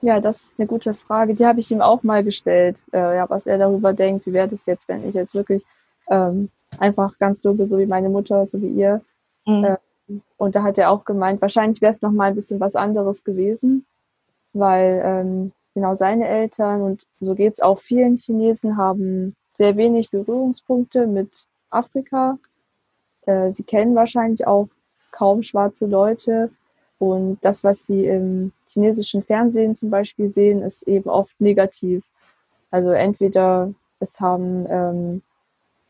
Ja, 0.03 0.21
das 0.21 0.39
ist 0.39 0.53
eine 0.57 0.67
gute 0.67 0.95
Frage. 0.95 1.35
Die 1.35 1.45
habe 1.45 1.61
ich 1.61 1.71
ihm 1.71 1.83
auch 1.83 2.03
mal 2.03 2.25
gestellt, 2.25 2.83
äh, 2.93 3.17
ja, 3.17 3.29
was 3.29 3.47
er 3.47 3.59
darüber 3.59 3.93
denkt. 3.93 4.27
Wie 4.27 4.33
wäre 4.33 4.49
das 4.49 4.65
jetzt, 4.65 4.89
wenn 4.89 5.07
ich 5.07 5.15
jetzt 5.15 5.35
wirklich 5.35 5.63
ähm, 6.09 6.49
einfach 6.79 7.19
ganz 7.19 7.43
dunkel, 7.43 7.69
so 7.69 7.79
wie 7.79 7.87
meine 7.87 8.09
Mutter, 8.09 8.47
so 8.47 8.61
wie 8.63 8.69
ihr. 8.69 9.03
Mhm. 9.47 9.65
Äh, 9.65 9.77
und 10.37 10.57
da 10.57 10.63
hat 10.63 10.79
er 10.79 10.91
auch 10.91 11.05
gemeint, 11.05 11.41
wahrscheinlich 11.41 11.81
wäre 11.81 11.91
es 11.91 12.03
noch 12.03 12.13
mal 12.13 12.29
ein 12.29 12.35
bisschen 12.35 12.61
was 12.61 12.75
anderes 12.77 13.23
gewesen, 13.23 13.87
weil 14.53 15.01
ähm, 15.05 15.53
genau 15.75 15.95
seine 15.95 16.27
Eltern 16.27 16.83
und 16.83 17.07
so 17.21 17.35
geht 17.35 17.55
es 17.55 17.61
auch 17.61 17.81
vielen 17.81 18.17
Chinesen 18.17 18.77
haben 18.77 19.37
sehr 19.53 19.77
wenig 19.77 20.11
Berührungspunkte 20.11 21.07
mit 21.07 21.47
Afrika. 21.71 22.39
Äh, 23.27 23.53
sie 23.53 23.63
kennen 23.63 23.95
wahrscheinlich 23.95 24.47
auch 24.47 24.69
kaum 25.13 25.43
schwarze 25.43 25.87
Leute 25.87 26.51
und 26.99 27.39
das, 27.43 27.65
was 27.65 27.87
sie 27.87 28.07
im 28.07 28.53
chinesischen 28.67 29.23
Fernsehen 29.23 29.75
zum 29.75 29.91
Beispiel 29.91 30.31
sehen, 30.31 30.63
ist 30.63 30.83
eben 30.85 31.09
oft 31.09 31.41
negativ. 31.41 32.05
Also 32.71 32.91
entweder 32.91 33.73
es 34.01 34.21
haben 34.21 34.67
ähm, 34.69 35.23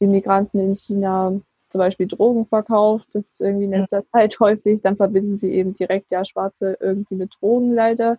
Immigranten 0.01 0.59
in 0.59 0.75
China 0.75 1.41
zum 1.69 1.79
Beispiel 1.79 2.09
Drogen 2.09 2.47
verkauft. 2.47 3.07
Das 3.13 3.31
ist 3.31 3.41
irgendwie 3.41 3.65
in 3.65 3.71
letzter 3.71 4.05
Zeit 4.11 4.39
häufig. 4.41 4.83
Dann 4.83 4.97
verbinden 4.97 5.39
sie 5.39 5.53
eben 5.53 5.73
direkt 5.73 6.11
ja 6.11 6.25
Schwarze 6.25 6.77
irgendwie 6.81 7.15
mit 7.15 7.33
Drogen 7.41 7.71
leider. 7.71 8.19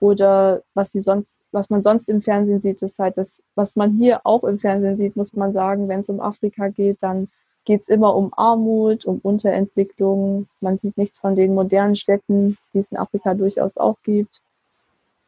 Oder 0.00 0.62
was 0.74 0.92
sie 0.92 1.00
sonst, 1.00 1.40
was 1.52 1.70
man 1.70 1.82
sonst 1.82 2.08
im 2.08 2.22
Fernsehen 2.22 2.60
sieht, 2.60 2.82
ist 2.82 2.98
halt 2.98 3.16
das, 3.16 3.42
was 3.54 3.76
man 3.76 3.92
hier 3.92 4.20
auch 4.24 4.44
im 4.44 4.58
Fernsehen 4.58 4.96
sieht, 4.96 5.16
muss 5.16 5.34
man 5.34 5.52
sagen, 5.52 5.88
wenn 5.88 6.00
es 6.00 6.10
um 6.10 6.20
Afrika 6.20 6.68
geht, 6.68 7.02
dann 7.02 7.28
geht 7.64 7.82
es 7.82 7.88
immer 7.88 8.16
um 8.16 8.32
Armut, 8.36 9.04
um 9.04 9.18
Unterentwicklung. 9.18 10.48
Man 10.60 10.76
sieht 10.76 10.96
nichts 10.96 11.18
von 11.18 11.36
den 11.36 11.54
modernen 11.54 11.96
Städten, 11.96 12.56
die 12.74 12.78
es 12.78 12.92
in 12.92 12.98
Afrika 12.98 13.34
durchaus 13.34 13.76
auch 13.76 13.96
gibt 14.02 14.40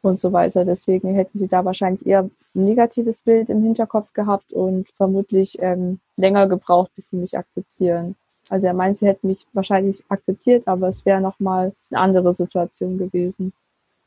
und 0.03 0.19
so 0.19 0.33
weiter. 0.33 0.65
Deswegen 0.65 1.15
hätten 1.15 1.39
sie 1.39 1.47
da 1.47 1.65
wahrscheinlich 1.65 2.05
eher 2.05 2.23
ein 2.23 2.63
negatives 2.63 3.21
Bild 3.21 3.49
im 3.49 3.63
Hinterkopf 3.63 4.13
gehabt 4.13 4.51
und 4.53 4.87
vermutlich 4.97 5.57
ähm, 5.61 5.99
länger 6.17 6.47
gebraucht, 6.47 6.91
bis 6.95 7.09
sie 7.09 7.17
mich 7.17 7.37
akzeptieren. 7.37 8.15
Also 8.49 8.67
er 8.67 8.73
meint, 8.73 8.99
sie 8.99 9.07
hätten 9.07 9.27
mich 9.27 9.47
wahrscheinlich 9.53 10.03
akzeptiert, 10.09 10.67
aber 10.67 10.89
es 10.89 11.05
wäre 11.05 11.21
nochmal 11.21 11.73
eine 11.89 11.99
andere 11.99 12.33
Situation 12.33 12.97
gewesen. 12.97 13.53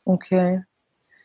Okay. 0.05 0.63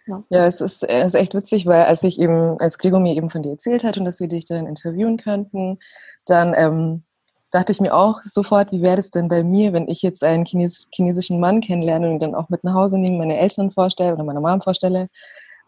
Ja. 0.07 0.23
ja, 0.29 0.45
es 0.47 0.61
ist, 0.61 0.83
es 0.83 1.07
ist 1.07 1.13
echt 1.13 1.35
witzig, 1.35 1.65
weil 1.67 1.83
als 1.83 2.01
ich 2.03 2.19
eben, 2.19 2.59
als 2.59 2.77
Gregor 2.77 2.99
mir 2.99 3.15
eben 3.15 3.29
von 3.29 3.43
dir 3.43 3.51
erzählt 3.51 3.83
hat 3.83 3.97
und 3.97 4.05
dass 4.05 4.19
wir 4.19 4.27
dich 4.27 4.45
dann 4.45 4.65
interviewen 4.65 5.17
könnten, 5.17 5.77
dann 6.25 6.53
ähm, 6.57 7.03
dachte 7.51 7.71
ich 7.71 7.81
mir 7.81 7.93
auch 7.93 8.21
sofort, 8.23 8.71
wie 8.71 8.81
wäre 8.81 8.97
das 8.97 9.11
denn 9.11 9.27
bei 9.27 9.43
mir, 9.43 9.73
wenn 9.73 9.87
ich 9.87 10.01
jetzt 10.01 10.23
einen 10.23 10.45
Chines 10.45 10.87
chinesischen 10.91 11.39
Mann 11.39 11.61
kennenlerne 11.61 12.09
und 12.09 12.19
dann 12.19 12.33
auch 12.33 12.49
mit 12.49 12.63
nach 12.63 12.73
Hause 12.73 12.97
nehme, 12.97 13.17
meine 13.17 13.37
Eltern 13.37 13.71
vorstelle 13.71 14.13
oder 14.13 14.23
meine 14.23 14.41
Mom 14.41 14.61
vorstelle. 14.61 15.09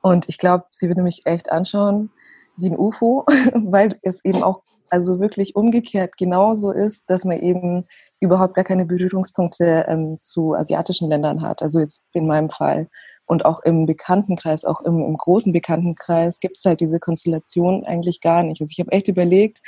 Und 0.01 0.27
ich 0.29 0.37
glaube, 0.37 0.65
sie 0.71 0.87
würde 0.87 1.03
mich 1.03 1.21
echt 1.25 1.51
anschauen 1.51 2.09
wie 2.57 2.69
ein 2.69 2.77
UFO, 2.77 3.25
weil 3.53 3.99
es 4.01 4.23
eben 4.23 4.43
auch 4.43 4.61
also 4.89 5.19
wirklich 5.19 5.55
umgekehrt 5.55 6.17
genauso 6.17 6.71
ist, 6.71 7.09
dass 7.09 7.25
man 7.25 7.39
eben 7.39 7.85
überhaupt 8.19 8.53
gar 8.53 8.63
keine 8.63 8.85
Berührungspunkte 8.85 9.85
ähm, 9.87 10.19
zu 10.21 10.53
asiatischen 10.53 11.09
Ländern 11.09 11.41
hat. 11.41 11.61
Also 11.61 11.79
jetzt 11.79 12.01
in 12.13 12.27
meinem 12.27 12.49
Fall. 12.49 12.89
Und 13.25 13.45
auch 13.45 13.61
im 13.63 13.85
Bekanntenkreis, 13.85 14.65
auch 14.65 14.81
im, 14.81 15.01
im 15.01 15.17
großen 15.17 15.51
Bekanntenkreis 15.51 16.39
gibt 16.39 16.57
es 16.57 16.65
halt 16.65 16.79
diese 16.79 16.99
Konstellation 16.99 17.83
eigentlich 17.85 18.21
gar 18.21 18.43
nicht. 18.43 18.61
Also 18.61 18.69
ich 18.71 18.79
habe 18.79 18.91
echt 18.91 19.07
überlegt, 19.07 19.61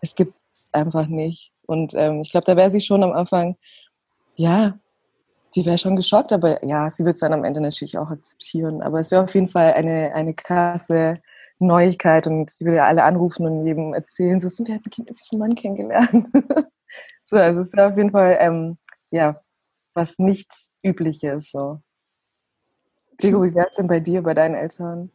es 0.00 0.14
gibt 0.14 0.34
einfach 0.72 1.06
nicht. 1.06 1.53
Und 1.66 1.94
ähm, 1.94 2.20
ich 2.20 2.30
glaube, 2.30 2.44
da 2.44 2.56
wäre 2.56 2.70
sie 2.70 2.80
schon 2.80 3.02
am 3.02 3.12
Anfang, 3.12 3.56
ja, 4.36 4.78
die 5.54 5.64
wäre 5.64 5.78
schon 5.78 5.96
geschockt, 5.96 6.32
aber 6.32 6.64
ja, 6.64 6.90
sie 6.90 7.04
wird 7.04 7.14
es 7.14 7.20
dann 7.20 7.32
am 7.32 7.44
Ende 7.44 7.60
natürlich 7.60 7.96
auch 7.96 8.10
akzeptieren. 8.10 8.82
Aber 8.82 9.00
es 9.00 9.10
wäre 9.10 9.24
auf 9.24 9.34
jeden 9.34 9.48
Fall 9.48 9.72
eine, 9.74 10.12
eine 10.14 10.34
krasse 10.34 11.14
Neuigkeit 11.58 12.26
und 12.26 12.50
sie 12.50 12.64
würde 12.64 12.78
ja 12.78 12.86
alle 12.86 13.04
anrufen 13.04 13.46
und 13.46 13.64
jedem 13.64 13.94
erzählen, 13.94 14.40
so, 14.40 14.48
wir 14.48 14.74
hatten 14.74 14.90
einen 14.98 15.38
Mann 15.38 15.54
kennengelernt. 15.54 16.28
so, 17.24 17.36
also 17.36 17.60
es 17.60 17.72
wäre 17.74 17.88
auf 17.88 17.96
jeden 17.96 18.10
Fall, 18.10 18.36
ähm, 18.40 18.78
ja, 19.10 19.40
was 19.94 20.18
nicht 20.18 20.52
übliches, 20.82 21.50
so. 21.50 21.80
Diego, 23.22 23.44
wie 23.44 23.54
wäre 23.54 23.68
es 23.68 23.76
denn 23.76 23.86
bei 23.86 24.00
dir, 24.00 24.22
bei 24.22 24.34
deinen 24.34 24.56
Eltern? 24.56 25.10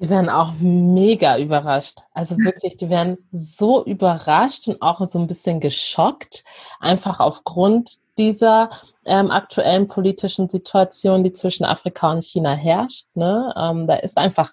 Die 0.00 0.10
werden 0.10 0.28
auch 0.28 0.52
mega 0.58 1.38
überrascht. 1.38 2.00
Also 2.12 2.36
wirklich, 2.38 2.76
die 2.76 2.90
werden 2.90 3.18
so 3.32 3.84
überrascht 3.84 4.66
und 4.68 4.82
auch 4.82 5.06
so 5.08 5.18
ein 5.18 5.26
bisschen 5.26 5.60
geschockt, 5.60 6.44
einfach 6.80 7.20
aufgrund 7.20 7.98
dieser 8.18 8.70
ähm, 9.04 9.30
aktuellen 9.30 9.88
politischen 9.88 10.48
Situation, 10.48 11.24
die 11.24 11.32
zwischen 11.32 11.64
Afrika 11.64 12.10
und 12.10 12.24
China 12.24 12.54
herrscht. 12.54 13.06
Ne? 13.14 13.52
Ähm, 13.56 13.86
da 13.86 13.94
ist 13.96 14.18
einfach 14.18 14.52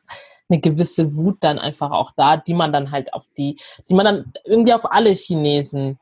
eine 0.50 0.60
gewisse 0.60 1.16
Wut 1.16 1.38
dann 1.42 1.60
einfach 1.60 1.92
auch 1.92 2.12
da, 2.16 2.38
die 2.38 2.54
man 2.54 2.74
dann 2.74 2.92
halt 2.92 3.14
auf 3.14 3.28
die, 3.38 3.58
die 3.90 3.94
man 3.94 4.06
dann 4.06 4.34
irgendwie 4.44 4.74
auf 4.74 4.92
alle 4.92 5.12
Chinesen 5.12 5.98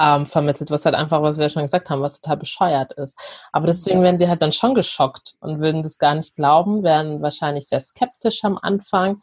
ähm, 0.00 0.24
vermittelt, 0.26 0.70
was 0.70 0.86
halt 0.86 0.94
einfach, 0.94 1.20
was 1.22 1.38
wir 1.38 1.48
schon 1.50 1.62
gesagt 1.62 1.90
haben, 1.90 2.00
was 2.00 2.20
total 2.20 2.38
bescheuert 2.38 2.92
ist. 2.92 3.18
Aber 3.52 3.66
deswegen 3.66 4.02
werden 4.02 4.18
die 4.18 4.28
halt 4.28 4.40
dann 4.40 4.52
schon 4.52 4.74
geschockt 4.74 5.34
und 5.40 5.60
würden 5.60 5.82
das 5.82 5.98
gar 5.98 6.14
nicht 6.14 6.34
glauben, 6.36 6.82
wären 6.82 7.20
wahrscheinlich 7.20 7.68
sehr 7.68 7.80
skeptisch 7.80 8.42
am 8.44 8.58
Anfang. 8.60 9.20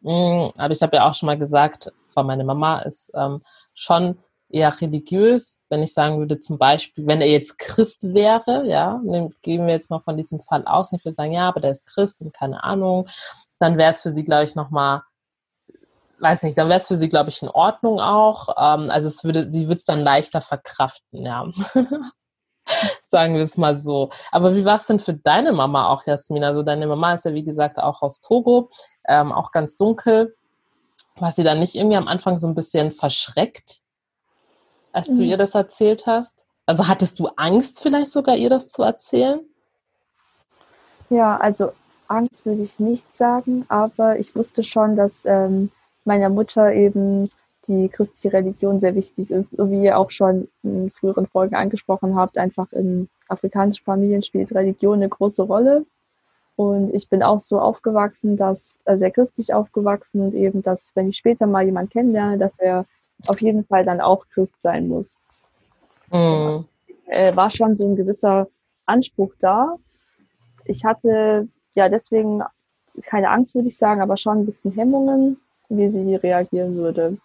Mm, 0.00 0.48
aber 0.56 0.72
ich 0.72 0.82
habe 0.82 0.96
ja 0.96 1.08
auch 1.08 1.14
schon 1.14 1.26
mal 1.26 1.38
gesagt, 1.38 1.92
von 2.08 2.26
meine 2.26 2.44
Mama 2.44 2.80
ist 2.80 3.12
ähm, 3.14 3.42
schon 3.74 4.18
eher 4.48 4.80
religiös. 4.80 5.62
Wenn 5.68 5.82
ich 5.82 5.92
sagen 5.92 6.18
würde, 6.18 6.40
zum 6.40 6.58
Beispiel, 6.58 7.06
wenn 7.06 7.20
er 7.20 7.28
jetzt 7.28 7.58
Christ 7.58 8.14
wäre, 8.14 8.66
ja, 8.66 9.00
gehen 9.42 9.66
wir 9.66 9.74
jetzt 9.74 9.90
mal 9.90 10.00
von 10.00 10.16
diesem 10.16 10.40
Fall 10.40 10.64
aus, 10.64 10.92
nicht 10.92 11.04
würde 11.04 11.14
sagen, 11.14 11.32
ja, 11.32 11.48
aber 11.48 11.60
der 11.60 11.72
ist 11.72 11.86
Christ 11.86 12.22
und 12.22 12.32
keine 12.32 12.64
Ahnung, 12.64 13.08
dann 13.58 13.76
wäre 13.76 13.90
es 13.90 14.00
für 14.00 14.10
sie, 14.10 14.24
glaube 14.24 14.44
ich, 14.44 14.54
nochmal 14.54 15.02
weiß 16.24 16.42
nicht, 16.42 16.58
dann 16.58 16.68
wäre 16.68 16.80
es 16.80 16.88
für 16.88 16.96
sie, 16.96 17.08
glaube 17.08 17.28
ich, 17.30 17.42
in 17.42 17.48
Ordnung 17.48 18.00
auch. 18.00 18.48
Ähm, 18.56 18.90
also 18.90 19.06
es 19.06 19.22
würde, 19.22 19.48
sie 19.48 19.68
würde 19.68 19.76
es 19.76 19.84
dann 19.84 20.00
leichter 20.00 20.40
verkraften, 20.40 21.24
ja. 21.24 21.46
Sagen 23.02 23.34
wir 23.34 23.42
es 23.42 23.58
mal 23.58 23.76
so. 23.76 24.08
Aber 24.32 24.56
wie 24.56 24.64
war 24.64 24.76
es 24.76 24.86
denn 24.86 24.98
für 24.98 25.12
deine 25.12 25.52
Mama 25.52 25.88
auch, 25.88 26.06
Jasmin? 26.06 26.42
Also 26.42 26.62
deine 26.62 26.86
Mama 26.86 27.12
ist 27.12 27.26
ja, 27.26 27.34
wie 27.34 27.44
gesagt, 27.44 27.78
auch 27.78 28.00
aus 28.00 28.22
Togo, 28.22 28.70
ähm, 29.06 29.32
auch 29.32 29.52
ganz 29.52 29.76
dunkel. 29.76 30.34
War 31.16 31.30
sie 31.30 31.44
dann 31.44 31.60
nicht 31.60 31.74
irgendwie 31.74 31.98
am 31.98 32.08
Anfang 32.08 32.38
so 32.38 32.48
ein 32.48 32.54
bisschen 32.54 32.90
verschreckt, 32.90 33.82
als 34.92 35.08
mhm. 35.08 35.18
du 35.18 35.22
ihr 35.24 35.36
das 35.36 35.54
erzählt 35.54 36.06
hast? 36.06 36.38
Also 36.64 36.88
hattest 36.88 37.18
du 37.18 37.28
Angst 37.36 37.82
vielleicht 37.82 38.10
sogar, 38.10 38.36
ihr 38.36 38.48
das 38.48 38.68
zu 38.68 38.82
erzählen? 38.82 39.40
Ja, 41.10 41.36
also 41.36 41.72
Angst 42.08 42.46
würde 42.46 42.62
ich 42.62 42.80
nicht 42.80 43.12
sagen, 43.12 43.66
aber 43.68 44.18
ich 44.18 44.34
wusste 44.34 44.64
schon, 44.64 44.96
dass 44.96 45.26
ähm, 45.26 45.70
meiner 46.04 46.28
Mutter 46.28 46.72
eben 46.72 47.30
die 47.66 47.88
christliche 47.88 48.32
Religion 48.32 48.80
sehr 48.80 48.94
wichtig 48.94 49.30
ist. 49.30 49.50
So 49.56 49.70
wie 49.70 49.82
ihr 49.82 49.98
auch 49.98 50.10
schon 50.10 50.48
in 50.62 50.90
früheren 50.90 51.26
Folgen 51.26 51.54
angesprochen 51.54 52.14
habt, 52.14 52.36
einfach 52.38 52.70
in 52.72 53.08
afrikanischen 53.28 53.84
Familien 53.84 54.22
spielt 54.22 54.54
Religion 54.54 54.96
eine 54.96 55.08
große 55.08 55.42
Rolle. 55.42 55.86
Und 56.56 56.94
ich 56.94 57.08
bin 57.08 57.22
auch 57.22 57.40
so 57.40 57.58
aufgewachsen, 57.58 58.36
dass 58.36 58.78
äh, 58.84 58.96
sehr 58.96 59.10
christlich 59.10 59.52
aufgewachsen 59.52 60.20
und 60.20 60.34
eben, 60.34 60.62
dass 60.62 60.92
wenn 60.94 61.08
ich 61.08 61.16
später 61.16 61.46
mal 61.46 61.64
jemanden 61.64 61.90
kennenlerne, 61.90 62.38
dass 62.38 62.58
er 62.60 62.86
auf 63.26 63.40
jeden 63.40 63.64
Fall 63.64 63.84
dann 63.84 64.00
auch 64.00 64.28
Christ 64.28 64.54
sein 64.62 64.88
muss. 64.88 65.16
Mhm. 66.12 66.64
Äh, 67.06 67.34
war 67.34 67.50
schon 67.50 67.74
so 67.74 67.88
ein 67.88 67.96
gewisser 67.96 68.46
Anspruch 68.86 69.32
da. 69.40 69.76
Ich 70.64 70.84
hatte 70.84 71.48
ja 71.74 71.88
deswegen 71.88 72.42
keine 73.02 73.30
Angst, 73.30 73.54
würde 73.56 73.68
ich 73.68 73.76
sagen, 73.76 74.00
aber 74.00 74.16
schon 74.16 74.38
ein 74.38 74.46
bisschen 74.46 74.72
Hemmungen, 74.72 75.38
wie 75.68 75.88
sie 75.88 76.16
reagieren 76.16 76.76
würde. 76.76 77.18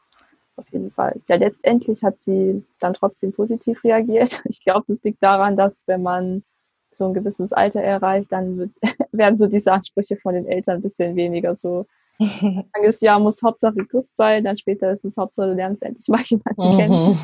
Auf 0.55 0.67
jeden 0.71 0.91
Fall. 0.91 1.21
Ja, 1.27 1.37
letztendlich 1.37 2.03
hat 2.03 2.17
sie 2.23 2.63
dann 2.79 2.93
trotzdem 2.93 3.31
positiv 3.31 3.83
reagiert. 3.83 4.41
Ich 4.49 4.63
glaube, 4.63 4.85
das 4.87 5.03
liegt 5.03 5.23
daran, 5.23 5.55
dass 5.55 5.83
wenn 5.87 6.03
man 6.03 6.43
so 6.91 7.05
ein 7.05 7.13
gewisses 7.13 7.53
Alter 7.53 7.81
erreicht, 7.81 8.31
dann 8.31 8.57
wird, 8.57 8.71
werden 9.11 9.39
so 9.39 9.47
diese 9.47 9.71
Ansprüche 9.71 10.17
von 10.17 10.33
den 10.33 10.45
Eltern 10.45 10.77
ein 10.77 10.81
bisschen 10.81 11.15
weniger. 11.15 11.55
So, 11.55 11.85
das 12.83 12.99
Jahr 13.01 13.19
muss 13.19 13.41
Hauptsache 13.41 13.85
Christ 13.85 14.09
sein, 14.17 14.43
dann 14.43 14.57
später 14.57 14.91
ist 14.91 15.05
es 15.05 15.15
Hauptsache, 15.17 15.47
du 15.47 15.53
lernst 15.53 15.81
endlich 15.81 16.07
mal 16.09 16.21
jemanden 16.23 16.77
kennen. 16.77 17.17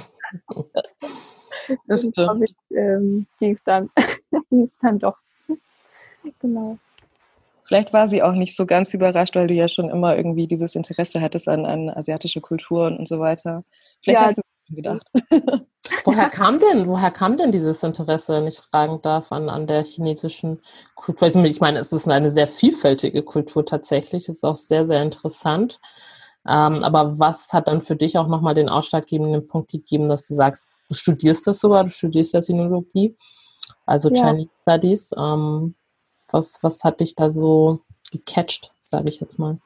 Mhm. 0.49 0.65
das 1.87 2.01
stimmt. 2.01 2.43
Ich, 2.43 2.55
ähm, 2.77 3.27
ging 3.39 3.55
es 3.55 3.63
dann, 3.65 3.89
dann 4.81 4.99
doch. 4.99 5.17
genau. 6.39 6.77
Vielleicht 7.65 7.93
war 7.93 8.07
sie 8.07 8.21
auch 8.21 8.33
nicht 8.33 8.55
so 8.55 8.65
ganz 8.65 8.93
überrascht, 8.93 9.35
weil 9.35 9.47
du 9.47 9.53
ja 9.53 9.67
schon 9.67 9.89
immer 9.89 10.15
irgendwie 10.15 10.47
dieses 10.47 10.75
Interesse 10.75 11.21
hattest 11.21 11.47
an, 11.47 11.65
an 11.65 11.89
asiatische 11.89 12.41
Kulturen 12.41 12.97
und 12.97 13.07
so 13.07 13.19
weiter. 13.19 13.63
Vielleicht 14.03 14.21
ja. 14.21 14.27
hat 14.27 14.35
sie 14.35 14.75
gedacht. 14.75 15.07
woher 16.05 16.29
kam 16.29 16.59
denn, 16.59 16.87
woher 16.87 17.11
kam 17.11 17.37
denn 17.37 17.51
dieses 17.51 17.83
Interesse, 17.83 18.33
wenn 18.33 18.47
ich 18.47 18.59
fragen 18.59 19.01
darf, 19.01 19.31
an, 19.31 19.49
an 19.49 19.67
der 19.67 19.83
chinesischen 19.83 20.61
Kultur? 20.93 21.23
Also 21.23 21.43
ich 21.43 21.59
meine, 21.59 21.79
es 21.79 21.91
ist 21.91 22.07
eine 22.07 22.31
sehr 22.31 22.47
vielfältige 22.47 23.23
Kultur 23.23 23.65
tatsächlich, 23.65 24.29
es 24.29 24.37
ist 24.37 24.43
auch 24.43 24.55
sehr, 24.55 24.85
sehr 24.85 25.01
interessant. 25.01 25.79
Ähm, 26.47 26.83
aber 26.83 27.17
was 27.17 27.51
hat 27.53 27.67
dann 27.67 27.81
für 27.81 27.95
dich 27.95 28.19
auch 28.19 28.27
nochmal 28.27 28.53
den 28.53 28.69
ausschlaggebenden 28.69 29.47
Punkt 29.47 29.71
gegeben, 29.71 30.07
dass 30.07 30.27
du 30.27 30.35
sagst, 30.35 30.69
du 30.89 30.95
studierst 30.95 31.47
das 31.47 31.59
sogar, 31.59 31.83
du 31.83 31.89
studierst 31.89 32.35
ja 32.35 32.41
Sinologie, 32.41 33.17
also 33.87 34.09
ja. 34.11 34.23
Chinese 34.23 34.51
Studies. 34.61 35.11
Ähm, 35.17 35.73
was, 36.35 36.61
was 36.61 36.83
hat 36.83 36.99
dich 36.99 37.15
da 37.15 37.29
so 37.29 37.79
gecatcht, 38.11 38.71
sage 38.81 39.09
ich 39.09 39.21
jetzt 39.21 39.39
mal? 39.39 39.57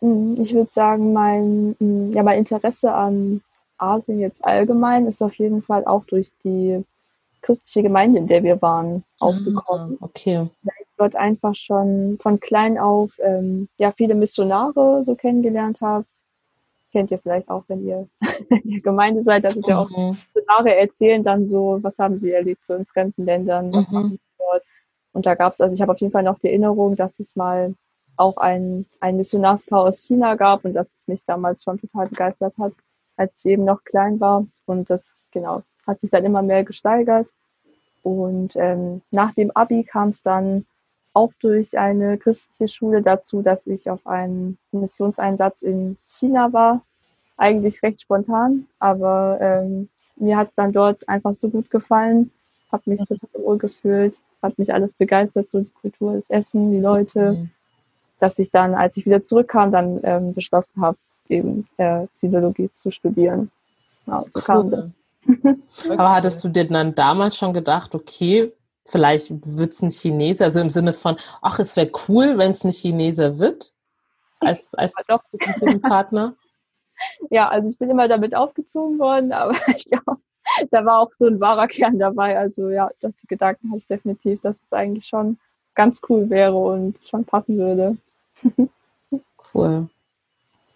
Mm, 0.00 0.34
ich 0.38 0.52
würde 0.52 0.70
sagen, 0.72 1.12
mein, 1.12 1.76
mm, 1.78 2.12
ja, 2.12 2.22
mein 2.22 2.38
Interesse 2.38 2.92
an 2.92 3.42
Asien 3.78 4.18
jetzt 4.18 4.44
allgemein 4.44 5.06
ist 5.06 5.22
auf 5.22 5.34
jeden 5.36 5.62
Fall 5.62 5.86
auch 5.86 6.04
durch 6.04 6.32
die 6.44 6.84
christliche 7.42 7.84
Gemeinde, 7.84 8.18
in 8.18 8.26
der 8.26 8.42
wir 8.42 8.60
waren, 8.60 9.04
ah, 9.20 9.26
aufgekommen. 9.26 9.98
Ah, 10.00 10.04
okay. 10.04 10.36
Weil 10.62 10.74
ich 10.80 10.88
dort 10.98 11.16
einfach 11.16 11.54
schon 11.54 12.18
von 12.20 12.40
klein 12.40 12.76
auf 12.76 13.12
ähm, 13.22 13.68
ja, 13.78 13.92
viele 13.92 14.14
Missionare 14.14 15.02
so 15.02 15.14
kennengelernt 15.14 15.80
habe. 15.80 16.04
Kennt 16.92 17.12
ihr 17.12 17.18
vielleicht 17.18 17.48
auch, 17.48 17.62
wenn 17.68 17.86
ihr 17.86 18.08
in 18.50 18.70
der 18.70 18.80
Gemeinde 18.80 19.22
seid, 19.22 19.44
dass 19.44 19.56
ihr 19.56 19.62
mhm. 19.62 19.72
auch 19.72 19.90
Missionare 20.34 20.76
erzählen 20.76 21.22
dann 21.22 21.46
so, 21.46 21.78
was 21.82 21.98
haben 21.98 22.18
sie 22.18 22.32
erlebt 22.32 22.66
so 22.66 22.74
in 22.74 22.84
fremden 22.84 23.24
Ländern, 23.24 23.72
was 23.72 23.90
mhm. 23.90 23.94
machen. 23.94 24.20
Und 25.12 25.26
da 25.26 25.34
gab 25.34 25.52
es, 25.52 25.60
also 25.60 25.74
ich 25.74 25.82
habe 25.82 25.92
auf 25.92 26.00
jeden 26.00 26.12
Fall 26.12 26.22
noch 26.22 26.38
die 26.38 26.48
Erinnerung, 26.48 26.96
dass 26.96 27.20
es 27.20 27.36
mal 27.36 27.74
auch 28.16 28.36
ein, 28.36 28.86
ein 29.00 29.16
Missionarspaar 29.16 29.80
aus 29.80 30.04
China 30.04 30.34
gab 30.34 30.64
und 30.64 30.74
dass 30.74 30.92
es 30.92 31.08
mich 31.08 31.24
damals 31.24 31.62
schon 31.62 31.78
total 31.78 32.08
begeistert 32.08 32.54
hat, 32.58 32.72
als 33.16 33.32
ich 33.38 33.46
eben 33.46 33.64
noch 33.64 33.82
klein 33.84 34.20
war. 34.20 34.46
Und 34.66 34.90
das, 34.90 35.14
genau, 35.32 35.62
hat 35.86 36.00
sich 36.00 36.10
dann 36.10 36.24
immer 36.24 36.42
mehr 36.42 36.64
gesteigert. 36.64 37.28
Und 38.02 38.56
ähm, 38.56 39.02
nach 39.10 39.32
dem 39.34 39.50
Abi 39.52 39.84
kam 39.84 40.10
es 40.10 40.22
dann 40.22 40.66
auch 41.12 41.32
durch 41.40 41.78
eine 41.78 42.18
christliche 42.18 42.68
Schule 42.68 43.02
dazu, 43.02 43.42
dass 43.42 43.66
ich 43.66 43.90
auf 43.90 44.06
einen 44.06 44.58
Missionseinsatz 44.70 45.62
in 45.62 45.96
China 46.08 46.52
war. 46.52 46.82
Eigentlich 47.36 47.82
recht 47.82 48.02
spontan, 48.02 48.66
aber 48.78 49.38
ähm, 49.40 49.88
mir 50.16 50.36
hat 50.36 50.50
es 50.50 50.54
dann 50.54 50.72
dort 50.72 51.08
einfach 51.08 51.34
so 51.34 51.48
gut 51.48 51.70
gefallen, 51.70 52.30
habe 52.70 52.82
mich 52.90 53.00
total 53.00 53.42
wohl 53.42 53.58
gefühlt 53.58 54.14
hat 54.42 54.58
mich 54.58 54.72
alles 54.72 54.94
begeistert, 54.94 55.50
so 55.50 55.60
die 55.60 55.70
Kultur, 55.70 56.14
das 56.14 56.30
Essen, 56.30 56.70
die 56.70 56.80
Leute, 56.80 57.32
mhm. 57.32 57.50
dass 58.18 58.38
ich 58.38 58.50
dann, 58.50 58.74
als 58.74 58.96
ich 58.96 59.06
wieder 59.06 59.22
zurückkam, 59.22 59.72
dann 59.72 60.00
ähm, 60.02 60.34
beschlossen 60.34 60.82
habe, 60.82 60.98
eben 61.28 61.68
äh, 61.76 62.06
Zivilologie 62.14 62.70
zu 62.74 62.90
studieren. 62.90 63.50
Ja, 64.06 64.22
so 64.30 64.40
cool. 64.40 64.42
kam 64.42 64.70
das. 64.70 64.84
Aber 65.90 66.12
hattest 66.12 66.42
du 66.42 66.48
dir 66.48 66.66
dann 66.66 66.94
damals 66.94 67.36
schon 67.36 67.52
gedacht, 67.52 67.94
okay, 67.94 68.52
vielleicht 68.88 69.30
wird 69.30 69.72
es 69.72 69.82
ein 69.82 69.90
Chinese, 69.90 70.44
also 70.44 70.60
im 70.60 70.70
Sinne 70.70 70.92
von, 70.92 71.16
ach, 71.42 71.58
es 71.58 71.76
wäre 71.76 71.90
cool, 72.08 72.38
wenn 72.38 72.50
es 72.50 72.64
ein 72.64 72.72
Chinese 72.72 73.38
wird, 73.38 73.72
als, 74.40 74.74
als 74.74 74.94
Partner? 75.82 76.34
Ja, 77.30 77.48
also 77.48 77.66
ich 77.66 77.78
bin 77.78 77.88
immer 77.88 78.08
damit 78.08 78.34
aufgezogen 78.34 78.98
worden, 78.98 79.32
aber 79.32 79.52
ich 79.74 79.86
glaube, 79.86 80.20
da 80.70 80.84
war 80.84 81.00
auch 81.00 81.12
so 81.12 81.26
ein 81.26 81.40
wahrer 81.40 81.66
Kern 81.66 81.98
dabei. 81.98 82.38
Also 82.38 82.70
ja, 82.70 82.90
die 83.02 83.26
Gedanken 83.26 83.68
hatte 83.70 83.78
ich 83.78 83.86
definitiv, 83.86 84.40
dass 84.40 84.56
es 84.56 84.72
eigentlich 84.72 85.06
schon 85.06 85.38
ganz 85.74 86.00
cool 86.08 86.28
wäre 86.30 86.56
und 86.56 86.98
schon 87.02 87.24
passen 87.24 87.58
würde. 87.58 87.96
Cool. 89.52 89.88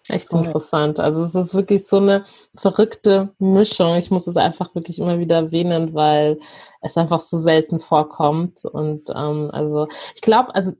Echt 0.07 0.31
cool. 0.31 0.45
interessant. 0.45 0.99
Also 0.99 1.23
es 1.23 1.33
ist 1.33 1.55
wirklich 1.55 1.87
so 1.87 1.97
eine 1.97 2.25
verrückte 2.55 3.29
Mischung. 3.39 3.95
Ich 3.95 4.11
muss 4.11 4.27
es 4.27 4.37
einfach 4.37 4.75
wirklich 4.75 4.99
immer 4.99 5.17
wieder 5.17 5.37
erwähnen, 5.37 5.93
weil 5.93 6.39
es 6.81 6.97
einfach 6.97 7.19
so 7.19 7.37
selten 7.37 7.79
vorkommt. 7.79 8.65
Und 8.65 9.09
ähm, 9.09 9.49
also 9.51 9.87
ich 10.13 10.21
glaube, 10.21 10.53
also 10.53 10.73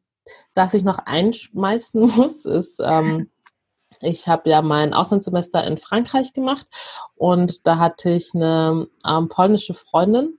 dass 0.53 0.73
ich 0.73 0.83
noch 0.83 0.99
einschmeißen 0.99 2.01
muss, 2.17 2.45
ist, 2.45 2.79
ähm, 2.83 3.29
ich 4.05 4.27
habe 4.27 4.49
ja 4.49 4.61
mein 4.61 4.93
Auslandssemester 4.93 5.63
in 5.65 5.77
Frankreich 5.77 6.33
gemacht 6.33 6.67
und 7.15 7.65
da 7.67 7.77
hatte 7.77 8.11
ich 8.11 8.33
eine 8.33 8.87
ähm, 9.07 9.29
polnische 9.29 9.73
Freundin. 9.73 10.37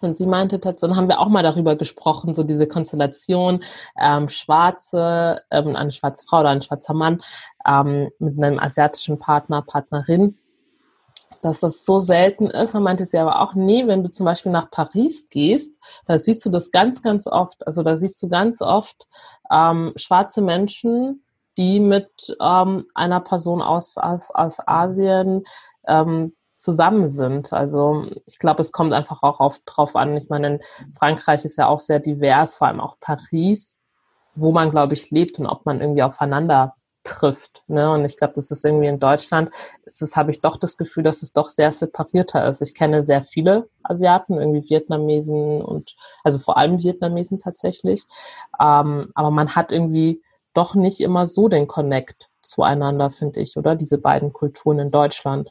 Und 0.00 0.16
sie 0.16 0.26
meinte, 0.26 0.58
dann 0.58 0.96
haben 0.96 1.08
wir 1.08 1.18
auch 1.18 1.28
mal 1.28 1.42
darüber 1.42 1.74
gesprochen, 1.74 2.34
so 2.34 2.44
diese 2.44 2.68
Konstellation, 2.68 3.64
ähm, 4.00 4.28
schwarze, 4.28 5.42
ähm, 5.50 5.74
eine 5.74 5.90
schwarze 5.90 6.24
Frau 6.24 6.40
oder 6.40 6.50
ein 6.50 6.62
schwarzer 6.62 6.94
Mann 6.94 7.20
ähm, 7.66 8.10
mit 8.18 8.40
einem 8.40 8.60
asiatischen 8.60 9.18
Partner, 9.18 9.62
Partnerin, 9.62 10.38
dass 11.42 11.60
das 11.60 11.84
so 11.84 11.98
selten 11.98 12.46
ist. 12.46 12.76
Und 12.76 12.84
meinte 12.84 13.04
sie 13.04 13.18
aber 13.18 13.40
auch, 13.40 13.54
nee, 13.54 13.88
wenn 13.88 14.04
du 14.04 14.10
zum 14.10 14.24
Beispiel 14.24 14.52
nach 14.52 14.70
Paris 14.70 15.28
gehst, 15.30 15.80
da 16.06 16.16
siehst 16.18 16.46
du 16.46 16.50
das 16.50 16.70
ganz, 16.70 17.02
ganz 17.02 17.26
oft. 17.26 17.66
Also 17.66 17.82
da 17.82 17.96
siehst 17.96 18.22
du 18.22 18.28
ganz 18.28 18.62
oft 18.62 19.04
ähm, 19.50 19.92
schwarze 19.96 20.42
Menschen, 20.42 21.24
die 21.58 21.80
mit 21.80 22.36
ähm, 22.40 22.86
einer 22.94 23.20
Person 23.20 23.60
aus, 23.60 23.98
aus, 23.98 24.30
aus 24.30 24.58
Asien 24.66 25.42
ähm, 25.86 26.32
zusammen 26.56 27.08
sind. 27.08 27.52
Also 27.52 28.06
ich 28.26 28.38
glaube, 28.38 28.62
es 28.62 28.72
kommt 28.72 28.92
einfach 28.92 29.22
auch 29.22 29.40
auf, 29.40 29.60
drauf 29.66 29.96
an. 29.96 30.16
Ich 30.16 30.28
meine, 30.28 30.60
Frankreich 30.98 31.44
ist 31.44 31.56
ja 31.56 31.66
auch 31.66 31.80
sehr 31.80 32.00
divers, 32.00 32.56
vor 32.56 32.68
allem 32.68 32.80
auch 32.80 32.96
Paris, 33.00 33.80
wo 34.34 34.52
man, 34.52 34.70
glaube 34.70 34.94
ich, 34.94 35.10
lebt 35.10 35.38
und 35.38 35.46
ob 35.46 35.66
man 35.66 35.80
irgendwie 35.80 36.02
aufeinander 36.02 36.74
trifft. 37.04 37.62
Ne? 37.68 37.90
Und 37.92 38.04
ich 38.04 38.16
glaube, 38.16 38.34
das 38.34 38.50
ist 38.50 38.64
irgendwie 38.64 38.88
in 38.88 38.98
Deutschland, 38.98 39.50
das, 39.84 40.16
habe 40.16 40.30
ich 40.30 40.40
doch 40.40 40.56
das 40.56 40.76
Gefühl, 40.76 41.02
dass 41.02 41.22
es 41.22 41.32
doch 41.32 41.48
sehr 41.48 41.72
separierter 41.72 42.44
ist. 42.46 42.60
Ich 42.60 42.74
kenne 42.74 43.02
sehr 43.02 43.24
viele 43.24 43.68
Asiaten, 43.82 44.38
irgendwie 44.38 44.68
Vietnamesen 44.68 45.62
und 45.62 45.96
also 46.24 46.38
vor 46.38 46.56
allem 46.58 46.78
Vietnamesen 46.78 47.40
tatsächlich. 47.40 48.04
Ähm, 48.60 49.10
aber 49.14 49.30
man 49.30 49.54
hat 49.54 49.72
irgendwie 49.72 50.22
doch 50.54 50.74
nicht 50.74 51.00
immer 51.00 51.26
so 51.26 51.48
den 51.48 51.68
Connect 51.68 52.30
zueinander, 52.40 53.10
finde 53.10 53.40
ich, 53.40 53.56
oder? 53.56 53.76
Diese 53.76 53.98
beiden 53.98 54.32
Kulturen 54.32 54.78
in 54.78 54.90
Deutschland. 54.90 55.50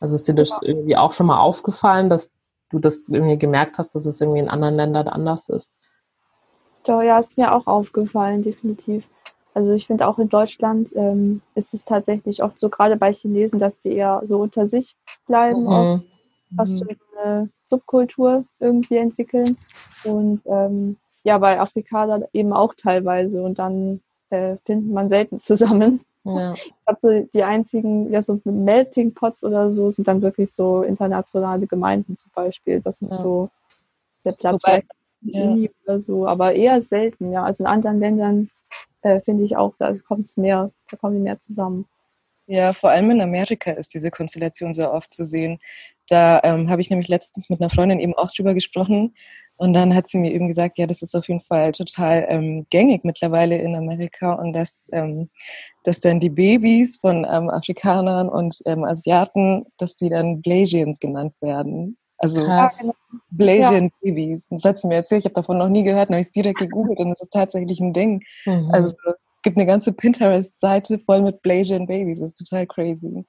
Also 0.00 0.14
ist 0.14 0.28
dir 0.28 0.34
das 0.34 0.58
irgendwie 0.62 0.96
auch 0.96 1.12
schon 1.12 1.26
mal 1.26 1.40
aufgefallen, 1.40 2.08
dass 2.08 2.32
du 2.70 2.78
das 2.78 3.08
irgendwie 3.08 3.38
gemerkt 3.38 3.78
hast, 3.78 3.94
dass 3.94 4.06
es 4.06 4.20
irgendwie 4.20 4.40
in 4.40 4.48
anderen 4.48 4.76
Ländern 4.76 5.08
anders 5.08 5.48
ist? 5.48 5.74
Doch, 6.84 7.02
ja, 7.02 7.18
ist 7.18 7.36
mir 7.36 7.52
auch 7.52 7.66
aufgefallen, 7.66 8.42
definitiv. 8.42 9.04
Also 9.52 9.72
ich 9.72 9.88
finde 9.88 10.06
auch 10.06 10.18
in 10.18 10.28
Deutschland 10.28 10.90
ähm, 10.94 11.42
ist 11.54 11.74
es 11.74 11.84
tatsächlich 11.84 12.42
oft 12.42 12.58
so, 12.58 12.70
gerade 12.70 12.96
bei 12.96 13.12
Chinesen, 13.12 13.58
dass 13.58 13.78
die 13.80 13.92
eher 13.92 14.22
so 14.24 14.40
unter 14.40 14.68
sich 14.68 14.96
bleiben, 15.26 15.62
mhm. 15.62 15.68
auch 15.68 16.00
fast 16.56 16.78
schon 16.78 16.88
eine 17.22 17.50
Subkultur 17.64 18.44
irgendwie 18.60 18.96
entwickeln. 18.96 19.56
Und 20.04 20.40
ähm, 20.46 20.96
ja, 21.24 21.36
bei 21.38 21.60
Afrikanern 21.60 22.24
eben 22.32 22.52
auch 22.52 22.74
teilweise. 22.74 23.42
Und 23.42 23.58
dann 23.58 24.00
äh, 24.30 24.56
findet 24.64 24.92
man 24.92 25.08
selten 25.08 25.38
zusammen. 25.38 26.00
Ja. 26.24 26.54
Ich 26.54 26.72
glaube, 26.84 27.00
so 27.00 27.28
die 27.34 27.42
einzigen, 27.42 28.10
ja, 28.10 28.22
so 28.22 28.40
Melting 28.44 29.14
Pots 29.14 29.42
oder 29.42 29.72
so 29.72 29.90
sind 29.90 30.06
dann 30.06 30.22
wirklich 30.22 30.52
so 30.52 30.82
internationale 30.82 31.66
Gemeinden 31.66 32.16
zum 32.16 32.30
Beispiel. 32.34 32.80
Das 32.80 33.00
ist 33.00 33.10
ja. 33.10 33.16
so 33.16 33.50
der 34.24 34.32
Platz 34.32 34.62
Wobei, 34.62 34.84
ja. 35.22 35.68
oder 35.84 36.02
so, 36.02 36.26
aber 36.26 36.54
eher 36.54 36.82
selten, 36.82 37.32
ja. 37.32 37.44
Also 37.44 37.64
in 37.64 37.68
anderen 37.68 38.00
Ländern 38.00 38.50
äh, 39.02 39.20
finde 39.20 39.44
ich 39.44 39.56
auch, 39.56 39.74
da 39.78 39.94
kommt 40.06 40.26
es 40.26 40.36
mehr, 40.36 40.70
da 40.90 40.96
kommen 40.96 41.16
die 41.16 41.22
mehr 41.22 41.38
zusammen. 41.38 41.86
Ja, 42.46 42.72
vor 42.72 42.90
allem 42.90 43.10
in 43.12 43.20
Amerika 43.20 43.70
ist 43.70 43.94
diese 43.94 44.10
Konstellation 44.10 44.74
so 44.74 44.90
oft 44.90 45.12
zu 45.12 45.24
sehen. 45.24 45.60
Da 46.08 46.40
ähm, 46.42 46.68
habe 46.68 46.80
ich 46.80 46.90
nämlich 46.90 47.08
letztens 47.08 47.48
mit 47.48 47.60
einer 47.60 47.70
Freundin 47.70 48.00
eben 48.00 48.14
auch 48.14 48.32
drüber 48.32 48.54
gesprochen. 48.54 49.14
Und 49.60 49.74
dann 49.74 49.94
hat 49.94 50.08
sie 50.08 50.16
mir 50.16 50.32
eben 50.32 50.46
gesagt, 50.46 50.78
ja, 50.78 50.86
das 50.86 51.02
ist 51.02 51.14
auf 51.14 51.28
jeden 51.28 51.42
Fall 51.42 51.72
total 51.72 52.24
ähm, 52.30 52.66
gängig 52.70 53.04
mittlerweile 53.04 53.58
in 53.58 53.76
Amerika 53.76 54.32
und 54.32 54.54
dass, 54.54 54.88
ähm, 54.90 55.28
dass 55.84 56.00
dann 56.00 56.18
die 56.18 56.30
Babys 56.30 56.96
von 56.96 57.26
ähm, 57.30 57.50
Afrikanern 57.50 58.30
und 58.30 58.56
ähm, 58.64 58.84
Asiaten, 58.84 59.66
dass 59.76 59.96
die 59.96 60.08
dann 60.08 60.40
Blasians 60.40 60.98
genannt 60.98 61.34
werden. 61.42 61.98
Also. 62.16 62.40
Blasian 63.32 63.84
ja. 63.84 63.90
Babys. 64.00 64.46
Das 64.48 64.64
hat 64.64 64.78
sie 64.80 64.88
mir 64.88 64.94
erzählt, 64.94 65.18
ich 65.18 65.24
habe 65.26 65.34
davon 65.34 65.58
noch 65.58 65.68
nie 65.68 65.84
gehört, 65.84 66.08
dann 66.08 66.14
habe 66.14 66.22
ich 66.22 66.28
es 66.28 66.32
direkt 66.32 66.60
gegoogelt 66.60 66.98
und 66.98 67.10
das 67.10 67.20
ist 67.20 67.32
tatsächlich 67.34 67.80
ein 67.80 67.92
Ding. 67.92 68.22
Mhm. 68.46 68.70
Also 68.72 68.88
es 68.88 68.94
gibt 69.42 69.58
eine 69.58 69.66
ganze 69.66 69.92
Pinterest-Seite 69.92 71.00
voll 71.00 71.20
mit 71.20 71.42
Blasian 71.42 71.86
Babys, 71.86 72.20
das 72.20 72.30
ist 72.30 72.48
total 72.48 72.66
crazy. 72.66 73.26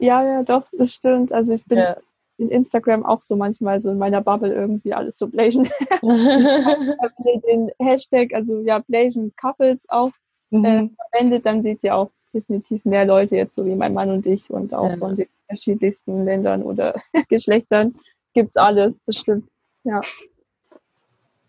Ja, 0.00 0.24
ja, 0.24 0.42
doch, 0.42 0.64
das 0.76 0.94
stimmt. 0.94 1.32
Also 1.32 1.54
ich 1.54 1.64
bin 1.66 1.78
ja. 1.78 1.96
In 2.38 2.50
Instagram 2.50 3.04
auch 3.04 3.22
so 3.22 3.36
manchmal 3.36 3.80
so 3.80 3.90
in 3.90 3.98
meiner 3.98 4.20
Bubble 4.20 4.52
irgendwie 4.52 4.92
alles 4.92 5.18
so 5.18 5.28
Blasian. 5.28 5.68
den 7.46 7.70
Hashtag, 7.78 8.34
also 8.34 8.60
ja, 8.60 8.80
Blasian 8.80 9.32
Couples 9.36 9.86
auch 9.88 10.10
mhm. 10.50 10.64
äh, 10.64 10.90
verwendet, 11.10 11.46
dann 11.46 11.62
seht 11.62 11.82
ihr 11.84 11.94
auch 11.94 12.10
definitiv 12.34 12.84
mehr 12.84 13.04
Leute 13.04 13.36
jetzt, 13.36 13.54
so 13.54 13.64
wie 13.64 13.74
mein 13.74 13.94
Mann 13.94 14.10
und 14.10 14.26
ich 14.26 14.50
und 14.50 14.74
auch 14.74 14.90
ja. 14.90 14.96
von 14.96 15.16
den 15.16 15.28
unterschiedlichsten 15.48 16.24
Ländern 16.24 16.62
oder 16.62 16.94
Geschlechtern 17.28 17.94
gibt 18.34 18.50
es 18.50 18.56
alles, 18.56 18.94
das 19.06 19.16
stimmt. 19.16 19.44
Ja. 19.84 20.00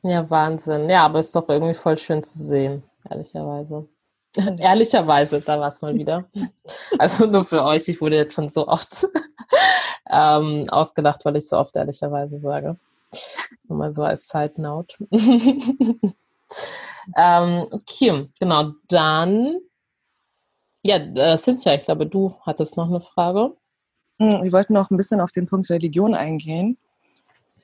Ja, 0.03 0.29
Wahnsinn. 0.29 0.89
Ja, 0.89 1.05
aber 1.05 1.19
ist 1.19 1.35
doch 1.35 1.49
irgendwie 1.49 1.73
voll 1.73 1.97
schön 1.97 2.23
zu 2.23 2.41
sehen, 2.41 2.83
ehrlicherweise. 3.09 3.87
ehrlicherweise, 4.59 5.41
da 5.41 5.59
war 5.59 5.67
es 5.67 5.81
mal 5.81 5.95
wieder. 5.95 6.25
Also 6.99 7.25
nur 7.25 7.43
für 7.43 7.63
euch, 7.63 7.87
ich 7.87 7.99
wurde 8.01 8.15
jetzt 8.15 8.33
schon 8.33 8.49
so 8.49 8.67
oft 8.67 9.05
ähm, 10.09 10.65
ausgedacht, 10.69 11.25
weil 11.25 11.35
ich 11.37 11.47
so 11.47 11.57
oft 11.57 11.75
ehrlicherweise 11.75 12.39
sage. 12.39 12.77
Nur 13.67 13.77
mal 13.77 13.91
so 13.91 14.03
als 14.03 14.27
Side 14.27 14.53
Note. 14.57 14.95
ähm, 17.17 17.67
okay, 17.71 18.29
genau. 18.39 18.71
Dann, 18.87 19.59
ja, 20.83 20.97
äh, 20.97 21.37
Cynthia, 21.37 21.73
ich 21.75 21.85
glaube, 21.85 22.05
du 22.05 22.35
hattest 22.41 22.77
noch 22.77 22.87
eine 22.87 23.01
Frage. 23.01 23.55
Hm, 24.19 24.43
wir 24.43 24.51
wollten 24.51 24.73
noch 24.73 24.89
ein 24.89 24.97
bisschen 24.97 25.21
auf 25.21 25.31
den 25.31 25.47
Punkt 25.47 25.69
Religion 25.69 26.15
eingehen, 26.15 26.77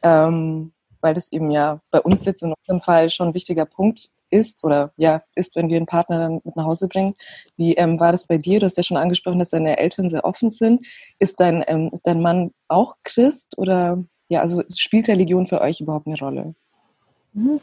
ähm, 0.03 0.71
weil 1.01 1.13
das 1.13 1.31
eben 1.31 1.51
ja 1.51 1.81
bei 1.91 2.01
uns 2.01 2.25
jetzt 2.25 2.43
in 2.43 2.53
unserem 2.53 2.81
Fall 2.81 3.09
schon 3.09 3.29
ein 3.29 3.33
wichtiger 3.33 3.65
Punkt 3.65 4.09
ist 4.33 4.63
oder 4.63 4.91
ja 4.97 5.21
ist, 5.35 5.55
wenn 5.55 5.69
wir 5.69 5.77
einen 5.77 5.85
Partner 5.85 6.17
dann 6.19 6.41
mit 6.43 6.55
nach 6.55 6.65
Hause 6.65 6.87
bringen. 6.87 7.15
Wie 7.55 7.75
ähm, 7.75 7.99
war 7.99 8.11
das 8.11 8.25
bei 8.25 8.37
dir? 8.37 8.59
Du 8.59 8.65
hast 8.65 8.77
ja 8.77 8.83
schon 8.83 8.97
angesprochen, 8.97 9.39
dass 9.39 9.51
deine 9.51 9.77
Eltern 9.77 10.09
sehr 10.09 10.25
offen 10.25 10.49
sind. 10.49 10.85
Ist 11.19 11.39
dein, 11.39 11.63
ähm, 11.67 11.89
ist 11.93 12.07
dein 12.07 12.21
Mann 12.21 12.51
auch 12.67 12.95
Christ 13.03 13.57
oder 13.57 14.03
ja, 14.29 14.41
also 14.41 14.63
spielt 14.75 15.07
Religion 15.07 15.47
für 15.47 15.61
euch 15.61 15.79
überhaupt 15.79 16.07
eine 16.07 16.17
Rolle? 16.17 16.55
Mhm. 17.33 17.59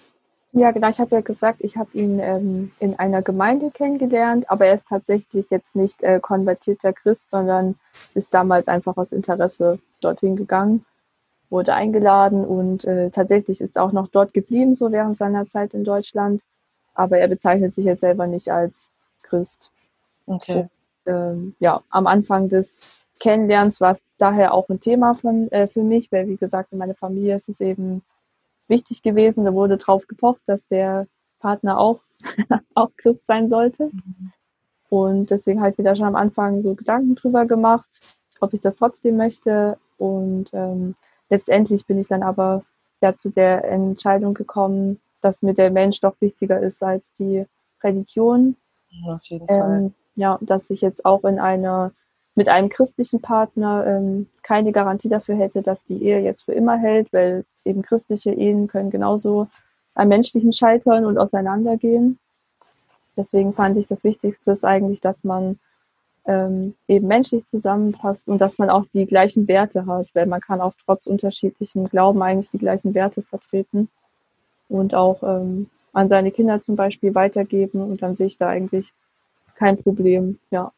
Ja, 0.52 0.72
genau. 0.72 0.88
Ich 0.88 0.98
habe 0.98 1.14
ja 1.14 1.20
gesagt, 1.20 1.60
ich 1.60 1.76
habe 1.76 1.90
ihn 1.96 2.18
ähm, 2.18 2.72
in 2.80 2.98
einer 2.98 3.22
Gemeinde 3.22 3.70
kennengelernt, 3.70 4.50
aber 4.50 4.66
er 4.66 4.74
ist 4.74 4.88
tatsächlich 4.88 5.48
jetzt 5.50 5.76
nicht 5.76 6.02
äh, 6.02 6.18
konvertierter 6.20 6.92
Christ, 6.92 7.30
sondern 7.30 7.76
ist 8.14 8.34
damals 8.34 8.66
einfach 8.66 8.96
aus 8.96 9.12
Interesse 9.12 9.78
dorthin 10.00 10.34
gegangen, 10.34 10.84
wurde 11.50 11.74
eingeladen 11.74 12.44
und 12.44 12.84
äh, 12.84 13.10
tatsächlich 13.10 13.60
ist 13.60 13.78
auch 13.78 13.92
noch 13.92 14.08
dort 14.08 14.34
geblieben, 14.34 14.74
so 14.74 14.90
während 14.90 15.18
seiner 15.18 15.46
Zeit 15.48 15.72
in 15.72 15.84
Deutschland. 15.84 16.42
Aber 16.94 17.18
er 17.18 17.28
bezeichnet 17.28 17.74
sich 17.74 17.84
jetzt 17.84 18.00
selber 18.00 18.26
nicht 18.26 18.50
als 18.50 18.92
Christ. 19.22 19.72
Okay. 20.26 20.62
Und, 20.62 20.70
ähm, 21.06 21.54
ja, 21.58 21.82
am 21.90 22.06
Anfang 22.06 22.48
des 22.48 22.96
Kennenlernens 23.20 23.80
war 23.80 23.94
es 23.94 24.02
daher 24.18 24.54
auch 24.54 24.68
ein 24.68 24.80
Thema 24.80 25.14
von, 25.14 25.50
äh, 25.50 25.66
für 25.66 25.82
mich, 25.82 26.10
weil 26.12 26.28
wie 26.28 26.36
gesagt, 26.36 26.72
in 26.72 26.78
meiner 26.78 26.94
Familie 26.94 27.36
ist 27.36 27.48
es 27.48 27.60
eben 27.60 28.02
wichtig 28.68 29.02
gewesen. 29.02 29.44
Da 29.44 29.52
wurde 29.52 29.76
drauf 29.76 30.06
gepocht, 30.06 30.40
dass 30.46 30.66
der 30.68 31.06
Partner 31.40 31.78
auch, 31.78 32.00
auch 32.74 32.90
Christ 32.96 33.26
sein 33.26 33.48
sollte. 33.48 33.90
Und 34.88 35.30
deswegen 35.30 35.60
habe 35.60 35.70
ich 35.70 35.78
mir 35.78 35.84
da 35.84 35.96
schon 35.96 36.06
am 36.06 36.16
Anfang 36.16 36.62
so 36.62 36.74
Gedanken 36.74 37.14
drüber 37.14 37.46
gemacht, 37.46 38.00
ob 38.40 38.54
ich 38.54 38.60
das 38.60 38.76
trotzdem 38.76 39.16
möchte. 39.16 39.78
Und 39.98 40.50
ähm, 40.52 40.94
letztendlich 41.28 41.86
bin 41.86 41.98
ich 41.98 42.08
dann 42.08 42.22
aber 42.22 42.62
ja 43.00 43.16
zu 43.16 43.30
der 43.30 43.64
Entscheidung 43.64 44.34
gekommen, 44.34 45.00
dass 45.20 45.42
mir 45.42 45.54
der 45.54 45.70
Mensch 45.70 46.00
doch 46.00 46.14
wichtiger 46.20 46.60
ist 46.60 46.82
als 46.82 47.04
die 47.18 47.44
Religion. 47.82 48.56
Ja, 48.88 49.14
auf 49.14 49.24
jeden 49.24 49.46
ähm, 49.48 49.60
Fall. 49.60 49.92
Ja, 50.16 50.38
dass 50.40 50.70
ich 50.70 50.80
jetzt 50.80 51.04
auch 51.04 51.24
in 51.24 51.38
einer 51.38 51.92
mit 52.34 52.48
einem 52.48 52.68
christlichen 52.68 53.20
Partner 53.20 53.84
ähm, 53.86 54.28
keine 54.42 54.72
Garantie 54.72 55.08
dafür 55.08 55.34
hätte, 55.34 55.62
dass 55.62 55.84
die 55.84 56.02
Ehe 56.02 56.20
jetzt 56.20 56.44
für 56.44 56.52
immer 56.52 56.78
hält, 56.78 57.12
weil 57.12 57.44
eben 57.64 57.82
christliche 57.82 58.32
Ehen 58.32 58.68
können 58.68 58.90
genauso 58.90 59.48
am 59.94 60.08
menschlichen 60.08 60.52
scheitern 60.52 61.04
und 61.04 61.18
auseinandergehen. 61.18 62.18
Deswegen 63.16 63.52
fand 63.52 63.76
ich 63.76 63.88
das 63.88 64.04
Wichtigste 64.04 64.52
ist 64.52 64.64
eigentlich, 64.64 65.00
dass 65.00 65.24
man 65.24 65.58
ähm, 66.24 66.74
eben 66.86 67.08
menschlich 67.08 67.46
zusammenpasst 67.46 68.28
und 68.28 68.38
dass 68.38 68.58
man 68.58 68.70
auch 68.70 68.86
die 68.94 69.06
gleichen 69.06 69.48
Werte 69.48 69.86
hat, 69.86 70.08
weil 70.14 70.26
man 70.26 70.40
kann 70.40 70.60
auch 70.60 70.74
trotz 70.84 71.06
unterschiedlichem 71.06 71.88
Glauben 71.88 72.22
eigentlich 72.22 72.50
die 72.50 72.58
gleichen 72.58 72.94
Werte 72.94 73.22
vertreten 73.22 73.88
und 74.70 74.94
auch 74.94 75.22
ähm, 75.22 75.68
an 75.92 76.08
seine 76.08 76.30
Kinder 76.30 76.62
zum 76.62 76.76
Beispiel 76.76 77.14
weitergeben 77.14 77.82
und 77.82 78.02
dann 78.02 78.16
sehe 78.16 78.28
ich 78.28 78.38
da 78.38 78.48
eigentlich 78.48 78.92
kein 79.56 79.76
Problem. 79.82 80.38
Ja 80.50 80.72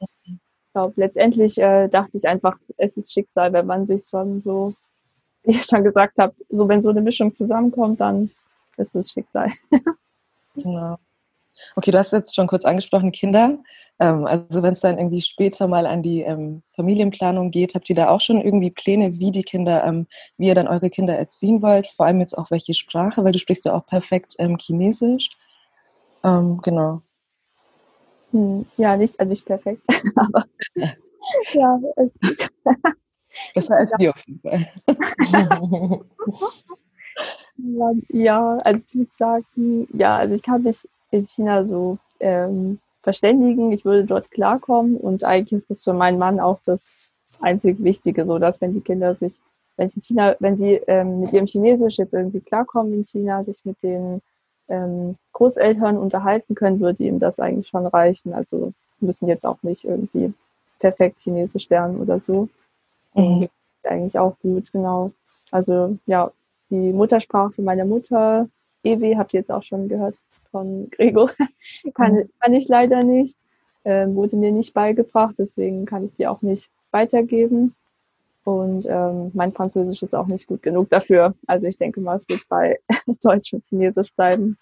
glaube, 0.73 0.95
letztendlich 0.97 1.59
äh, 1.59 1.89
dachte 1.89 2.17
ich 2.17 2.27
einfach, 2.27 2.59
es 2.77 2.97
ist 2.97 3.13
Schicksal, 3.13 3.53
wenn 3.53 3.67
man 3.67 3.87
sich 3.87 4.07
schon 4.09 4.41
so, 4.41 4.75
wie 5.45 5.53
ich 5.53 5.65
schon 5.65 5.85
gesagt 5.85 6.19
habe, 6.19 6.35
so 6.49 6.69
wenn 6.69 6.83
so 6.83 6.91
eine 6.91 7.03
Mischung 7.03 7.35
zusammenkommt, 7.35 8.01
dann 8.01 8.31
ist 8.77 8.95
es 8.95 9.11
Schicksal. 9.11 9.51
genau. 10.55 10.97
Okay, 11.77 11.91
du 11.91 11.99
hast 11.99 12.13
jetzt 12.13 12.35
schon 12.35 12.47
kurz 12.47 12.65
angesprochen, 12.65 13.13
Kinder. 13.13 13.59
Ähm, 13.99 14.27
also 14.27 14.63
wenn 14.63 14.75
es 14.75 14.81
dann 14.81 14.99
irgendwie 14.99 15.23
später 15.23 15.69
mal 15.69 15.87
an 15.87 16.03
die 16.03 16.23
ähm, 16.23 16.63
Familienplanung 16.75 17.51
geht, 17.51 17.75
habt 17.75 17.89
ihr 17.91 17.97
da 17.97 18.09
auch 18.09 18.21
schon 18.21 18.41
irgendwie 18.41 18.71
Pläne, 18.71 19.19
wie 19.19 19.31
die 19.31 19.43
Kinder, 19.43 19.85
ähm, 19.85 20.07
wie 20.39 20.49
ihr 20.49 20.55
dann 20.55 20.69
eure 20.69 20.91
Kinder 20.91 21.17
erziehen 21.17 21.63
wollt? 21.63 21.87
Vor 21.89 22.07
allem 22.07 22.21
jetzt 22.21 22.37
auch 22.37 22.51
welche 22.51 22.75
Sprache, 22.75 23.25
weil 23.25 23.33
du 23.33 23.39
sprichst 23.39 23.65
ja 23.65 23.75
auch 23.75 23.87
perfekt 23.87 24.37
Chinesisch. 24.59 25.31
Genau. 26.23 27.03
Hm, 28.33 28.67
ja, 28.77 28.97
nicht, 28.97 29.21
also 29.21 29.29
nicht 29.29 29.45
perfekt, 29.45 29.83
aber 30.17 30.45
ja, 31.53 31.81
es 31.97 32.13
geht. 32.21 32.51
Besser 33.55 33.77
als 33.77 33.93
wir 33.99 34.11
auf 34.11 34.23
jeden 34.27 34.41
Fall. 34.41 34.69
ja, 38.09 38.57
also 38.59 38.87
ich 38.89 38.95
würde 38.95 39.11
sagen, 39.19 39.87
ja, 39.93 40.17
also 40.17 40.35
ich 40.35 40.43
kann 40.43 40.63
mich 40.63 40.89
in 41.13 41.27
China 41.27 41.67
so 41.67 41.99
ähm, 42.21 42.81
verständigen, 43.03 43.71
ich 43.73 43.85
würde 43.85 44.05
dort 44.05 44.31
klarkommen 44.31 44.97
und 44.97 45.25
eigentlich 45.25 45.53
ist 45.53 45.71
das 45.71 45.85
für 45.85 45.93
meinen 45.93 46.19
Mann 46.19 46.41
auch 46.41 46.61
das 46.65 47.01
einzig 47.41 47.83
Wichtige, 47.83 48.27
so 48.27 48.39
dass 48.39 48.61
wenn 48.61 48.73
die 48.73 48.81
Kinder 48.81 49.15
sich, 49.15 49.41
wenn 49.77 49.89
sie 49.89 49.99
in 50.01 50.03
China, 50.03 50.37
wenn 50.41 50.57
sie 50.57 50.75
ähm, 50.87 51.21
mit 51.21 51.33
ihrem 51.33 51.47
Chinesisch 51.47 51.99
jetzt 51.99 52.15
irgendwie 52.15 52.41
klarkommen 52.41 52.93
in 52.95 53.05
China, 53.05 53.45
sich 53.45 53.65
mit 53.65 53.83
den 53.83 54.23
ähm, 54.69 55.17
Großeltern 55.33 55.99
unterhalten 55.99 56.55
können, 56.55 56.81
würde 56.81 57.05
ihm 57.05 57.19
das 57.19 57.41
eigentlich 57.41 57.69
schon 57.69 57.87
reichen. 57.87 58.33
Also 58.33 58.73
müssen 59.01 59.29
jetzt 59.29 59.45
auch 59.45 59.63
nicht 59.63 59.85
irgendwie 59.85 60.33
perfekt 60.79 61.21
Chinesisch 61.21 61.69
lernen 61.69 62.01
oder 62.01 62.21
so. 62.21 62.49
Mhm. 63.15 63.49
Eigentlich 63.83 64.19
auch 64.19 64.39
gut, 64.41 64.73
genau. 64.73 65.13
Also 65.51 65.99
ja, 66.07 66.31
die 66.71 66.93
Muttersprache 66.93 67.61
meiner 67.61 67.85
Mutter, 67.85 68.49
Ewe, 68.85 69.19
habt 69.19 69.35
ihr 69.35 69.41
jetzt 69.41 69.51
auch 69.51 69.63
schon 69.63 69.89
gehört 69.89 70.17
von 70.53 70.89
Gregor, 70.91 71.31
kann, 71.95 72.15
mhm. 72.15 72.31
kann 72.39 72.55
ich 72.55 72.69
leider 72.69 73.03
nicht. 73.03 73.39
Ähm, 73.85 74.15
wurde 74.15 74.37
mir 74.37 74.53
nicht 74.53 74.75
beigebracht, 74.75 75.35
deswegen 75.39 75.87
kann 75.87 76.05
ich 76.05 76.15
die 76.15 76.29
auch 76.29 76.41
nicht 76.43 76.71
weitergeben. 76.93 77.75
Und 78.45 78.87
ähm, 78.89 79.31
mein 79.35 79.53
Französisch 79.53 80.03
ist 80.03 80.15
auch 80.15 80.27
nicht 80.27 80.47
gut 80.47 80.63
genug 80.63 80.91
dafür. 80.91 81.35
Also 81.47 81.67
ich 81.67 81.79
denke 81.79 82.01
mal, 82.01 82.17
es 82.17 82.29
wird 82.29 82.49
bei 82.49 82.79
Deutsch 83.23 83.53
und 83.53 83.65
Chinesisch 83.67 84.13
bleiben. 84.15 84.57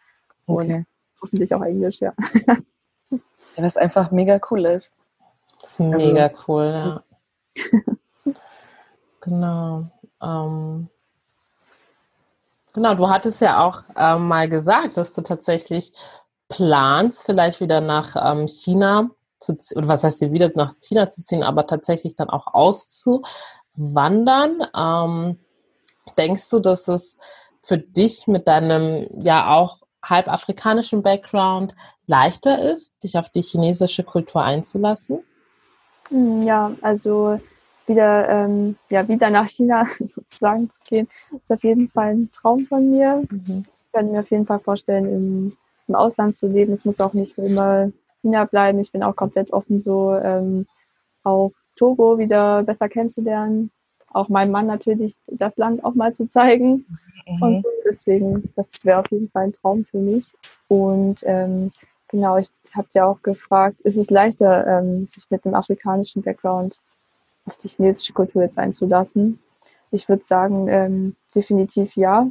Okay. 0.47 0.77
Und 0.77 0.87
hoffentlich 1.21 1.55
auch 1.55 1.63
Englisch, 1.63 2.01
ja. 2.01 2.15
ja. 2.47 2.57
Was 3.57 3.77
einfach 3.77 4.11
mega 4.11 4.41
cool 4.51 4.65
ist. 4.65 4.95
Das 5.61 5.73
ist 5.73 5.81
mega 5.81 6.27
also, 6.27 6.43
cool, 6.49 6.65
ja. 6.65 8.33
genau. 9.21 9.91
Ähm, 10.23 10.89
genau, 12.81 12.95
du 12.95 13.11
hattest 13.11 13.43
ja 13.43 13.63
auch 13.63 13.83
ähm, 13.95 14.27
mal 14.27 14.49
gesagt, 14.49 14.97
dass 14.97 15.13
du 15.13 15.21
tatsächlich 15.21 15.93
planst, 16.49 17.27
vielleicht 17.27 17.61
wieder 17.61 17.83
nach 17.83 18.17
ähm, 18.17 18.49
China 18.49 19.11
zu 19.39 19.59
oder 19.75 19.89
was 19.89 20.03
heißt 20.03 20.23
dir 20.23 20.33
wieder 20.33 20.51
nach 20.55 20.73
China 20.81 21.11
zu 21.11 21.23
ziehen, 21.23 21.43
aber 21.43 21.67
tatsächlich 21.67 22.17
dann 22.17 22.31
auch 22.31 22.47
auszuwandern. 22.47 24.63
Ähm, 24.75 25.39
denkst 26.17 26.49
du, 26.49 26.59
dass 26.59 26.89
es 26.89 27.19
für 27.61 27.77
dich 27.77 28.27
mit 28.27 28.49
deinem 28.49 29.07
ja 29.21 29.51
auch 29.51 29.81
halb 30.03 30.29
afrikanischen 30.29 31.03
Background 31.03 31.75
leichter 32.07 32.73
ist, 32.73 33.05
dich 33.05 33.19
auf 33.19 33.29
die 33.29 33.43
chinesische 33.43 34.05
Kultur 34.05 34.43
einzulassen? 34.43 35.23
Hm, 36.09 36.45
ja, 36.45 36.73
also 36.81 37.39
wieder, 37.91 38.29
ähm, 38.29 38.77
ja, 38.89 39.07
wieder 39.07 39.29
nach 39.29 39.49
China 39.49 39.85
sozusagen 39.99 40.71
zu 40.71 40.89
gehen, 40.89 41.09
ist 41.33 41.53
auf 41.53 41.63
jeden 41.63 41.89
Fall 41.91 42.15
ein 42.15 42.31
Traum 42.33 42.67
von 42.67 42.91
mir. 42.91 43.23
Mhm. 43.31 43.65
Ich 43.87 43.93
kann 43.93 44.11
mir 44.11 44.21
auf 44.21 44.31
jeden 44.31 44.47
Fall 44.47 44.61
vorstellen, 44.61 45.07
im, 45.07 45.57
im 45.89 45.95
Ausland 45.95 46.37
zu 46.37 46.47
leben. 46.47 46.73
Es 46.73 46.85
muss 46.85 47.01
auch 47.01 47.13
nicht 47.13 47.35
für 47.35 47.43
immer 47.43 47.91
China 48.23 48.45
bleiben. 48.45 48.79
Ich 48.79 48.93
bin 48.93 49.03
auch 49.03 49.17
komplett 49.17 49.53
offen, 49.53 49.79
so 49.79 50.15
ähm, 50.15 50.67
auch 51.25 51.53
Togo 51.77 52.19
wieder 52.19 52.63
besser 52.63 52.89
kennenzulernen. 52.89 53.71
Auch 54.13 54.29
meinem 54.29 54.51
Mann 54.51 54.67
natürlich 54.67 55.17
das 55.27 55.57
Land 55.57 55.85
auch 55.85 55.95
mal 55.95 56.15
zu 56.15 56.29
zeigen. 56.29 56.87
Mhm. 57.27 57.43
Und 57.43 57.67
deswegen, 57.85 58.53
das 58.57 58.85
wäre 58.85 59.01
auf 59.01 59.11
jeden 59.11 59.31
Fall 59.31 59.45
ein 59.45 59.53
Traum 59.53 59.85
für 59.85 59.99
mich. 59.99 60.33
Und 60.69 61.23
ähm, 61.25 61.73
genau, 62.09 62.37
ich 62.39 62.49
habe 62.73 62.89
ja 62.95 63.07
auch 63.07 63.23
gefragt, 63.23 63.81
ist 63.81 63.97
es 63.97 64.11
leichter, 64.11 64.67
ähm, 64.67 65.07
sich 65.07 65.25
mit 65.31 65.45
dem 65.45 65.55
afrikanischen 65.55 66.23
Background 66.23 66.79
auf 67.47 67.57
die 67.59 67.69
chinesische 67.69 68.13
Kultur 68.13 68.43
jetzt 68.43 68.59
einzulassen? 68.59 69.41
Ich 69.91 70.09
würde 70.09 70.25
sagen, 70.25 70.69
ähm, 70.69 71.17
definitiv 71.35 71.97
ja. 71.97 72.31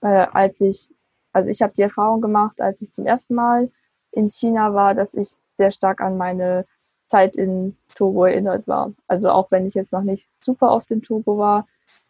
Äh, 0.00 0.26
als 0.32 0.60
ich, 0.60 0.94
also 1.32 1.50
ich 1.50 1.62
habe 1.62 1.74
die 1.76 1.82
Erfahrung 1.82 2.20
gemacht, 2.20 2.60
als 2.60 2.80
ich 2.82 2.92
zum 2.92 3.06
ersten 3.06 3.34
Mal 3.34 3.70
in 4.12 4.30
China 4.30 4.74
war, 4.74 4.94
dass 4.94 5.14
ich 5.14 5.36
sehr 5.58 5.70
stark 5.70 6.00
an 6.00 6.16
meine 6.16 6.66
Zeit 7.06 7.36
in 7.36 7.76
Togo 7.94 8.24
erinnert 8.24 8.66
war. 8.66 8.92
Also 9.08 9.30
auch 9.30 9.50
wenn 9.50 9.66
ich 9.66 9.74
jetzt 9.74 9.92
noch 9.92 10.02
nicht 10.02 10.28
super 10.40 10.72
oft 10.72 10.90
in 10.90 11.02
Togo 11.02 11.38
war, 11.38 11.66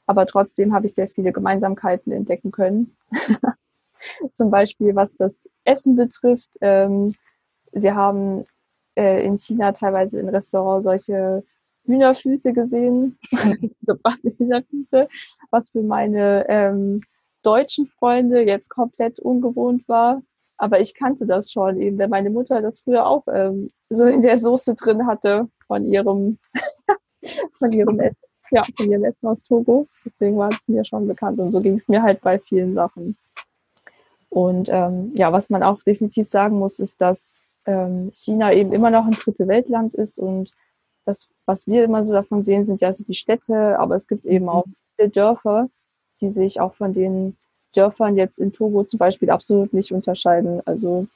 aber 0.07 0.27
trotzdem 0.27 0.75
habe 0.75 0.87
ich 0.87 0.95
sehr 0.95 1.09
viele 1.09 1.33
Gemeinsamkeiten 1.33 2.13
entdecken 2.13 2.53
können. 2.53 2.97
Zum 4.35 4.51
Beispiel 4.51 4.95
was 4.95 5.17
das 5.17 5.35
Essen 5.65 5.97
betrifft. 5.97 6.49
Ähm, 6.61 7.15
wir 7.73 7.95
haben 7.95 8.45
äh, 8.97 9.25
in 9.25 9.39
China 9.39 9.73
teilweise 9.73 10.21
in 10.21 10.29
Restaurants 10.29 10.85
solche 10.85 11.43
Hühnerfüße 11.85 12.53
gesehen, 12.53 13.18
gebrachte 13.82 14.32
Hühnerfüße, 14.37 15.09
was 15.51 15.70
für 15.70 15.82
meine 15.82 16.47
ähm, 16.49 17.03
deutschen 17.43 17.87
Freunde 17.87 18.43
jetzt 18.43 18.70
komplett 18.70 19.18
ungewohnt 19.20 19.87
war. 19.89 20.22
Aber 20.57 20.80
ich 20.80 20.95
kannte 20.95 21.26
das 21.26 21.51
schon 21.51 21.80
eben, 21.80 21.99
denn 21.99 22.11
meine 22.11 22.30
Mutter 22.30 22.62
das 22.62 22.80
früher 22.80 23.07
auch 23.07 23.24
ähm, 23.32 23.70
so 23.91 24.07
in 24.07 24.22
der 24.22 24.39
Soße 24.39 24.76
drin 24.76 25.07
hatte 25.07 25.49
von 25.66 25.85
ihrem, 25.85 26.39
von 27.59 27.72
ihrem 27.72 28.01
Essen, 28.01 28.16
ja, 28.51 28.64
von 28.76 28.91
ihrem 28.91 29.05
Essen 29.05 29.26
aus 29.26 29.43
Togo. 29.43 29.89
Deswegen 30.05 30.39
war 30.39 30.49
es 30.49 30.66
mir 30.68 30.85
schon 30.85 31.09
bekannt 31.09 31.41
und 31.41 31.51
so 31.51 31.61
ging 31.61 31.74
es 31.74 31.89
mir 31.89 32.03
halt 32.03 32.20
bei 32.20 32.39
vielen 32.39 32.74
Sachen. 32.74 33.16
Und 34.30 34.68
ähm, 34.68 35.12
ja, 35.14 35.32
was 35.32 35.51
man 35.51 35.62
auch 35.62 35.82
definitiv 35.82 36.26
sagen 36.26 36.59
muss, 36.59 36.78
ist, 36.78 37.01
dass 37.01 37.35
ähm, 37.66 38.11
China 38.12 38.53
eben 38.53 38.72
immer 38.72 38.91
noch 38.91 39.05
ein 39.05 39.12
dritte 39.12 39.47
Weltland 39.47 39.95
ist 39.95 40.18
und 40.18 40.51
das, 41.05 41.29
was 41.47 41.67
wir 41.67 41.85
immer 41.85 42.05
so 42.05 42.13
davon 42.13 42.43
sehen, 42.43 42.67
sind 42.67 42.81
ja 42.81 42.93
so 42.93 43.05
die 43.05 43.15
Städte, 43.15 43.79
aber 43.79 43.95
es 43.95 44.07
gibt 44.09 44.25
eben 44.25 44.49
auch 44.49 44.65
viele 44.97 45.11
Dörfer, 45.11 45.69
die 46.21 46.31
sich 46.31 46.61
auch 46.61 46.75
von 46.75 46.93
den 46.95 47.37
Dörfern 47.75 48.17
jetzt 48.17 48.39
in 48.39 48.53
Togo 48.53 48.85
zum 48.85 48.99
Beispiel 48.99 49.31
absolut 49.31 49.73
nicht 49.73 49.93
unterscheiden. 49.93 50.63
Also 50.67 51.07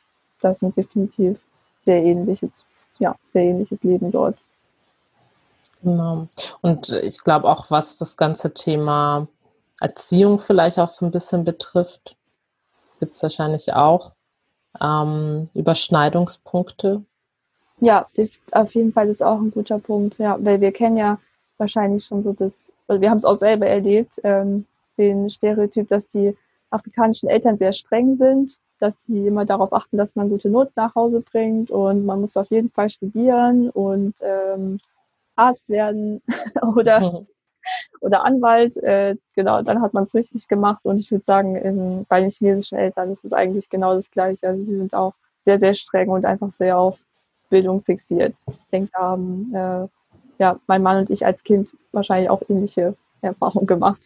das 0.40 0.60
sind 0.60 0.76
definitiv 0.76 1.38
sehr 1.84 2.02
ähnliches, 2.02 2.64
ja, 2.98 3.14
sehr 3.32 3.42
ähnliches 3.42 3.78
Leben 3.82 4.10
dort. 4.10 4.36
Genau. 5.82 6.26
Und 6.60 6.90
ich 6.90 7.18
glaube 7.18 7.48
auch, 7.48 7.70
was 7.70 7.98
das 7.98 8.16
ganze 8.16 8.52
Thema 8.52 9.28
Erziehung 9.80 10.40
vielleicht 10.40 10.78
auch 10.78 10.88
so 10.88 11.06
ein 11.06 11.12
bisschen 11.12 11.44
betrifft, 11.44 12.16
gibt 12.98 13.14
es 13.14 13.22
wahrscheinlich 13.22 13.72
auch 13.72 14.12
ähm, 14.80 15.48
Überschneidungspunkte. 15.54 17.04
Ja, 17.80 18.06
auf 18.52 18.74
jeden 18.74 18.92
Fall 18.92 19.08
ist 19.08 19.22
auch 19.22 19.40
ein 19.40 19.50
guter 19.52 19.78
Punkt, 19.78 20.18
ja, 20.18 20.36
weil 20.40 20.60
wir 20.60 20.72
kennen 20.72 20.96
ja 20.96 21.18
wahrscheinlich 21.58 22.04
schon 22.04 22.22
so 22.22 22.32
das, 22.32 22.72
also 22.88 23.00
wir 23.00 23.10
haben 23.10 23.18
es 23.18 23.24
auch 23.24 23.38
selber 23.38 23.66
erlebt, 23.66 24.20
ähm, 24.24 24.66
den 24.96 25.30
Stereotyp, 25.30 25.88
dass 25.88 26.08
die 26.08 26.36
afrikanischen 26.70 27.28
Eltern 27.28 27.56
sehr 27.56 27.72
streng 27.72 28.16
sind, 28.16 28.58
dass 28.80 29.04
sie 29.04 29.26
immer 29.26 29.44
darauf 29.44 29.72
achten, 29.72 29.96
dass 29.96 30.16
man 30.16 30.28
gute 30.28 30.50
Noten 30.50 30.72
nach 30.76 30.94
Hause 30.94 31.20
bringt 31.20 31.70
und 31.70 32.04
man 32.04 32.20
muss 32.20 32.36
auf 32.36 32.50
jeden 32.50 32.70
Fall 32.70 32.90
studieren 32.90 33.70
und 33.70 34.14
ähm, 34.22 34.78
Arzt 35.36 35.68
werden 35.68 36.22
oder, 36.76 37.26
oder 38.00 38.24
Anwalt. 38.24 38.76
Äh, 38.78 39.16
genau, 39.34 39.62
dann 39.62 39.82
hat 39.82 39.94
man 39.94 40.04
es 40.04 40.14
richtig 40.14 40.48
gemacht 40.48 40.80
und 40.84 40.98
ich 40.98 41.10
würde 41.10 41.24
sagen, 41.24 41.56
in, 41.56 42.06
bei 42.08 42.20
den 42.20 42.30
chinesischen 42.30 42.78
Eltern 42.78 43.12
ist 43.12 43.24
es 43.24 43.32
eigentlich 43.32 43.68
genau 43.70 43.94
das 43.94 44.10
Gleiche. 44.10 44.48
Also 44.48 44.64
die 44.64 44.76
sind 44.76 44.94
auch 44.94 45.14
sehr, 45.44 45.60
sehr 45.60 45.74
streng 45.74 46.10
und 46.10 46.24
einfach 46.24 46.50
sehr 46.50 46.78
auf 46.78 46.98
Bildung 47.48 47.82
fixiert. 47.82 48.34
Ich 48.46 48.70
denke, 48.72 48.90
da 48.94 49.00
haben 49.00 49.54
äh, 49.54 49.88
ja, 50.38 50.58
mein 50.66 50.82
Mann 50.82 50.98
und 50.98 51.10
ich 51.10 51.26
als 51.26 51.42
Kind 51.42 51.70
wahrscheinlich 51.92 52.30
auch 52.30 52.42
ähnliche 52.48 52.96
Erfahrungen 53.20 53.66
gemacht. 53.66 54.00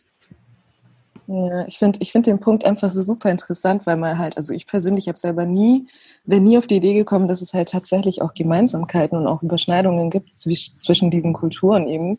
Ja, 1.29 1.67
ich 1.67 1.79
finde 1.79 2.01
ich 2.03 2.13
find 2.13 2.27
den 2.27 2.41
Punkt 2.41 2.65
einfach 2.65 2.91
so 2.91 3.03
super 3.03 3.31
interessant, 3.31 3.87
weil 3.87 3.97
man 3.97 4.19
halt, 4.19 4.37
also 4.37 4.53
ich 4.53 4.67
persönlich 4.67 5.09
habe 5.09 5.19
selber 5.19 5.47
nie, 5.47 5.87
bin 6.25 6.43
nie 6.43 6.59
auf 6.59 6.67
die 6.67 6.77
Idee 6.77 6.95
gekommen, 6.95 7.29
dass 7.29 7.41
es 7.41 7.55
halt 7.55 7.71
tatsächlich 7.71 8.23
auch 8.23 8.35
Gemeinsamkeiten 8.35 9.17
und 9.17 9.27
auch 9.27 9.43
Überschneidungen 9.43 10.11
gibt 10.11 10.35
zwischen 10.35 11.11
diesen 11.11 11.33
Kulturen 11.33 11.87
eben. 11.87 12.19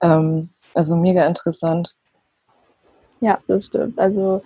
Ähm, 0.00 0.50
also 0.74 0.96
mega 0.96 1.26
interessant. 1.26 1.96
Ja, 3.20 3.38
das 3.46 3.66
stimmt. 3.66 3.98
Also 3.98 4.42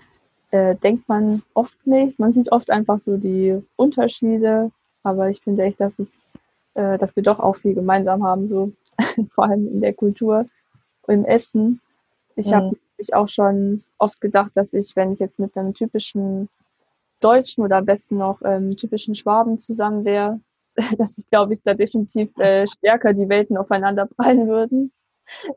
äh, 0.50 0.76
denkt 0.76 1.08
man 1.08 1.42
oft 1.54 1.86
nicht. 1.86 2.18
Man 2.18 2.32
sieht 2.32 2.52
oft 2.52 2.70
einfach 2.70 2.98
so 2.98 3.16
die 3.16 3.60
Unterschiede, 3.76 4.70
aber 5.02 5.28
ich 5.28 5.40
finde 5.40 5.62
echt, 5.62 5.80
dass 5.80 5.98
es, 5.98 6.20
äh, 6.74 6.98
dass 6.98 7.16
wir 7.16 7.22
doch 7.22 7.38
auch 7.38 7.56
viel 7.56 7.74
gemeinsam 7.74 8.24
haben, 8.24 8.48
so 8.48 8.72
vor 9.30 9.44
allem 9.44 9.66
in 9.66 9.80
der 9.80 9.94
Kultur, 9.94 10.46
im 11.06 11.24
Essen. 11.24 11.80
Ich 12.36 12.48
mhm. 12.48 12.54
habe 12.54 12.76
ich 12.98 13.14
auch 13.14 13.28
schon 13.28 13.82
oft 13.98 14.20
gedacht, 14.20 14.52
dass 14.54 14.74
ich, 14.74 14.94
wenn 14.96 15.12
ich 15.12 15.20
jetzt 15.20 15.38
mit 15.38 15.56
einem 15.56 15.74
typischen 15.74 16.48
Deutschen 17.20 17.64
oder 17.64 17.78
am 17.78 17.86
besten 17.86 18.18
noch 18.18 18.42
ähm, 18.42 18.76
typischen 18.76 19.14
Schwaben 19.14 19.58
zusammen 19.58 20.04
wäre, 20.04 20.40
dass 20.98 21.18
ich 21.18 21.28
glaube 21.30 21.54
ich 21.54 21.62
da 21.62 21.74
definitiv 21.74 22.36
äh, 22.38 22.66
stärker 22.66 23.12
die 23.12 23.28
Welten 23.28 23.56
aufeinander 23.56 24.06
prallen 24.06 24.48
würden. 24.48 24.92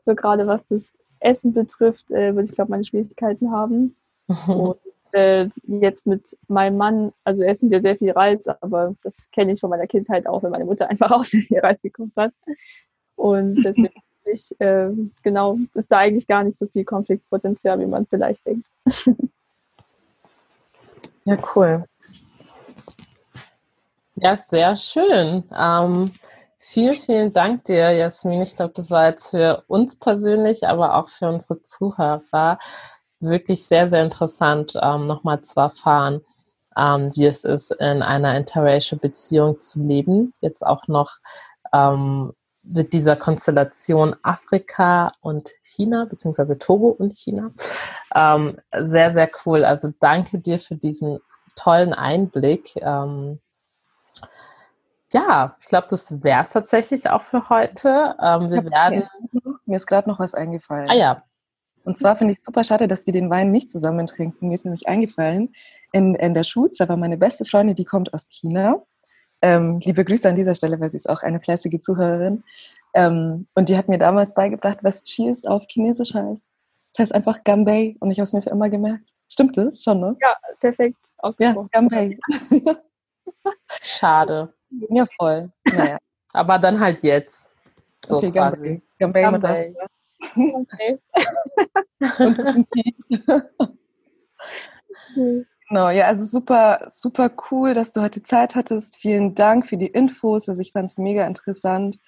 So 0.00 0.14
gerade 0.14 0.46
was 0.46 0.66
das 0.66 0.92
Essen 1.20 1.52
betrifft, 1.52 2.10
äh, 2.12 2.34
würde 2.34 2.44
ich 2.44 2.52
glaube 2.52 2.70
meine 2.70 2.84
Schwierigkeiten 2.84 3.50
haben. 3.52 3.96
Und 4.46 4.78
äh, 5.12 5.48
jetzt 5.66 6.06
mit 6.06 6.36
meinem 6.48 6.76
Mann, 6.76 7.12
also 7.24 7.42
essen 7.42 7.70
wir 7.70 7.82
sehr 7.82 7.96
viel 7.96 8.12
Reis, 8.12 8.46
aber 8.60 8.94
das 9.02 9.30
kenne 9.30 9.52
ich 9.52 9.60
von 9.60 9.70
meiner 9.70 9.86
Kindheit 9.86 10.26
auch, 10.26 10.42
wenn 10.42 10.50
meine 10.50 10.64
Mutter 10.64 10.88
einfach 10.90 11.10
auch 11.10 11.24
sehr 11.24 11.42
viel 11.42 11.60
Reis 11.60 11.82
gekocht 11.82 12.12
hat. 12.16 12.32
Und 13.16 13.62
deswegen 13.62 13.94
ich, 14.24 14.58
äh, 14.60 14.90
genau, 15.22 15.58
ist 15.74 15.90
da 15.90 15.98
eigentlich 15.98 16.26
gar 16.26 16.42
nicht 16.44 16.58
so 16.58 16.66
viel 16.66 16.84
Konfliktpotenzial, 16.84 17.78
wie 17.80 17.86
man 17.86 18.06
vielleicht 18.06 18.46
denkt. 18.46 18.66
ja, 21.24 21.36
cool. 21.54 21.84
Ja, 24.16 24.36
sehr 24.36 24.76
schön. 24.76 25.44
Ähm, 25.56 26.12
vielen, 26.58 26.94
vielen 26.94 27.32
Dank 27.32 27.64
dir, 27.64 27.90
Jasmin. 27.90 28.42
Ich 28.42 28.54
glaube, 28.54 28.72
das 28.76 28.90
war 28.90 29.08
jetzt 29.08 29.30
für 29.30 29.64
uns 29.66 29.98
persönlich, 29.98 30.66
aber 30.66 30.96
auch 30.96 31.08
für 31.08 31.28
unsere 31.28 31.62
Zuhörer 31.62 32.58
wirklich 33.22 33.64
sehr, 33.66 33.88
sehr 33.88 34.02
interessant, 34.02 34.78
ähm, 34.80 35.06
nochmal 35.06 35.40
zu 35.42 35.60
erfahren, 35.60 36.20
ähm, 36.76 37.10
wie 37.14 37.26
es 37.26 37.44
ist, 37.44 37.70
in 37.72 38.02
einer 38.02 38.36
interracial 38.36 38.98
Beziehung 38.98 39.60
zu 39.60 39.82
leben. 39.82 40.32
Jetzt 40.40 40.64
auch 40.64 40.88
noch 40.88 41.12
ähm, 41.72 42.32
mit 42.62 42.92
dieser 42.92 43.16
Konstellation 43.16 44.14
Afrika 44.22 45.08
und 45.20 45.50
China, 45.62 46.04
beziehungsweise 46.04 46.58
Togo 46.58 46.88
und 46.88 47.16
China. 47.16 47.50
Ähm, 48.14 48.58
sehr, 48.78 49.12
sehr 49.12 49.30
cool. 49.44 49.64
Also 49.64 49.92
danke 50.00 50.38
dir 50.38 50.58
für 50.58 50.76
diesen 50.76 51.18
tollen 51.56 51.92
Einblick. 51.92 52.76
Ähm, 52.76 53.40
ja, 55.12 55.56
ich 55.60 55.68
glaube, 55.68 55.88
das 55.90 56.22
wäre 56.22 56.42
es 56.42 56.50
tatsächlich 56.50 57.10
auch 57.10 57.22
für 57.22 57.48
heute. 57.48 58.16
Ähm, 58.20 58.50
wir 58.50 58.64
werden. 58.70 59.02
Mir 59.66 59.76
ist 59.76 59.86
gerade 59.86 60.08
noch 60.08 60.18
was 60.18 60.34
eingefallen. 60.34 60.88
Ah 60.88 60.94
ja. 60.94 61.22
Und 61.84 61.98
zwar 61.98 62.16
finde 62.16 62.34
ich 62.34 62.38
es 62.38 62.44
super 62.44 62.64
schade, 62.64 62.88
dass 62.88 63.06
wir 63.06 63.12
den 63.12 63.30
Wein 63.30 63.50
nicht 63.50 63.70
zusammen 63.70 64.06
trinken. 64.06 64.48
Mir 64.48 64.54
ist 64.54 64.64
nämlich 64.64 64.88
eingefallen, 64.88 65.52
in, 65.92 66.14
in 66.14 66.34
der 66.34 66.44
Schulze 66.44 66.88
war 66.88 66.96
meine 66.96 67.18
beste 67.18 67.44
Freundin, 67.44 67.74
die 67.74 67.84
kommt 67.84 68.14
aus 68.14 68.28
China. 68.28 68.82
Ähm, 69.42 69.78
liebe 69.82 70.04
Grüße 70.04 70.28
an 70.28 70.36
dieser 70.36 70.54
Stelle, 70.54 70.78
weil 70.80 70.90
sie 70.90 70.98
ist 70.98 71.08
auch 71.08 71.22
eine 71.22 71.40
fleißige 71.40 71.80
Zuhörerin. 71.80 72.44
Ähm, 72.94 73.46
und 73.54 73.68
die 73.68 73.76
hat 73.76 73.88
mir 73.88 73.98
damals 73.98 74.34
beigebracht, 74.34 74.78
was 74.82 75.02
Cheers 75.02 75.44
auf 75.44 75.64
Chinesisch 75.68 76.14
heißt. 76.14 76.54
Das 76.92 77.04
heißt 77.04 77.14
einfach 77.14 77.42
Gambay 77.42 77.96
und 78.00 78.10
ich 78.10 78.18
habe 78.18 78.24
es 78.24 78.32
mir 78.32 78.42
für 78.42 78.50
immer 78.50 78.68
gemerkt. 78.68 79.10
Stimmt 79.28 79.56
das 79.56 79.82
schon, 79.82 80.00
ne? 80.00 80.16
Ja, 80.20 80.36
perfekt 80.60 81.12
ausgesprochen. 81.18 81.70
Ja, 81.72 81.80
Gambay. 81.80 82.18
Schade. 83.82 84.52
Ja, 84.90 85.06
voll. 85.16 85.50
Naja. 85.64 85.98
Aber 86.34 86.58
dann 86.58 86.78
halt 86.78 87.02
jetzt. 87.02 87.50
So 88.04 88.18
okay, 88.18 88.30
quasi. 88.30 88.82
Gambay, 88.98 89.22
Gambay. 89.22 89.74
Okay. 90.34 90.98
Genau, 95.68 95.88
ja, 95.88 96.06
also 96.06 96.26
super, 96.26 96.86
super 96.90 97.30
cool, 97.50 97.72
dass 97.72 97.92
du 97.92 98.02
heute 98.02 98.22
Zeit 98.22 98.54
hattest. 98.54 98.96
Vielen 98.96 99.34
Dank 99.34 99.66
für 99.66 99.78
die 99.78 99.86
Infos. 99.86 100.48
Also 100.48 100.60
ich 100.60 100.72
fand 100.72 100.90
es 100.90 100.98
mega 100.98 101.26
interessant. 101.26 101.98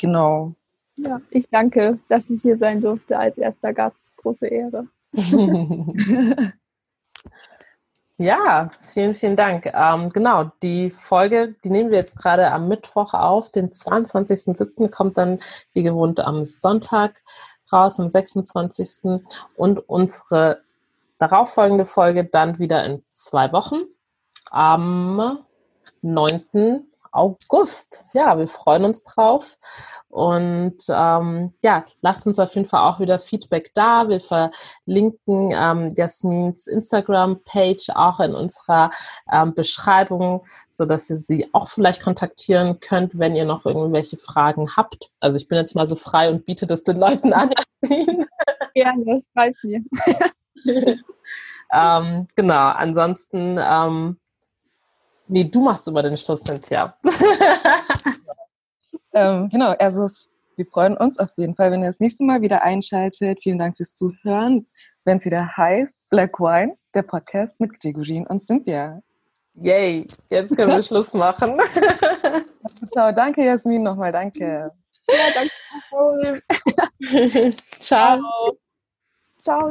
Genau. 0.00 0.54
Ja, 0.96 1.20
ich 1.30 1.50
danke, 1.50 1.98
dass 2.08 2.22
ich 2.30 2.40
hier 2.40 2.56
sein 2.56 2.80
durfte 2.80 3.18
als 3.18 3.36
erster 3.36 3.74
Gast. 3.74 3.96
Große 4.16 4.46
Ehre. 4.46 4.88
Ja, 8.22 8.70
vielen, 8.78 9.16
vielen 9.16 9.34
Dank. 9.34 9.66
Ähm, 9.74 10.10
genau, 10.10 10.52
die 10.62 10.90
Folge, 10.90 11.56
die 11.64 11.70
nehmen 11.70 11.90
wir 11.90 11.98
jetzt 11.98 12.16
gerade 12.16 12.52
am 12.52 12.68
Mittwoch 12.68 13.14
auf. 13.14 13.50
Den 13.50 13.72
22.07. 13.72 14.88
kommt 14.90 15.18
dann 15.18 15.40
wie 15.72 15.82
gewohnt 15.82 16.20
am 16.20 16.44
Sonntag 16.44 17.20
raus, 17.72 17.98
am 17.98 18.08
26. 18.08 19.20
Und 19.56 19.88
unsere 19.88 20.60
darauffolgende 21.18 21.84
Folge 21.84 22.22
dann 22.22 22.60
wieder 22.60 22.84
in 22.84 23.02
zwei 23.12 23.50
Wochen 23.50 23.86
am 24.52 25.38
9. 26.02 26.91
August. 27.12 28.04
Ja, 28.14 28.38
wir 28.38 28.46
freuen 28.46 28.84
uns 28.84 29.02
drauf. 29.04 29.58
Und 30.08 30.76
ähm, 30.88 31.54
ja, 31.62 31.84
lasst 32.00 32.26
uns 32.26 32.38
auf 32.38 32.54
jeden 32.54 32.66
Fall 32.66 32.88
auch 32.88 33.00
wieder 33.00 33.18
Feedback 33.18 33.70
da. 33.74 34.08
Wir 34.08 34.20
verlinken 34.20 35.52
ähm, 35.54 35.94
Jasmins 35.96 36.66
Instagram-Page 36.66 37.90
auch 37.94 38.20
in 38.20 38.34
unserer 38.34 38.90
ähm, 39.30 39.54
Beschreibung, 39.54 40.44
sodass 40.70 41.08
ihr 41.08 41.16
sie 41.16 41.48
auch 41.52 41.68
vielleicht 41.68 42.02
kontaktieren 42.02 42.80
könnt, 42.80 43.18
wenn 43.18 43.36
ihr 43.36 43.44
noch 43.44 43.64
irgendwelche 43.64 44.16
Fragen 44.16 44.76
habt. 44.76 45.10
Also 45.20 45.36
ich 45.36 45.48
bin 45.48 45.58
jetzt 45.58 45.74
mal 45.74 45.86
so 45.86 45.96
frei 45.96 46.30
und 46.30 46.44
biete 46.46 46.66
das 46.66 46.82
den 46.82 46.98
Leuten 46.98 47.32
an. 47.32 47.50
Gerne, 48.74 49.22
schreibt 49.32 49.64
mir. 49.64 49.82
ähm, 51.72 52.26
genau, 52.34 52.68
ansonsten 52.68 53.58
ähm, 53.60 54.18
Nee, 55.32 55.44
du 55.44 55.62
machst 55.62 55.88
immer 55.88 56.02
den 56.02 56.18
Schluss, 56.18 56.44
Cynthia. 56.44 56.94
ähm, 59.14 59.48
genau, 59.48 59.70
also 59.78 60.06
wir 60.56 60.66
freuen 60.66 60.94
uns 60.94 61.18
auf 61.18 61.30
jeden 61.38 61.54
Fall, 61.54 61.70
wenn 61.70 61.80
ihr 61.80 61.86
das 61.86 62.00
nächste 62.00 62.22
Mal 62.22 62.42
wieder 62.42 62.62
einschaltet. 62.62 63.38
Vielen 63.42 63.58
Dank 63.58 63.78
fürs 63.78 63.94
Zuhören. 63.94 64.66
Wenn 65.06 65.16
es 65.16 65.24
wieder 65.24 65.56
heißt 65.56 65.96
Black 66.10 66.38
Wine, 66.38 66.76
der 66.94 67.04
Podcast 67.04 67.58
mit 67.58 67.80
Gregorin 67.80 68.26
und 68.26 68.42
Cynthia. 68.42 69.00
Yay, 69.54 70.06
jetzt 70.28 70.54
können 70.54 70.70
wir 70.70 70.82
Schluss 70.82 71.14
machen. 71.14 71.58
so, 72.94 72.94
danke 73.14 73.42
Jasmin 73.42 73.82
nochmal, 73.82 74.12
danke. 74.12 74.70
Ja, 75.08 75.14
danke. 75.34 76.42
Ciao. 77.78 78.20
Ciao. 79.40 79.70